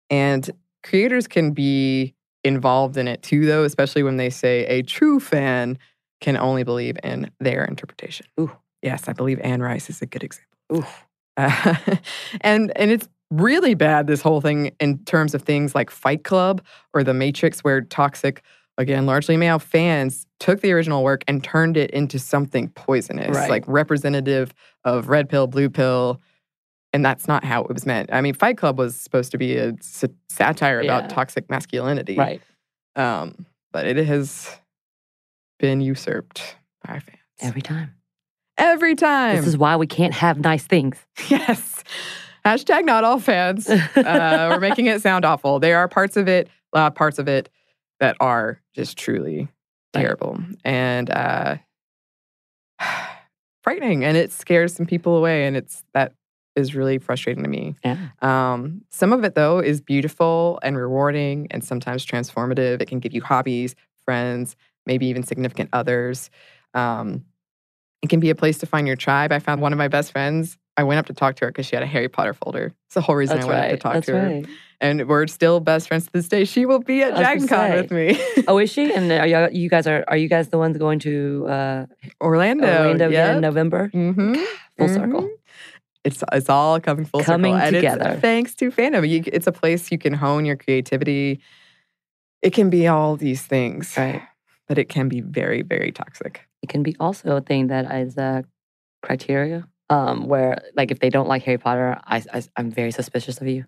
And 0.09 0.49
creators 0.83 1.27
can 1.27 1.51
be 1.51 2.13
involved 2.43 2.97
in 2.97 3.07
it 3.07 3.21
too, 3.23 3.45
though, 3.45 3.63
especially 3.63 4.03
when 4.03 4.17
they 4.17 4.29
say 4.29 4.65
a 4.65 4.81
true 4.81 5.19
fan 5.19 5.77
can 6.21 6.37
only 6.37 6.63
believe 6.63 6.97
in 7.03 7.29
their 7.39 7.65
interpretation. 7.65 8.25
Ooh. 8.39 8.51
Yes, 8.81 9.07
I 9.07 9.13
believe 9.13 9.39
Anne 9.41 9.61
Rice 9.61 9.89
is 9.89 10.01
a 10.01 10.05
good 10.05 10.23
example. 10.23 10.57
Oof. 10.73 11.05
Uh, 11.35 11.75
and 12.41 12.71
and 12.75 12.91
it's 12.91 13.07
really 13.31 13.73
bad 13.73 14.07
this 14.07 14.21
whole 14.21 14.41
thing 14.41 14.71
in 14.79 14.99
terms 15.05 15.33
of 15.35 15.41
things 15.41 15.75
like 15.75 15.89
Fight 15.89 16.23
Club 16.23 16.61
or 16.93 17.03
The 17.03 17.13
Matrix, 17.13 17.59
where 17.61 17.81
toxic, 17.81 18.41
again, 18.77 19.05
largely 19.05 19.37
male 19.37 19.59
fans 19.59 20.25
took 20.39 20.61
the 20.61 20.71
original 20.71 21.03
work 21.03 21.23
and 21.27 21.43
turned 21.43 21.77
it 21.77 21.91
into 21.91 22.19
something 22.19 22.69
poisonous, 22.69 23.35
Right. 23.35 23.49
like 23.49 23.63
representative 23.67 24.53
of 24.85 25.09
red 25.09 25.29
pill, 25.29 25.47
blue 25.47 25.69
pill. 25.69 26.21
And 26.93 27.03
that's 27.03 27.27
not 27.27 27.43
how 27.43 27.63
it 27.63 27.73
was 27.73 27.85
meant. 27.85 28.09
I 28.13 28.21
mean, 28.21 28.33
Fight 28.33 28.57
Club 28.57 28.77
was 28.77 28.95
supposed 28.95 29.31
to 29.31 29.37
be 29.37 29.57
a 29.57 29.73
s- 29.73 30.05
satire 30.29 30.81
Yeah. 30.81 30.97
about 30.97 31.09
toxic 31.09 31.49
masculinity. 31.49 32.15
Right. 32.15 32.41
Um, 32.95 33.45
but 33.73 33.85
it 33.85 33.97
has 34.07 34.49
been 35.59 35.81
usurped 35.81 36.55
by 36.85 36.93
our 36.93 36.99
fans. 37.01 37.17
Every 37.41 37.61
time. 37.61 37.93
Every 38.57 38.95
time. 38.95 39.35
This 39.35 39.45
is 39.47 39.57
why 39.57 39.75
we 39.75 39.85
can't 39.85 40.13
have 40.13 40.39
nice 40.39 40.63
things. 40.65 40.97
yes. 41.29 41.83
Hashtag 42.45 42.85
not 42.85 43.03
all 43.03 43.19
fans. 43.19 43.69
Uh, 43.97 44.49
we're 44.51 44.59
making 44.59 44.85
it 44.85 45.01
sound 45.01 45.25
awful. 45.25 45.59
There 45.59 45.77
are 45.77 45.87
parts 45.87 46.17
of 46.17 46.27
it, 46.27 46.49
uh, 46.73 46.89
parts 46.91 47.19
of 47.19 47.27
it 47.27 47.49
that 47.99 48.15
are 48.19 48.61
just 48.73 48.97
truly 48.97 49.47
terrible 49.93 50.39
and 50.63 51.09
uh, 51.09 51.57
frightening, 53.63 54.03
and 54.05 54.15
it 54.15 54.31
scares 54.31 54.73
some 54.73 54.85
people 54.85 55.17
away, 55.17 55.45
and 55.45 55.57
it's 55.57 55.83
that 55.93 56.13
is 56.55 56.73
really 56.75 56.97
frustrating 56.97 57.43
to 57.43 57.49
me. 57.49 57.75
Yeah. 57.83 58.09
Um, 58.21 58.83
some 58.89 59.13
of 59.13 59.23
it, 59.23 59.35
though, 59.35 59.59
is 59.59 59.79
beautiful 59.79 60.59
and 60.63 60.77
rewarding 60.77 61.47
and 61.51 61.63
sometimes 61.63 62.05
transformative. 62.05 62.81
It 62.81 62.87
can 62.87 62.99
give 62.99 63.13
you 63.13 63.21
hobbies, 63.21 63.75
friends, 64.03 64.55
maybe 64.85 65.05
even 65.07 65.23
significant 65.23 65.69
others. 65.71 66.29
Um, 66.73 67.25
it 68.01 68.09
can 68.09 68.19
be 68.19 68.29
a 68.29 68.35
place 68.35 68.57
to 68.59 68.65
find 68.65 68.87
your 68.87 68.95
tribe. 68.95 69.31
I 69.31 69.39
found 69.39 69.61
one 69.61 69.71
of 69.71 69.77
my 69.77 69.87
best 69.87 70.11
friends. 70.11 70.57
I 70.77 70.83
went 70.83 70.99
up 70.99 71.07
to 71.07 71.13
talk 71.13 71.35
to 71.37 71.45
her 71.45 71.51
because 71.51 71.65
she 71.65 71.75
had 71.75 71.81
a 71.83 71.87
Harry 71.87 72.07
Potter 72.07 72.33
folder. 72.33 72.71
It's 72.85 72.93
the 72.93 73.01
whole 73.01 73.15
reason 73.15 73.37
That's 73.37 73.47
I 73.47 73.49
went 73.49 73.59
right. 73.61 73.71
up 73.73 73.77
to 73.79 73.81
talk 73.83 73.93
That's 73.93 74.05
to 74.05 74.11
her. 74.19 74.27
right. 74.27 74.45
And 74.79 75.07
we're 75.09 75.25
still 75.25 75.59
best 75.59 75.87
friends 75.87 76.05
to 76.05 76.11
this 76.13 76.27
day. 76.29 76.45
She 76.45 76.67
will 76.67 76.77
be 76.79 77.01
at 77.01 77.15
I 77.15 77.19
Dragon 77.19 77.47
gonna 77.47 77.67
Con 77.69 77.77
with 77.77 77.91
me. 77.91 78.43
Oh, 78.47 78.59
is 78.59 78.69
she? 78.71 78.93
And 78.93 79.11
are 79.11 79.25
you, 79.25 79.49
you 79.63 79.69
guys 79.69 79.87
are 79.87 80.05
are 80.07 80.15
you 80.17 80.29
guys 80.29 80.49
the 80.49 80.59
ones 80.59 80.77
going 80.77 80.99
to 80.99 81.47
uh, 81.49 81.85
Orlando. 82.21 82.67
Orlando 82.67 83.07
again 83.07 83.35
in. 83.37 83.41
November? 83.41 83.89
Mm-hmm. 83.91 84.35
Full 84.77 84.87
circle. 84.87 85.21
Mhm. 85.23 85.29
It's 86.03 86.23
it's 86.31 86.47
all 86.47 86.79
coming 86.79 87.05
full 87.05 87.23
Coming 87.23 87.55
circle. 87.55 87.65
And 87.67 87.75
together. 87.75 88.19
Thanks 88.21 88.53
to 88.55 88.69
fandom. 88.71 89.09
You, 89.09 89.23
it's 89.25 89.47
a 89.47 89.51
place 89.51 89.91
you 89.91 89.97
can 89.97 90.13
hone 90.13 90.45
your 90.45 90.55
creativity. 90.55 91.41
It 92.43 92.51
can 92.53 92.69
be 92.69 92.87
all 92.87 93.17
these 93.17 93.41
things, 93.41 93.95
Right. 93.97 94.21
but 94.67 94.77
it 94.77 94.89
can 94.89 95.09
be 95.09 95.21
very, 95.21 95.63
very 95.63 95.91
toxic. 95.91 96.47
It 96.61 96.69
can 96.69 96.83
be 96.83 96.95
also 96.99 97.35
a 97.37 97.41
thing 97.41 97.67
that 97.67 97.91
is 97.91 98.15
a 98.15 98.45
criteria. 99.01 99.67
Um, 99.89 100.27
where 100.27 100.61
like 100.75 100.91
if 100.91 100.99
they 100.99 101.09
don't 101.09 101.29
like 101.29 101.43
Harry 101.43 101.57
Potter, 101.57 101.97
I, 102.05 102.21
I 102.33 102.43
I'm 102.57 102.71
very 102.71 102.91
suspicious 102.91 103.39
of 103.39 103.47
you. 103.47 103.65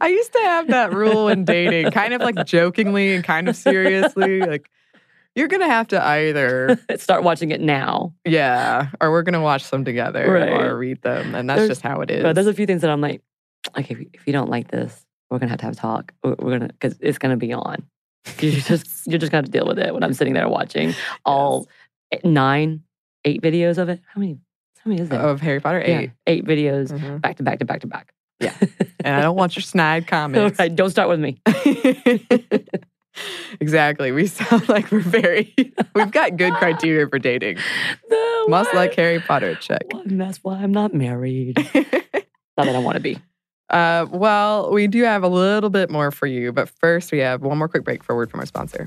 I 0.00 0.06
used 0.06 0.32
to 0.32 0.38
have 0.38 0.68
that 0.68 0.92
rule 0.92 1.26
in 1.28 1.44
dating, 1.44 1.90
kind 1.90 2.14
of 2.14 2.20
like 2.20 2.36
jokingly 2.46 3.14
and 3.16 3.24
kind 3.24 3.48
of 3.48 3.56
seriously. 3.56 4.38
Like, 4.40 4.70
you're 5.34 5.48
gonna 5.48 5.66
have 5.68 5.88
to 5.88 6.00
either, 6.00 6.78
Start 6.96 7.24
watching 7.24 7.50
it 7.50 7.60
now. 7.60 8.14
yeah, 8.24 8.90
or 9.00 9.10
we're 9.10 9.22
gonna 9.22 9.40
watch 9.42 9.68
them 9.70 9.84
together 9.84 10.30
Right. 10.30 10.50
or 10.66 10.78
read 10.78 11.02
them, 11.02 11.34
and 11.34 11.50
that's 11.50 11.58
There's- 11.58 11.68
just 11.70 11.82
how 11.82 12.00
it 12.02 12.10
is. 12.12 12.22
But 12.22 12.34
there's 12.34 12.46
a 12.46 12.54
few 12.54 12.66
things 12.66 12.82
that 12.82 12.90
I'm 12.90 13.00
like, 13.00 13.20
okay, 13.76 13.94
if, 13.94 14.00
if 14.12 14.26
you 14.28 14.32
don't 14.32 14.48
like 14.50 14.68
this, 14.70 15.04
we're 15.30 15.40
gonna 15.40 15.50
have 15.50 15.58
to 15.58 15.64
have 15.64 15.74
a 15.74 15.76
talk. 15.76 16.12
We're, 16.22 16.36
we're 16.38 16.58
gonna 16.58 16.68
because 16.68 16.96
it's 17.00 17.18
gonna 17.18 17.36
be 17.36 17.52
on. 17.52 17.82
You 18.38 18.52
just 18.52 18.86
you're 19.08 19.18
just 19.18 19.32
gonna 19.32 19.38
have 19.40 19.46
to 19.46 19.50
deal 19.50 19.66
with 19.66 19.80
it 19.80 19.92
when 19.92 20.04
I'm 20.04 20.12
sitting 20.14 20.34
there 20.34 20.48
watching 20.48 20.94
all 21.24 21.66
nine, 22.22 22.84
eight 23.24 23.42
videos 23.42 23.78
of 23.78 23.88
it. 23.88 24.00
How 24.06 24.20
many? 24.20 24.38
How 24.84 24.88
many 24.90 25.00
is 25.02 25.08
there? 25.08 25.20
of 25.20 25.40
Harry 25.40 25.60
Potter 25.60 25.82
Yeah, 25.86 25.98
eight. 26.00 26.10
eight 26.26 26.44
videos 26.44 26.92
Mhm. 26.92 27.20
back 27.22 27.36
to 27.38 27.42
back 27.42 27.58
to 27.60 27.64
back 27.64 27.80
to 27.80 27.86
back. 27.86 28.12
Yeah. 28.40 28.52
And 29.04 29.14
I 29.14 29.20
don't 29.20 29.36
want 29.36 29.54
your 29.54 29.62
snide 29.62 30.06
comments. 30.06 30.58
right, 30.58 30.74
don't 30.74 30.88
start 30.88 31.10
with 31.10 31.20
me. 31.20 31.38
exactly. 33.60 34.12
We 34.12 34.26
sound 34.26 34.66
like 34.68 34.90
we're 34.90 35.00
very. 35.00 35.54
We've 35.94 36.10
got 36.10 36.36
good 36.38 36.54
criteria 36.54 37.06
for 37.08 37.18
dating. 37.18 37.58
No, 38.10 38.46
Must 38.48 38.72
why? 38.72 38.80
like 38.80 38.94
Harry 38.94 39.20
Potter. 39.20 39.54
Check. 39.56 39.82
And 40.06 40.18
that's 40.20 40.38
why 40.42 40.54
I'm 40.56 40.72
not 40.72 40.94
married. 40.94 41.56
not 41.74 42.64
that 42.66 42.74
I 42.74 42.78
want 42.78 42.94
to 42.96 43.02
be. 43.02 43.18
Uh, 43.68 44.06
well, 44.10 44.70
we 44.72 44.86
do 44.86 45.02
have 45.04 45.22
a 45.22 45.28
little 45.28 45.70
bit 45.70 45.90
more 45.90 46.10
for 46.10 46.26
you, 46.26 46.50
but 46.52 46.68
first 46.70 47.12
we 47.12 47.18
have 47.18 47.42
one 47.42 47.58
more 47.58 47.68
quick 47.68 47.84
break 47.84 48.02
for 48.02 48.12
a 48.14 48.16
word 48.16 48.30
from 48.30 48.40
our 48.40 48.46
sponsor. 48.46 48.86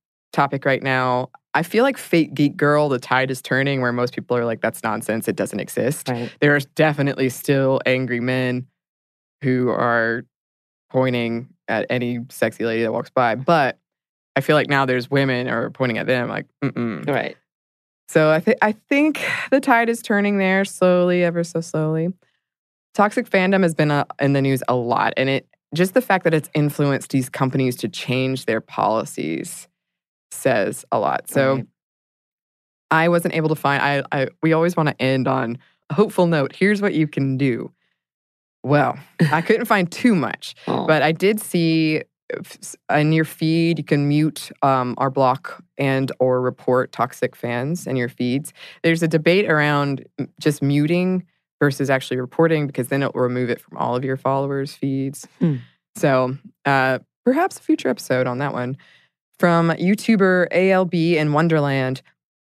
topic 0.31 0.65
right 0.65 0.81
now. 0.81 1.29
I 1.53 1.63
feel 1.63 1.83
like 1.83 1.97
Fake 1.97 2.33
Geek 2.33 2.55
Girl, 2.55 2.87
the 2.87 2.99
tide 2.99 3.29
is 3.29 3.41
turning 3.41 3.81
where 3.81 3.91
most 3.91 4.13
people 4.13 4.37
are 4.37 4.45
like, 4.45 4.61
that's 4.61 4.83
nonsense. 4.83 5.27
It 5.27 5.35
doesn't 5.35 5.59
exist. 5.59 6.07
Right. 6.07 6.31
are 6.41 6.59
definitely 6.75 7.29
still 7.29 7.81
angry 7.85 8.21
men 8.21 8.67
who 9.41 9.69
are 9.69 10.23
pointing 10.89 11.49
at 11.67 11.85
any 11.89 12.19
sexy 12.29 12.65
lady 12.65 12.83
that 12.83 12.93
walks 12.93 13.09
by. 13.09 13.35
But 13.35 13.77
I 14.35 14.41
feel 14.41 14.55
like 14.55 14.69
now 14.69 14.85
there's 14.85 15.11
women 15.11 15.47
are 15.47 15.69
pointing 15.71 15.97
at 15.97 16.07
them 16.07 16.29
like, 16.29 16.45
mm-mm. 16.63 17.07
Right. 17.07 17.37
So 18.07 18.29
I 18.29 18.41
think 18.41 18.57
I 18.61 18.73
think 18.73 19.25
the 19.51 19.61
tide 19.61 19.87
is 19.87 20.01
turning 20.01 20.37
there 20.37 20.65
slowly, 20.65 21.23
ever 21.23 21.45
so 21.45 21.61
slowly. 21.61 22.09
Toxic 22.93 23.29
fandom 23.29 23.63
has 23.63 23.73
been 23.73 23.89
uh, 23.89 24.03
in 24.19 24.33
the 24.33 24.41
news 24.41 24.61
a 24.67 24.75
lot, 24.75 25.13
and 25.15 25.29
it 25.29 25.47
just 25.73 25.93
the 25.93 26.01
fact 26.01 26.25
that 26.25 26.33
it's 26.33 26.49
influenced 26.53 27.11
these 27.11 27.29
companies 27.29 27.77
to 27.77 27.87
change 27.87 28.45
their 28.45 28.59
policies 28.59 29.69
says 30.31 30.85
a 30.91 30.99
lot. 30.99 31.29
So 31.29 31.55
Right. 31.55 31.67
I 32.89 33.09
wasn't 33.09 33.35
able 33.35 33.49
to 33.49 33.55
find. 33.55 33.81
I, 33.81 34.03
I 34.11 34.27
we 34.43 34.53
always 34.53 34.75
want 34.75 34.89
to 34.89 35.01
end 35.01 35.27
on 35.27 35.57
a 35.89 35.93
hopeful 35.93 36.27
note. 36.27 36.53
Here's 36.53 36.81
what 36.81 36.93
you 36.93 37.07
can 37.07 37.37
do. 37.37 37.71
Well, 38.63 38.97
I 39.31 39.41
couldn't 39.47 39.65
find 39.65 39.91
too 39.91 40.13
much, 40.15 40.55
Oh. 40.67 40.85
but 40.85 41.01
I 41.01 41.11
did 41.11 41.39
see 41.39 42.03
in 42.93 43.11
your 43.11 43.25
feed 43.25 43.77
you 43.77 43.83
can 43.83 44.07
mute 44.07 44.51
um, 44.61 44.95
our 44.97 45.09
block 45.09 45.61
and 45.77 46.11
or 46.19 46.41
report 46.41 46.91
toxic 46.91 47.35
fans 47.35 47.87
in 47.87 47.95
your 47.97 48.07
feeds. 48.09 48.53
There's 48.83 49.03
a 49.03 49.07
debate 49.07 49.49
around 49.49 50.05
just 50.39 50.61
muting 50.61 51.25
versus 51.61 51.89
actually 51.89 52.17
reporting 52.21 52.67
because 52.67 52.87
then 52.87 53.03
it 53.03 53.13
will 53.13 53.21
remove 53.21 53.49
it 53.49 53.59
from 53.61 53.77
all 53.77 53.95
of 53.95 54.03
your 54.05 54.15
followers' 54.17 54.73
feeds. 54.73 55.27
Hmm. 55.39 55.57
So 55.97 56.37
uh, 56.65 56.99
perhaps 57.25 57.57
a 57.59 57.61
future 57.61 57.89
episode 57.89 58.27
on 58.27 58.37
that 58.39 58.53
one. 58.53 58.77
From 59.41 59.69
YouTuber 59.71 60.49
ALB 60.51 60.93
in 60.93 61.33
Wonderland, 61.33 62.03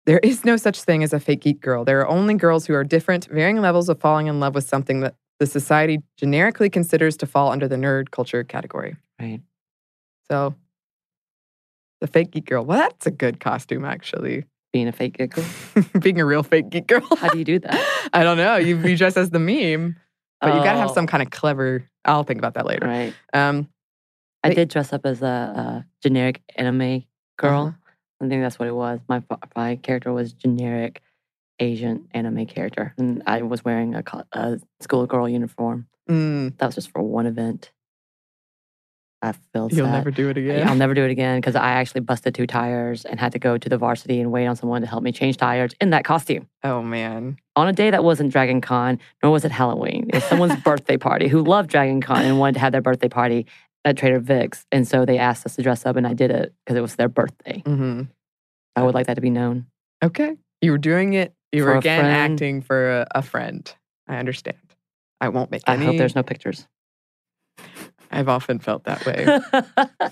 there 0.05 0.19
is 0.19 0.45
no 0.45 0.55
such 0.55 0.79
thing 0.83 1.03
as 1.03 1.13
a 1.13 1.19
fake 1.19 1.41
geek 1.41 1.59
girl. 1.59 1.83
There 1.83 1.99
are 2.01 2.07
only 2.07 2.35
girls 2.35 2.67
who 2.67 2.75
are 2.75 2.83
different, 2.83 3.25
varying 3.25 3.59
levels 3.59 3.89
of 3.89 3.99
falling 3.99 4.27
in 4.27 4.39
love 4.39 4.53
with 4.53 4.67
something 4.67 4.99
that 4.99 5.15
the 5.39 5.47
society 5.47 6.03
generically 6.15 6.69
considers 6.69 7.17
to 7.17 7.25
fall 7.25 7.51
under 7.51 7.67
the 7.67 7.75
nerd 7.75 8.11
culture 8.11 8.43
category. 8.43 8.97
right. 9.19 9.41
So, 10.29 10.53
the 12.01 12.07
fake 12.07 12.29
geek 12.29 12.45
girl. 12.45 12.63
Well, 12.63 12.77
that's 12.77 13.07
a 13.07 13.11
good 13.11 13.39
costume, 13.39 13.83
actually. 13.83 14.45
Being 14.71 14.87
a 14.87 14.91
fake 14.91 15.17
geek 15.17 15.31
girl. 15.31 15.45
Being 16.01 16.21
a 16.21 16.25
real 16.25 16.43
fake 16.43 16.69
geek 16.69 16.85
girl. 16.85 17.01
How 17.17 17.29
do 17.29 17.39
you 17.39 17.45
do 17.45 17.57
that? 17.57 18.09
I 18.13 18.23
don't 18.23 18.37
know. 18.37 18.57
You, 18.57 18.77
you 18.77 18.95
dress 18.95 19.17
as 19.17 19.31
the 19.31 19.39
meme, 19.39 19.95
but 20.39 20.49
you 20.53 20.63
got 20.63 20.73
to 20.73 20.77
have 20.77 20.91
Oh, 20.91 20.93
some 20.93 21.07
kind 21.07 21.23
of 21.23 21.31
clever. 21.31 21.83
I'll 22.05 22.23
think 22.23 22.37
about 22.37 22.53
that 22.53 22.67
later. 22.67 22.85
Right. 22.85 23.13
Um, 23.33 23.69
I 24.45 24.53
did 24.53 24.69
dress 24.69 24.93
up 24.93 25.05
as 25.05 25.21
a, 25.21 25.25
a 25.25 25.85
generic 26.01 26.41
anime 26.55 27.03
girl. 27.37 27.67
Uh-huh. 27.67 27.71
I 28.21 28.27
think 28.29 28.41
that's 28.41 28.57
what 28.59 28.67
it 28.67 28.75
was. 28.75 28.99
My 29.09 29.21
my 29.55 29.75
character 29.77 30.11
was 30.13 30.33
generic 30.33 31.01
Asian 31.59 32.07
anime 32.13 32.45
character, 32.45 32.93
and 32.97 33.21
I 33.25 33.41
was 33.41 33.63
wearing 33.65 33.95
a, 33.95 34.03
a 34.33 34.59
schoolgirl 34.81 35.29
uniform. 35.29 35.87
mm, 36.09 36.57
That 36.57 36.65
was 36.67 36.75
just 36.75 36.91
for 36.91 37.01
one 37.01 37.25
event. 37.25 37.71
I 39.21 39.31
feel 39.31 39.69
you'll 39.71 39.87
sad. 39.87 39.91
never 39.93 40.11
do 40.11 40.29
it 40.29 40.37
again. 40.37 40.67
I'll 40.67 40.75
never 40.75 40.93
do 40.93 41.03
it 41.03 41.09
again 41.09 41.39
because 41.39 41.55
I 41.55 41.69
actually 41.71 42.01
busted 42.01 42.35
two 42.35 42.45
tires 42.45 43.05
and 43.05 43.19
had 43.19 43.31
to 43.31 43.39
go 43.39 43.57
to 43.57 43.69
the 43.69 43.77
varsity 43.77 44.19
and 44.21 44.31
wait 44.31 44.45
on 44.45 44.55
someone 44.55 44.81
to 44.81 44.87
help 44.87 45.01
me 45.01 45.11
change 45.11 45.37
tires 45.37 45.73
in 45.81 45.89
that 45.91 46.03
costume 46.03 46.47
oh 46.63 46.83
man. 46.83 47.37
on 47.55 47.67
a 47.67 47.73
day 47.73 47.89
that 47.89 48.03
wasn't 48.03 48.31
Dragon 48.31 48.61
Con, 48.61 48.99
nor 49.23 49.31
was 49.31 49.43
it 49.43 49.51
Halloween. 49.51 50.05
It 50.09 50.15
was 50.15 50.23
someone's 50.25 50.55
birthday 50.63 50.97
party 50.97 51.27
who 51.27 51.41
loved 51.43 51.69
Dragon 51.71 52.01
Con 52.01 52.23
and 52.23 52.37
wanted 52.37 52.53
to 52.55 52.59
have 52.59 52.71
their 52.71 52.81
birthday 52.81 53.09
party 53.09 53.47
at 53.85 53.95
Trader 53.97 54.19
Vic's. 54.19 54.65
And 54.71 54.87
so 54.87 55.05
they 55.05 55.17
asked 55.17 55.45
us 55.45 55.55
to 55.55 55.61
dress 55.61 55.85
up, 55.85 55.95
and 55.95 56.05
I 56.05 56.13
did 56.13 56.31
it 56.31 56.53
because 56.65 56.77
it 56.77 56.81
was 56.81 56.95
their 56.95 57.07
birthday. 57.09 57.61
hmm 57.65 58.03
I 58.75 58.83
would 58.83 58.93
like 58.93 59.07
that 59.07 59.13
to 59.13 59.21
be 59.21 59.29
known. 59.29 59.67
Okay. 60.03 60.35
You 60.61 60.71
were 60.71 60.77
doing 60.77 61.13
it. 61.13 61.33
You 61.53 61.63
For 61.63 61.69
were 61.71 61.77
again 61.77 62.01
friend. 62.03 62.31
acting 62.33 62.61
for 62.61 62.89
a, 62.91 63.07
a 63.15 63.21
friend. 63.21 63.73
I 64.07 64.17
understand. 64.17 64.57
I 65.21 65.29
won't 65.29 65.49
make 65.51 65.61
I 65.65 65.77
hope 65.77 65.97
there's 65.97 66.15
no 66.15 66.23
pictures. 66.23 66.67
I've 68.11 68.27
often 68.27 68.59
felt 68.59 68.83
that 68.83 69.05
way. 69.05 69.39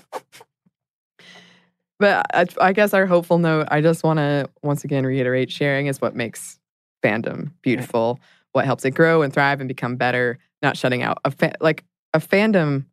But 2.00 2.26
I, 2.34 2.46
I 2.60 2.72
guess 2.72 2.92
our 2.92 3.06
hopeful 3.06 3.38
note, 3.38 3.68
I 3.70 3.80
just 3.80 4.02
want 4.02 4.18
to 4.18 4.50
once 4.62 4.84
again 4.84 5.06
reiterate 5.06 5.50
sharing 5.50 5.86
is 5.86 6.00
what 6.00 6.14
makes 6.14 6.58
fandom 7.04 7.52
beautiful, 7.62 8.18
what 8.52 8.64
helps 8.64 8.84
it 8.84 8.90
grow 8.90 9.22
and 9.22 9.32
thrive 9.32 9.60
and 9.60 9.68
become 9.68 9.96
better, 9.96 10.38
not 10.60 10.76
shutting 10.76 11.02
out. 11.02 11.18
A 11.24 11.30
fa- 11.30 11.54
like 11.60 11.84
a 12.12 12.18
fandom 12.18 12.86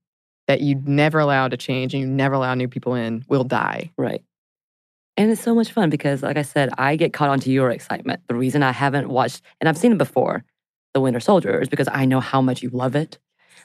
that 0.47 0.61
you 0.61 0.81
never 0.85 1.19
allow 1.19 1.47
to 1.47 1.57
change 1.57 1.93
and 1.93 2.01
you 2.01 2.07
never 2.07 2.35
allow 2.35 2.53
new 2.53 2.67
people 2.67 2.95
in 2.95 3.23
will 3.27 3.43
die. 3.43 3.91
right. 3.97 4.23
And 5.17 5.29
it's 5.29 5.41
so 5.41 5.53
much 5.53 5.71
fun 5.71 5.89
because, 5.89 6.23
like 6.23 6.37
I 6.37 6.41
said, 6.41 6.69
I 6.77 6.95
get 6.95 7.11
caught 7.13 7.29
onto 7.29 7.51
your 7.51 7.69
excitement. 7.69 8.21
The 8.27 8.35
reason 8.35 8.63
I 8.63 8.71
haven't 8.71 9.09
watched, 9.09 9.41
and 9.59 9.67
I've 9.67 9.77
seen 9.77 9.91
it 9.91 9.97
before, 9.97 10.43
The 10.93 11.01
Winter 11.01 11.19
Soldier, 11.19 11.59
is 11.61 11.67
because 11.69 11.89
I 11.91 12.05
know 12.05 12.21
how 12.21 12.41
much 12.41 12.63
you 12.63 12.69
love 12.69 12.95
it. 12.95 13.19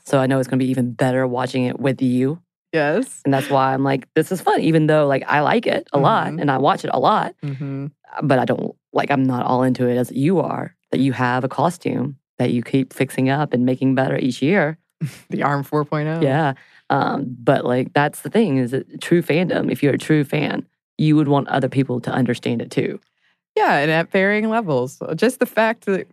So 0.04 0.18
I 0.18 0.26
know 0.26 0.38
it's 0.38 0.48
going 0.48 0.58
to 0.58 0.64
be 0.64 0.70
even 0.70 0.92
better 0.92 1.26
watching 1.26 1.64
it 1.64 1.78
with 1.78 2.02
you. 2.02 2.42
Yes. 2.72 3.22
And 3.24 3.32
that's 3.32 3.48
why 3.48 3.72
I'm 3.72 3.84
like, 3.84 4.06
this 4.14 4.32
is 4.32 4.40
fun, 4.40 4.60
even 4.60 4.86
though 4.88 5.06
like 5.06 5.22
I 5.26 5.40
like 5.40 5.66
it 5.66 5.88
a 5.92 5.98
lot 5.98 6.32
Mhm. 6.32 6.40
and 6.40 6.50
I 6.50 6.58
watch 6.58 6.84
it 6.84 6.90
a 6.92 6.98
lot. 6.98 7.34
hmm 7.42 7.86
but 8.22 8.38
I 8.38 8.44
don't 8.44 8.74
like 8.92 9.10
I'm 9.10 9.24
not 9.24 9.44
all 9.46 9.62
into 9.62 9.86
it 9.88 9.96
as 9.96 10.10
you 10.12 10.38
are. 10.40 10.74
That 10.90 11.00
you 11.00 11.12
have 11.12 11.42
a 11.44 11.48
costume 11.48 12.16
that 12.38 12.50
you 12.50 12.62
keep 12.62 12.92
fixing 12.92 13.28
up 13.28 13.52
and 13.52 13.64
making 13.66 13.94
better 13.94 14.16
each 14.18 14.40
year. 14.42 14.78
The 15.30 15.42
ARM 15.42 15.64
4.0. 15.64 16.22
Yeah. 16.22 16.54
Um, 16.88 17.36
but 17.38 17.64
like 17.64 17.92
that's 17.92 18.20
the 18.22 18.30
thing 18.30 18.58
is 18.58 18.70
that 18.70 19.00
true 19.00 19.22
fandom. 19.22 19.70
If 19.70 19.82
you're 19.82 19.94
a 19.94 19.98
true 19.98 20.24
fan, 20.24 20.66
you 20.98 21.16
would 21.16 21.28
want 21.28 21.48
other 21.48 21.68
people 21.68 22.00
to 22.00 22.10
understand 22.10 22.62
it 22.62 22.70
too. 22.70 23.00
Yeah. 23.56 23.76
And 23.78 23.90
at 23.90 24.10
varying 24.10 24.48
levels. 24.48 25.00
Just 25.16 25.38
the 25.40 25.46
fact 25.46 25.86
that 25.86 26.06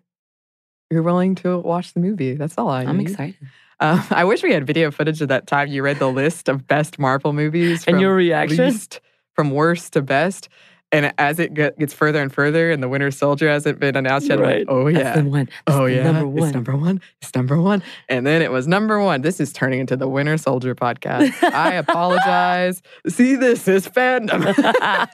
you're 0.89 1.03
willing 1.03 1.35
to 1.35 1.59
watch 1.59 1.93
the 1.93 1.99
movie. 1.99 2.33
That's 2.35 2.57
all 2.57 2.69
I 2.69 2.83
I'm 2.83 2.97
need. 2.97 3.09
excited. 3.09 3.35
Uh, 3.79 4.03
I 4.11 4.23
wish 4.23 4.43
we 4.43 4.51
had 4.53 4.65
video 4.67 4.91
footage 4.91 5.21
of 5.21 5.27
that 5.29 5.47
time 5.47 5.67
you 5.69 5.83
read 5.83 5.99
the 5.99 6.09
list 6.11 6.49
of 6.49 6.67
best 6.67 6.99
Marvel 6.99 7.33
movies. 7.33 7.85
And 7.87 8.01
your 8.01 8.15
reaction? 8.15 8.65
least- 8.65 8.99
from 9.33 9.49
worst 9.49 9.93
to 9.93 10.01
best. 10.03 10.47
And 10.93 11.11
as 11.17 11.39
it 11.39 11.55
get, 11.55 11.77
gets 11.79 11.91
further 11.93 12.21
and 12.21 12.31
further, 12.31 12.71
and 12.71 12.81
the 12.81 12.87
Winter 12.87 13.09
Soldier 13.09 13.49
hasn't 13.49 13.79
been 13.79 13.97
announced 13.97 14.27
yet, 14.27 14.37
I'm 14.37 14.45
like, 14.45 14.65
oh 14.67 14.91
That's 14.91 15.03
yeah, 15.03 15.21
the 15.21 15.27
one. 15.27 15.49
That's 15.65 15.77
oh 15.77 15.85
yeah, 15.85 16.03
Number 16.03 16.27
one. 16.27 16.43
it's 16.43 16.53
number 16.53 16.77
one, 16.77 17.01
it's 17.21 17.35
number 17.35 17.59
one, 17.59 17.83
and 18.07 18.27
then 18.27 18.43
it 18.43 18.51
was 18.51 18.67
number 18.67 18.99
one. 19.01 19.21
This 19.21 19.39
is 19.39 19.51
turning 19.51 19.79
into 19.79 19.97
the 19.97 20.07
Winter 20.07 20.37
Soldier 20.37 20.75
podcast. 20.75 21.33
I 21.43 21.73
apologize. 21.73 22.81
See, 23.07 23.35
this 23.35 23.67
is 23.67 23.87
fandom. 23.87 24.53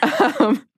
um, 0.40 0.68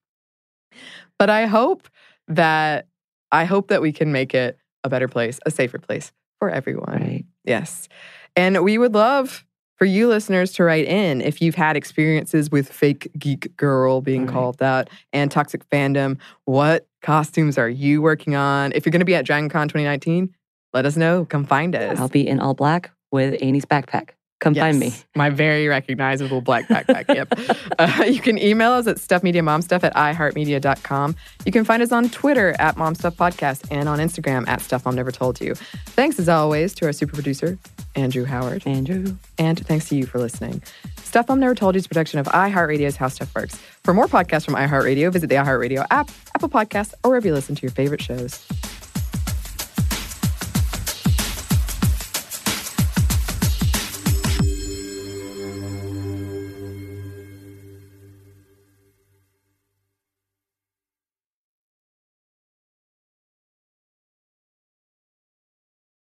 but 1.19 1.29
I 1.29 1.47
hope 1.47 1.89
that 2.29 2.87
I 3.33 3.45
hope 3.45 3.69
that 3.69 3.83
we 3.83 3.93
can 3.93 4.13
make 4.13 4.35
it 4.35 4.57
a 4.85 4.89
better 4.89 5.09
place, 5.09 5.41
a 5.45 5.51
safer 5.51 5.79
place 5.79 6.13
for 6.39 6.49
everyone. 6.49 7.01
right. 7.01 7.25
Yes. 7.45 7.89
And 8.37 8.63
we 8.63 8.79
would 8.79 8.95
love 8.95 9.45
for 9.81 9.87
you 9.87 10.09
listeners 10.09 10.53
to 10.53 10.63
write 10.63 10.85
in 10.85 11.23
if 11.23 11.41
you've 11.41 11.55
had 11.55 11.75
experiences 11.75 12.51
with 12.51 12.71
fake 12.71 13.11
geek 13.19 13.57
girl 13.57 14.03
being 14.03 14.27
Right. 14.27 14.33
called 14.33 14.59
that 14.59 14.91
and 15.15 15.31
toxic 15.31 15.67
fandom. 15.71 16.19
What 16.45 16.87
costumes 17.01 17.57
are 17.57 17.69
you 17.69 18.03
working 18.03 18.35
on? 18.37 18.73
If 18.75 18.85
you're 18.85 18.91
going 18.91 19.01
to 19.01 19.07
be 19.07 19.15
at 19.15 19.25
Dragon 19.25 19.49
Con 19.49 19.69
2019, 19.69 20.35
let 20.75 20.85
us 20.85 20.99
know. 20.99 21.25
Come 21.25 21.47
find 21.47 21.75
us. 21.75 21.99
I'll 21.99 22.09
be 22.11 22.29
in 22.29 22.41
all 22.41 22.53
black 22.53 22.91
with 23.11 23.43
Annie's 23.43 23.65
backpack. 23.65 24.11
Come 24.39 24.55
find 24.55 24.79
me. 24.79 24.93
My 25.17 25.31
very 25.31 25.67
recognizable 25.67 26.43
black 26.43 26.69
backpack. 26.69 27.15
yep. 27.15 27.33
Uh, 27.79 28.05
you 28.05 28.21
can 28.21 28.37
email 28.39 28.73
us 28.73 28.87
at 28.87 28.97
stuffmediamomstuff 28.97 29.83
at 29.83 29.95
iheartmedia.com. 29.95 31.17
You 31.47 31.53
can 31.53 31.65
find 31.65 31.83
us 31.83 31.93
on 31.93 32.11
Twitter 32.11 32.55
at 32.59 32.77
momstuffpodcast 32.77 33.69
and 33.71 33.89
on 33.89 33.99
Instagram 33.99 34.47
at 34.47 34.61
Stuff 34.61 34.85
Mom 34.85 34.95
Never 34.97 35.11
Told 35.11 35.41
You. 35.41 35.55
Thanks 35.55 36.19
as 36.19 36.29
always 36.29 36.75
to 36.75 36.85
our 36.87 36.93
super 36.93 37.15
producer, 37.15 37.59
Andrew 37.95 38.25
Howard. 38.25 38.67
Andrew. 38.67 39.17
And 39.39 39.65
thanks 39.67 39.89
to 39.89 39.97
you 39.97 40.07
for 40.07 40.19
listening. 40.19 40.63
Stuff 40.99 41.29
Mom 41.29 41.41
Never 41.41 41.55
Told 41.55 41.75
You 41.75 41.81
is 41.81 41.87
production 41.87 42.19
of 42.21 42.27
iHeartRadio's 42.27 42.97
How 42.97 43.09
Stuff 43.09 43.35
Works. 43.35 43.59
For 43.83 43.95
more 43.95 44.07
podcasts 44.07 44.45
from 44.45 44.55
iHeartRadio, 44.55 45.13
visit 45.13 45.29
the 45.29 45.37
iHeartRadio 45.37 45.87
app, 45.91 46.11
Apple 46.35 46.49
Podcasts, 46.49 46.95
or 47.03 47.11
wherever 47.11 47.27
you 47.27 47.35
listen 47.35 47.55
to 47.55 47.63
your 47.63 47.73
favorite 47.73 48.03
shows. 48.03 48.47